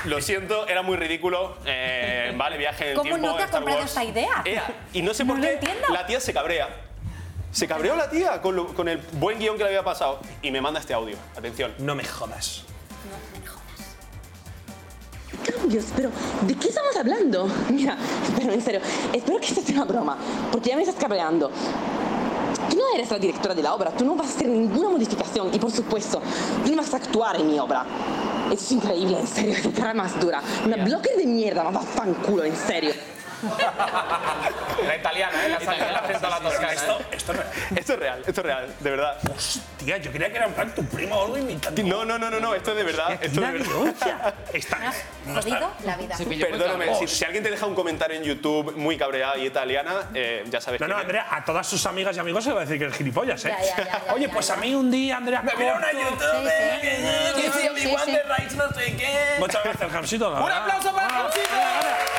Lo 0.05 0.21
siento, 0.21 0.67
era 0.67 0.81
muy 0.81 0.97
ridículo. 0.97 1.57
Eh, 1.65 2.33
vale, 2.35 2.57
viaje 2.57 2.83
en 2.85 2.89
el 2.91 2.95
¿Cómo 2.97 3.09
tiempo. 3.09 3.27
no 3.27 3.35
te 3.35 3.43
ha 3.43 3.47
comprado 3.47 3.79
Wars. 3.79 3.91
esta 3.91 4.03
idea? 4.03 4.41
Ea, 4.43 4.67
y 4.91 5.01
no 5.01 5.13
sé 5.13 5.23
No 5.23 5.29
por 5.33 5.37
lo 5.41 5.47
qué 5.47 5.53
entiendo. 5.53 5.87
la 5.89 6.05
tía 6.05 6.19
se 6.19 6.33
cabrea. 6.33 6.67
Se 7.51 7.67
cabreó 7.67 7.95
la 7.95 8.09
tía 8.09 8.41
con, 8.41 8.55
lo- 8.55 8.73
con 8.73 8.89
el 8.89 8.97
buen 9.13 9.39
guion 9.39 9.55
que 9.57 9.63
le 9.63 9.69
había 9.69 9.83
pasado. 9.83 10.19
Y 10.41 10.51
me 10.51 10.59
manda 10.59 10.79
este 10.79 10.93
audio. 10.93 11.15
Atención. 11.37 11.73
No 11.77 11.95
me 11.95 12.03
jodas. 12.03 12.63
Cambios, 15.43 15.85
pero 15.95 16.09
¿de 16.47 16.55
qué 16.55 16.69
estamos 16.69 16.95
hablando? 16.95 17.47
Mira, 17.69 17.97
pero 18.37 18.53
en 18.53 18.61
serio, 18.61 18.81
espero 19.11 19.39
que 19.39 19.47
esta 19.47 19.61
sea 19.61 19.75
una 19.75 19.85
broma, 19.85 20.17
porque 20.51 20.69
ya 20.69 20.75
me 20.75 20.83
estás 20.83 20.95
cabreando. 20.95 21.51
tú 22.69 22.77
no 22.77 22.83
eres 22.95 23.09
la 23.11 23.19
directora 23.19 23.53
de 23.53 23.63
la 23.63 23.73
obra, 23.73 23.91
tú 23.91 24.05
no 24.05 24.15
vas 24.15 24.27
a 24.27 24.29
hacer 24.35 24.47
ninguna 24.47 24.89
modificación 24.89 25.49
y 25.53 25.59
por 25.59 25.71
supuesto, 25.71 26.21
tú 26.65 26.71
no 26.71 26.77
vas 26.77 26.93
a 26.93 26.97
actuar 26.97 27.35
en 27.39 27.47
mi 27.47 27.59
obra. 27.59 27.85
Es 28.51 28.71
increíble, 28.71 29.19
en 29.19 29.27
serio, 29.27 29.55
qué 29.61 29.71
cara 29.71 29.93
más 29.93 30.19
dura. 30.19 30.41
Una 30.65 30.83
bloque 30.83 31.09
de 31.17 31.25
mierda, 31.25 31.63
más 31.71 31.85
fanculo, 31.85 32.43
en 32.43 32.55
serio. 32.55 32.91
La 34.87 34.95
italiana, 34.95 35.45
¿eh? 35.45 35.49
La 35.49 35.59
saca 35.59 35.89
el 35.89 35.95
acento 35.95 36.27
a 36.27 36.29
la 36.29 36.39
toscana. 36.39 36.73
Esto, 36.73 36.99
esto 37.11 37.33
no 37.33 37.39
Esto 37.75 37.93
es 37.93 37.99
real, 37.99 38.23
esto 38.25 38.41
es 38.41 38.45
real, 38.45 38.75
de 38.79 38.89
verdad. 38.89 39.17
Tía, 39.77 39.97
yo 39.97 40.11
creía 40.11 40.29
que 40.29 40.37
era 40.37 40.45
en 40.45 40.53
plan 40.53 40.73
tu 40.73 40.85
primo 40.85 41.15
o 41.15 41.25
algo 41.25 41.37
imitando. 41.37 41.83
No, 41.83 42.05
no, 42.05 42.17
no, 42.17 42.29
no, 42.29 42.39
no, 42.39 42.53
esto 42.53 42.71
es 42.71 42.77
de 42.77 42.83
verdad. 42.83 43.11
Esto 43.21 43.43
es 43.43 43.51
de 43.53 43.59
verdad. 43.59 44.33
Está. 44.53 44.93
Jodido 45.33 45.71
la 45.83 45.97
vida. 45.97 46.15
Perdóname, 46.17 46.95
si, 46.95 47.07
si 47.07 47.25
alguien 47.25 47.43
te 47.43 47.51
deja 47.51 47.65
un 47.65 47.75
comentario 47.75 48.17
en 48.17 48.23
YouTube 48.23 48.75
muy 48.75 48.97
cabreada 48.97 49.37
y 49.37 49.45
italiana, 49.45 50.09
eh, 50.13 50.43
ya 50.47 50.61
sabes 50.61 50.79
No, 50.81 50.87
no, 50.87 50.95
es. 50.95 51.01
Andrea, 51.01 51.27
a 51.29 51.43
todas 51.43 51.67
sus 51.67 51.85
amigas 51.85 52.15
y 52.15 52.19
amigos 52.19 52.43
se 52.43 52.51
va 52.51 52.61
a 52.61 52.65
decir 52.65 52.77
que 52.77 52.85
eres 52.85 52.97
gilipollas, 52.97 53.43
¿eh? 53.45 53.55
Ya, 53.57 53.63
ya, 53.63 53.77
ya, 53.77 54.05
ya, 54.05 54.13
Oye, 54.13 54.29
pues 54.29 54.49
a 54.49 54.55
mí 54.57 54.73
un 54.73 54.89
día, 54.89 55.17
Andrea, 55.17 55.41
me 55.41 55.53
Mira 55.55 55.75
una 55.75 55.91
YouTube, 55.91 56.49
Sí, 57.35 57.41
sí, 57.53 57.69
sí, 57.75 57.95
sí. 58.05 58.17
Rights, 58.37 58.55
no 58.55 58.69
sé 58.71 58.95
qué. 58.95 59.35
Muchas 59.39 59.63
gracias, 59.63 59.91
Jamsito. 59.91 60.31
la 60.31 60.41
¡Un 60.41 60.51
aplauso 60.51 60.93
para 60.93 61.09
Jamsito! 61.09 62.12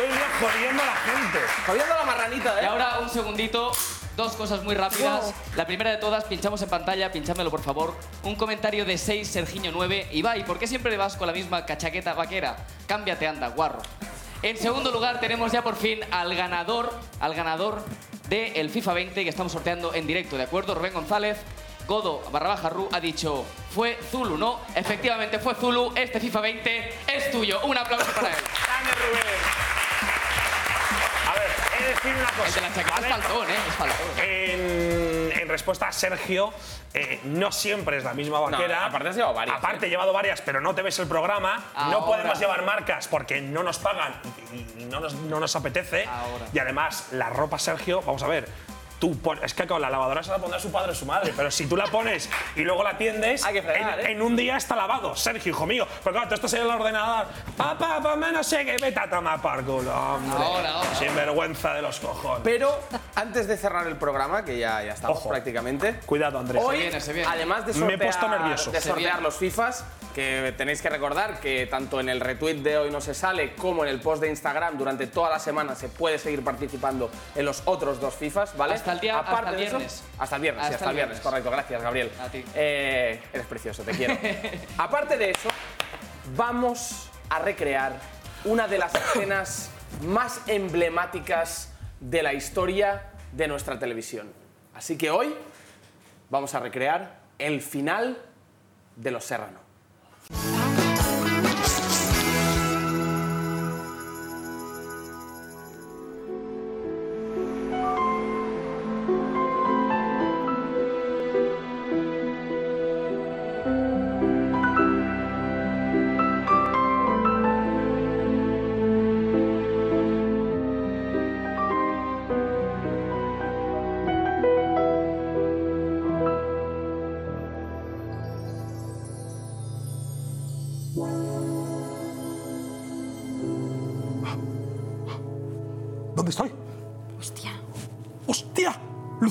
Todo 0.00 0.08
el 0.08 0.12
día 0.12 0.28
jodiendo 0.40 0.82
a 0.82 0.86
la 0.86 0.96
gente. 0.96 1.38
Jodiendo 1.66 1.94
a 1.94 1.98
la 1.98 2.04
marranita, 2.04 2.60
¿eh? 2.60 2.62
Y 2.62 2.66
ahora 2.66 2.98
un 3.00 3.10
segundito, 3.10 3.72
dos 4.16 4.32
cosas 4.32 4.62
muy 4.62 4.74
rápidas. 4.74 5.34
La 5.56 5.66
primera 5.66 5.90
de 5.90 5.98
todas, 5.98 6.24
pinchamos 6.24 6.62
en 6.62 6.68
pantalla, 6.68 7.12
pinchámelo 7.12 7.50
por 7.50 7.62
favor. 7.62 7.94
Un 8.22 8.36
comentario 8.36 8.84
de 8.84 8.96
6, 8.96 9.28
Sergiño 9.28 9.70
9. 9.72 10.08
Ibai, 10.12 10.44
¿por 10.44 10.58
qué 10.58 10.66
siempre 10.66 10.96
vas 10.96 11.16
con 11.16 11.26
la 11.26 11.32
misma 11.32 11.66
cachaqueta 11.66 12.14
vaquera? 12.14 12.56
Cámbiate, 12.86 13.26
anda, 13.26 13.48
guarro. 13.48 13.82
En 14.42 14.56
segundo 14.56 14.90
lugar, 14.90 15.20
tenemos 15.20 15.52
ya 15.52 15.62
por 15.62 15.76
fin 15.76 16.00
al 16.10 16.34
ganador, 16.34 16.98
al 17.20 17.34
ganador 17.34 17.84
del 18.28 18.70
FIFA 18.70 18.94
20 18.94 19.24
que 19.24 19.28
estamos 19.28 19.52
sorteando 19.52 19.92
en 19.92 20.06
directo, 20.06 20.36
¿de 20.36 20.44
acuerdo? 20.44 20.74
Rubén 20.74 20.94
González. 20.94 21.38
Godo 21.86 22.22
barra 22.30 22.50
baja 22.50 22.68
Ru 22.68 22.88
ha 22.92 23.00
dicho, 23.00 23.44
fue 23.74 23.98
Zulu, 24.12 24.38
¿no? 24.38 24.60
Efectivamente 24.76 25.40
fue 25.40 25.56
Zulu, 25.56 25.92
este 25.96 26.20
FIFA 26.20 26.40
20 26.40 26.94
es 27.08 27.30
tuyo. 27.32 27.60
Un 27.64 27.76
aplauso 27.76 28.06
para 28.12 28.28
él. 28.28 28.36
Grande, 28.64 28.90
Rubén. 28.92 29.79
He 31.80 31.82
de 31.82 31.88
decir 31.94 32.14
una 32.14 32.30
cosa. 32.30 32.46
El 32.46 32.54
de 32.54 32.60
la 32.60 32.74
chaqueta 32.74 32.94
¿vale? 32.94 33.06
es 33.08 33.12
faltón, 33.14 33.50
¿eh? 33.50 33.54
Es 33.68 33.74
faltón. 33.74 34.06
En, 34.18 35.40
en 35.40 35.48
respuesta 35.48 35.88
a 35.88 35.92
Sergio, 35.92 36.52
eh, 36.94 37.20
no 37.24 37.50
siempre 37.52 37.96
es 37.96 38.04
la 38.04 38.14
misma 38.14 38.40
vaquera. 38.40 38.86
aparte 38.86 39.08
has 39.08 39.16
llevado 39.16 39.34
varias, 39.34 39.56
Aparte 39.58 39.86
¿eh? 39.86 39.88
he 39.88 39.90
llevado 39.90 40.12
varias, 40.12 40.40
pero 40.42 40.60
no 40.60 40.74
te 40.74 40.82
ves 40.82 40.98
el 40.98 41.06
programa. 41.08 41.64
No 41.90 42.04
podemos 42.04 42.38
llevar 42.38 42.62
marcas 42.64 43.08
porque 43.08 43.40
no 43.40 43.62
nos 43.62 43.78
pagan 43.78 44.14
y, 44.52 44.82
y 44.82 44.84
no, 44.84 45.00
nos, 45.00 45.14
no 45.14 45.40
nos 45.40 45.56
apetece. 45.56 46.06
Ahora. 46.06 46.46
Y 46.52 46.58
además, 46.58 47.08
la 47.12 47.30
ropa 47.30 47.58
Sergio, 47.58 48.02
vamos 48.02 48.22
a 48.22 48.28
ver. 48.28 48.48
Tú 49.00 49.18
pon- 49.18 49.40
es 49.42 49.54
que 49.54 49.66
con 49.66 49.80
la 49.80 49.88
lavadora 49.90 50.22
se 50.22 50.30
la 50.30 50.36
pondrá 50.38 50.60
su 50.60 50.70
padre 50.70 50.92
o 50.92 50.94
su 50.94 51.06
madre, 51.06 51.32
pero 51.34 51.50
si 51.50 51.66
tú 51.66 51.74
la 51.76 51.86
pones 51.86 52.28
y 52.54 52.60
luego 52.60 52.84
la 52.84 52.98
tiendes, 52.98 53.42
Hay 53.44 53.54
que 53.54 53.62
fregar, 53.62 53.98
en, 53.98 54.06
¿eh? 54.06 54.10
en 54.12 54.20
un 54.22 54.36
día 54.36 54.58
está 54.58 54.76
lavado, 54.76 55.16
Sergio, 55.16 55.50
hijo 55.52 55.64
mío. 55.66 55.86
Pero 56.04 56.12
claro, 56.12 56.28
tú 56.28 56.34
estás 56.34 56.52
en 56.52 56.60
el 56.62 56.66
ordenador, 56.70 57.26
papá, 57.56 58.00
papá, 58.02 58.16
no 58.30 58.44
sé 58.44 58.64
qué, 58.66 58.76
vete 58.78 59.00
a 59.00 59.08
tomar 59.08 59.40
por 59.40 59.64
culo, 59.64 59.90
hombre. 59.90 60.36
Ahora, 60.44 60.70
ahora. 60.74 60.94
Sin 60.96 61.14
vergüenza 61.16 61.72
de 61.72 61.80
los 61.80 61.98
cojones. 61.98 62.42
Pero 62.44 62.78
antes 63.14 63.48
de 63.48 63.56
cerrar 63.56 63.86
el 63.86 63.96
programa, 63.96 64.44
que 64.44 64.58
ya, 64.58 64.82
ya 64.84 64.92
estamos 64.92 65.16
Ojo. 65.18 65.30
prácticamente. 65.30 65.94
Cuidado, 66.04 66.38
Andrés. 66.38 66.62
Hoy, 66.62 66.76
Se 66.76 66.82
viene, 66.82 67.00
se 67.00 67.12
viene. 67.14 67.28
además 67.32 67.66
de 67.66 67.72
Me 67.72 67.78
he 67.78 67.80
sortear, 67.80 67.98
puesto 68.00 68.28
nervioso. 68.28 68.70
de 68.70 68.80
sortear 68.82 69.22
los 69.22 69.34
FIFAs, 69.36 69.84
que 70.14 70.52
tenéis 70.58 70.82
que 70.82 70.90
recordar 70.90 71.40
que 71.40 71.66
tanto 71.68 72.00
en 72.00 72.08
el 72.10 72.20
retweet 72.20 72.56
de 72.56 72.76
hoy 72.76 72.90
no 72.90 73.00
se 73.00 73.14
sale 73.14 73.54
como 73.54 73.84
en 73.84 73.88
el 73.90 74.00
post 74.00 74.20
de 74.20 74.28
Instagram 74.28 74.76
durante 74.76 75.06
toda 75.06 75.30
la 75.30 75.38
semana 75.38 75.74
se 75.76 75.88
puede 75.88 76.18
seguir 76.18 76.42
participando 76.44 77.10
en 77.36 77.46
los 77.46 77.62
otros 77.64 78.00
dos 78.00 78.14
FIFAs, 78.16 78.56
¿vale? 78.56 78.74
Hasta 78.74 78.89
el 78.92 79.00
día- 79.00 79.18
hasta 79.20 79.50
el 79.50 79.56
de 79.56 79.62
eso- 79.64 79.76
viernes. 79.78 80.02
hasta 80.18 80.36
el 80.36 80.42
viernes, 80.42 80.62
sí, 80.62 80.64
Hasta 80.66 80.74
hasta 80.76 80.84
el 80.84 80.90
el 80.90 80.96
viernes, 80.96 81.16
viernes. 81.18 81.20
correcto. 81.32 81.50
Gracias, 81.50 81.82
Gabriel. 81.82 82.10
A 82.20 82.28
ti. 82.28 82.44
Eh, 82.54 83.22
eres 83.32 83.46
precioso, 83.46 83.82
te 83.82 83.92
quiero. 83.92 84.16
Aparte 84.78 85.16
de 85.16 85.30
eso, 85.30 85.48
vamos 86.36 87.10
a 87.28 87.38
recrear 87.38 87.94
una 88.44 88.66
de 88.68 88.78
las 88.78 88.94
escenas 88.94 89.70
más 90.02 90.40
emblemáticas 90.46 91.72
de 92.00 92.22
la 92.22 92.32
historia 92.32 93.02
de 93.32 93.48
nuestra 93.48 93.78
televisión. 93.78 94.32
Así 94.74 94.96
que 94.96 95.10
hoy 95.10 95.34
vamos 96.30 96.54
a 96.54 96.60
recrear 96.60 97.18
el 97.38 97.60
final 97.60 98.18
de 98.96 99.10
Los 99.10 99.24
Serrano. 99.24 99.58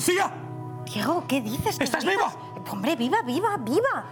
¡Lucía! 0.00 0.32
Diego, 0.86 1.24
¿qué 1.28 1.42
dices? 1.42 1.76
¿Qué 1.76 1.84
¿Estás 1.84 2.06
gritas? 2.06 2.34
Hombre, 2.72 2.96
viva, 2.96 3.20
viva, 3.20 3.58
viva. 3.58 4.04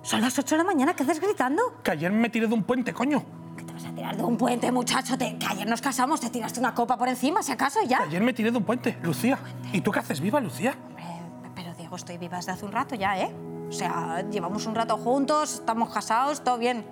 Son 0.00 0.22
las 0.22 0.38
8 0.38 0.54
de 0.54 0.58
la 0.58 0.64
mañana, 0.64 0.96
¿qué 0.96 1.02
haces 1.02 1.20
gritando? 1.20 1.62
Que 1.82 1.90
ayer 1.90 2.10
me 2.10 2.30
tiré 2.30 2.46
de 2.46 2.54
un 2.54 2.62
puente, 2.62 2.94
coño. 2.94 3.22
¿Qué 3.54 3.62
te 3.64 3.74
vas 3.74 3.84
a 3.84 3.90
tirar 3.94 4.16
de 4.16 4.22
un 4.22 4.38
puente, 4.38 4.72
muchacho? 4.72 5.18
Te- 5.18 5.36
que 5.36 5.46
ayer 5.46 5.68
nos 5.68 5.82
casamos, 5.82 6.18
te 6.20 6.30
tiraste 6.30 6.60
una 6.60 6.74
copa 6.74 6.96
por 6.96 7.08
encima, 7.08 7.42
si 7.42 7.52
acaso, 7.52 7.80
ya. 7.86 7.98
Ayer 8.04 8.22
me 8.22 8.32
tiré 8.32 8.50
de 8.50 8.56
un 8.56 8.64
puente, 8.64 8.96
Lucía. 9.02 9.38
¿Y 9.70 9.82
tú 9.82 9.90
qué 9.90 9.98
haces 9.98 10.18
viva, 10.18 10.40
Lucía? 10.40 10.74
Hombre, 10.88 11.50
pero 11.54 11.74
Diego, 11.74 11.94
estoy 11.96 12.16
viva 12.16 12.38
desde 12.38 12.52
hace 12.52 12.64
un 12.64 12.72
rato 12.72 12.94
ya, 12.94 13.20
¿eh? 13.20 13.30
O 13.68 13.72
sea, 13.72 14.22
llevamos 14.30 14.64
un 14.64 14.74
rato 14.74 14.96
juntos, 14.96 15.56
estamos 15.56 15.90
casados, 15.92 16.42
todo 16.42 16.56
bien. 16.56 16.86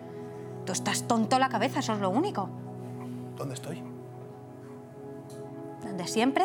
Tú 0.66 0.72
estás 0.72 1.04
tonto 1.08 1.38
la 1.38 1.48
cabeza, 1.48 1.78
eso 1.80 1.94
es 1.94 2.00
lo 2.00 2.10
único. 2.10 2.50
¿Dónde 3.34 3.54
estoy? 3.54 3.82
¿Donde 5.82 6.06
siempre? 6.06 6.44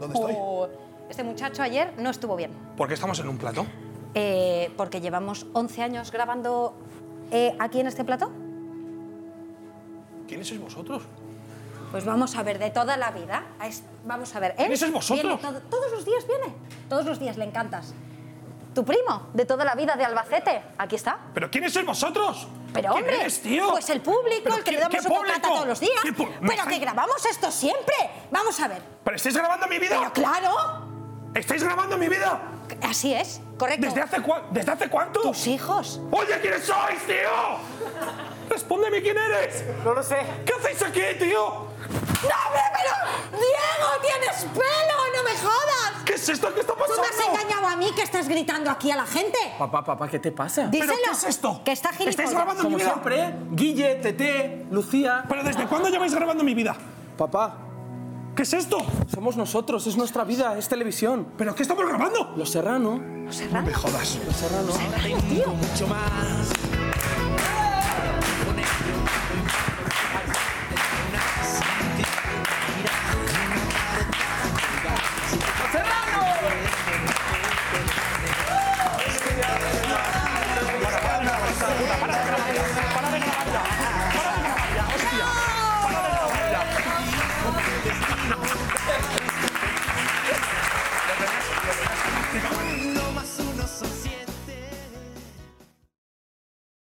¿Dónde 0.00 0.14
estoy? 0.14 0.34
O 0.38 0.68
este 1.08 1.22
muchacho 1.24 1.62
ayer 1.62 1.92
no 1.98 2.10
estuvo 2.10 2.36
bien. 2.36 2.50
¿Por 2.76 2.88
qué 2.88 2.94
estamos 2.94 3.18
en 3.20 3.28
un 3.28 3.38
plato? 3.38 3.66
Eh, 4.14 4.70
porque 4.76 5.00
llevamos 5.00 5.46
11 5.52 5.82
años 5.82 6.10
grabando 6.12 6.74
eh, 7.30 7.54
aquí 7.58 7.80
en 7.80 7.86
este 7.86 8.04
plató. 8.04 8.30
¿Quiénes 10.26 10.48
sois 10.48 10.60
vosotros? 10.60 11.02
Pues 11.90 12.04
vamos 12.04 12.36
a 12.36 12.42
ver, 12.42 12.58
de 12.58 12.70
toda 12.70 12.96
la 12.98 13.10
vida. 13.12 13.44
Vamos 14.04 14.34
a 14.34 14.40
ver, 14.40 14.50
él 14.52 14.56
¿Quiénes 14.58 14.80
sois 14.80 14.92
vosotros? 14.92 15.40
viene 15.40 15.58
todo- 15.58 15.60
todos 15.70 15.90
los 15.92 16.04
días 16.04 16.26
viene. 16.26 16.54
Todos 16.88 17.06
los 17.06 17.18
días 17.18 17.36
le 17.38 17.44
encantas. 17.44 17.94
Tu 18.74 18.84
primo, 18.84 19.22
de 19.32 19.44
toda 19.46 19.64
la 19.64 19.74
vida 19.74 19.96
de 19.96 20.04
Albacete. 20.04 20.62
Aquí 20.76 20.96
está. 20.96 21.18
¿Pero 21.34 21.50
quiénes 21.50 21.72
sois 21.72 21.86
vosotros? 21.86 22.46
Pero 22.74 22.92
¿Quién 22.92 23.02
hombre, 23.04 23.20
eres, 23.22 23.40
tío? 23.40 23.70
pues 23.70 23.88
el 23.88 24.02
público, 24.02 24.42
¿Pero 24.44 24.56
el 24.56 24.64
que 24.64 24.72
le 24.72 24.80
damos 24.80 25.06
público? 25.06 25.40
todos 25.42 25.66
los 25.66 25.80
días. 25.80 25.94
¿Qué 26.02 26.12
Pero 26.12 26.30
estáis- 26.52 26.68
que 26.68 26.78
grabamos 26.78 27.24
esto 27.24 27.50
siempre. 27.50 27.94
Vamos 28.30 28.60
a 28.60 28.68
ver. 28.68 28.82
¿Pero 29.02 29.16
estáis 29.16 29.36
grabando 29.36 29.66
mi 29.66 29.78
vida? 29.78 29.96
Pero 29.98 30.12
claro, 30.12 30.87
¿Estáis 31.34 31.62
grabando 31.62 31.96
mi 31.98 32.08
vida? 32.08 32.40
así 32.82 33.14
es, 33.14 33.40
correcto. 33.58 33.86
¿Desde 33.86 34.02
hace, 34.02 34.16
cua- 34.18 34.42
¿Desde 34.50 34.72
hace 34.72 34.88
cuánto? 34.88 35.20
Tus 35.22 35.46
hijos. 35.46 36.00
Oye, 36.10 36.38
¿quiénes 36.40 36.64
sois, 36.64 36.98
tío? 37.06 37.58
Respóndeme 38.48 39.02
quién 39.02 39.16
eres. 39.16 39.64
No 39.84 39.94
lo 39.94 40.02
sé. 40.02 40.16
¿Qué 40.44 40.52
hacéis 40.54 40.82
aquí, 40.82 41.00
tío? 41.18 41.38
¡No, 41.38 42.36
hombre, 42.46 42.62
pero! 42.72 43.38
¡Diego, 43.38 43.88
tienes 44.02 44.44
pelo! 44.52 45.16
¡No 45.16 45.22
me 45.22 45.36
jodas! 45.38 46.02
¿Qué 46.04 46.14
es 46.14 46.28
esto? 46.28 46.52
¿Qué 46.54 46.60
está 46.60 46.72
¿Tú 46.72 46.78
pasando? 46.78 47.02
me 47.02 47.08
has 47.08 47.20
engañado 47.42 47.66
a 47.68 47.76
mí 47.76 47.90
que 47.94 48.02
estás 48.02 48.28
gritando 48.28 48.70
aquí 48.70 48.90
a 48.90 48.96
la 48.96 49.06
gente? 49.06 49.38
Papá, 49.58 49.84
papá, 49.84 50.08
¿qué 50.08 50.18
te 50.18 50.32
pasa? 50.32 50.66
Díselo. 50.68 50.92
qué 51.04 51.10
es 51.12 51.24
esto? 51.24 51.62
Que 51.64 51.72
está 51.72 51.90
¿Estáis 51.90 52.04
gilipollas. 52.16 52.32
grabando 52.34 52.62
mi 52.62 52.64
Como 52.64 52.76
vida? 52.78 52.88
siempre, 52.88 53.20
¿eh? 53.20 53.34
Guille, 53.50 53.94
Tete, 53.96 54.66
Lucía. 54.70 55.24
¿Pero 55.28 55.42
desde 55.44 55.66
cuándo 55.66 55.88
lleváis 55.88 56.14
grabando 56.14 56.42
mi 56.42 56.54
vida? 56.54 56.74
Papá, 57.16 57.56
¿Qué 58.38 58.42
es 58.42 58.52
esto? 58.52 58.78
somos 59.12 59.36
nosotros, 59.36 59.84
es 59.88 59.96
nuestra 59.96 60.22
vida, 60.22 60.56
es 60.56 60.68
televisión. 60.68 61.26
¿Pero 61.36 61.56
qué 61.56 61.62
estamos 61.64 61.84
grabando? 61.84 62.34
Los 62.36 62.50
Serrano. 62.50 62.96
No 62.96 63.62
me 63.62 63.74
jodas. 63.74 64.16
Los 64.24 64.36
Serrano. 64.36 64.72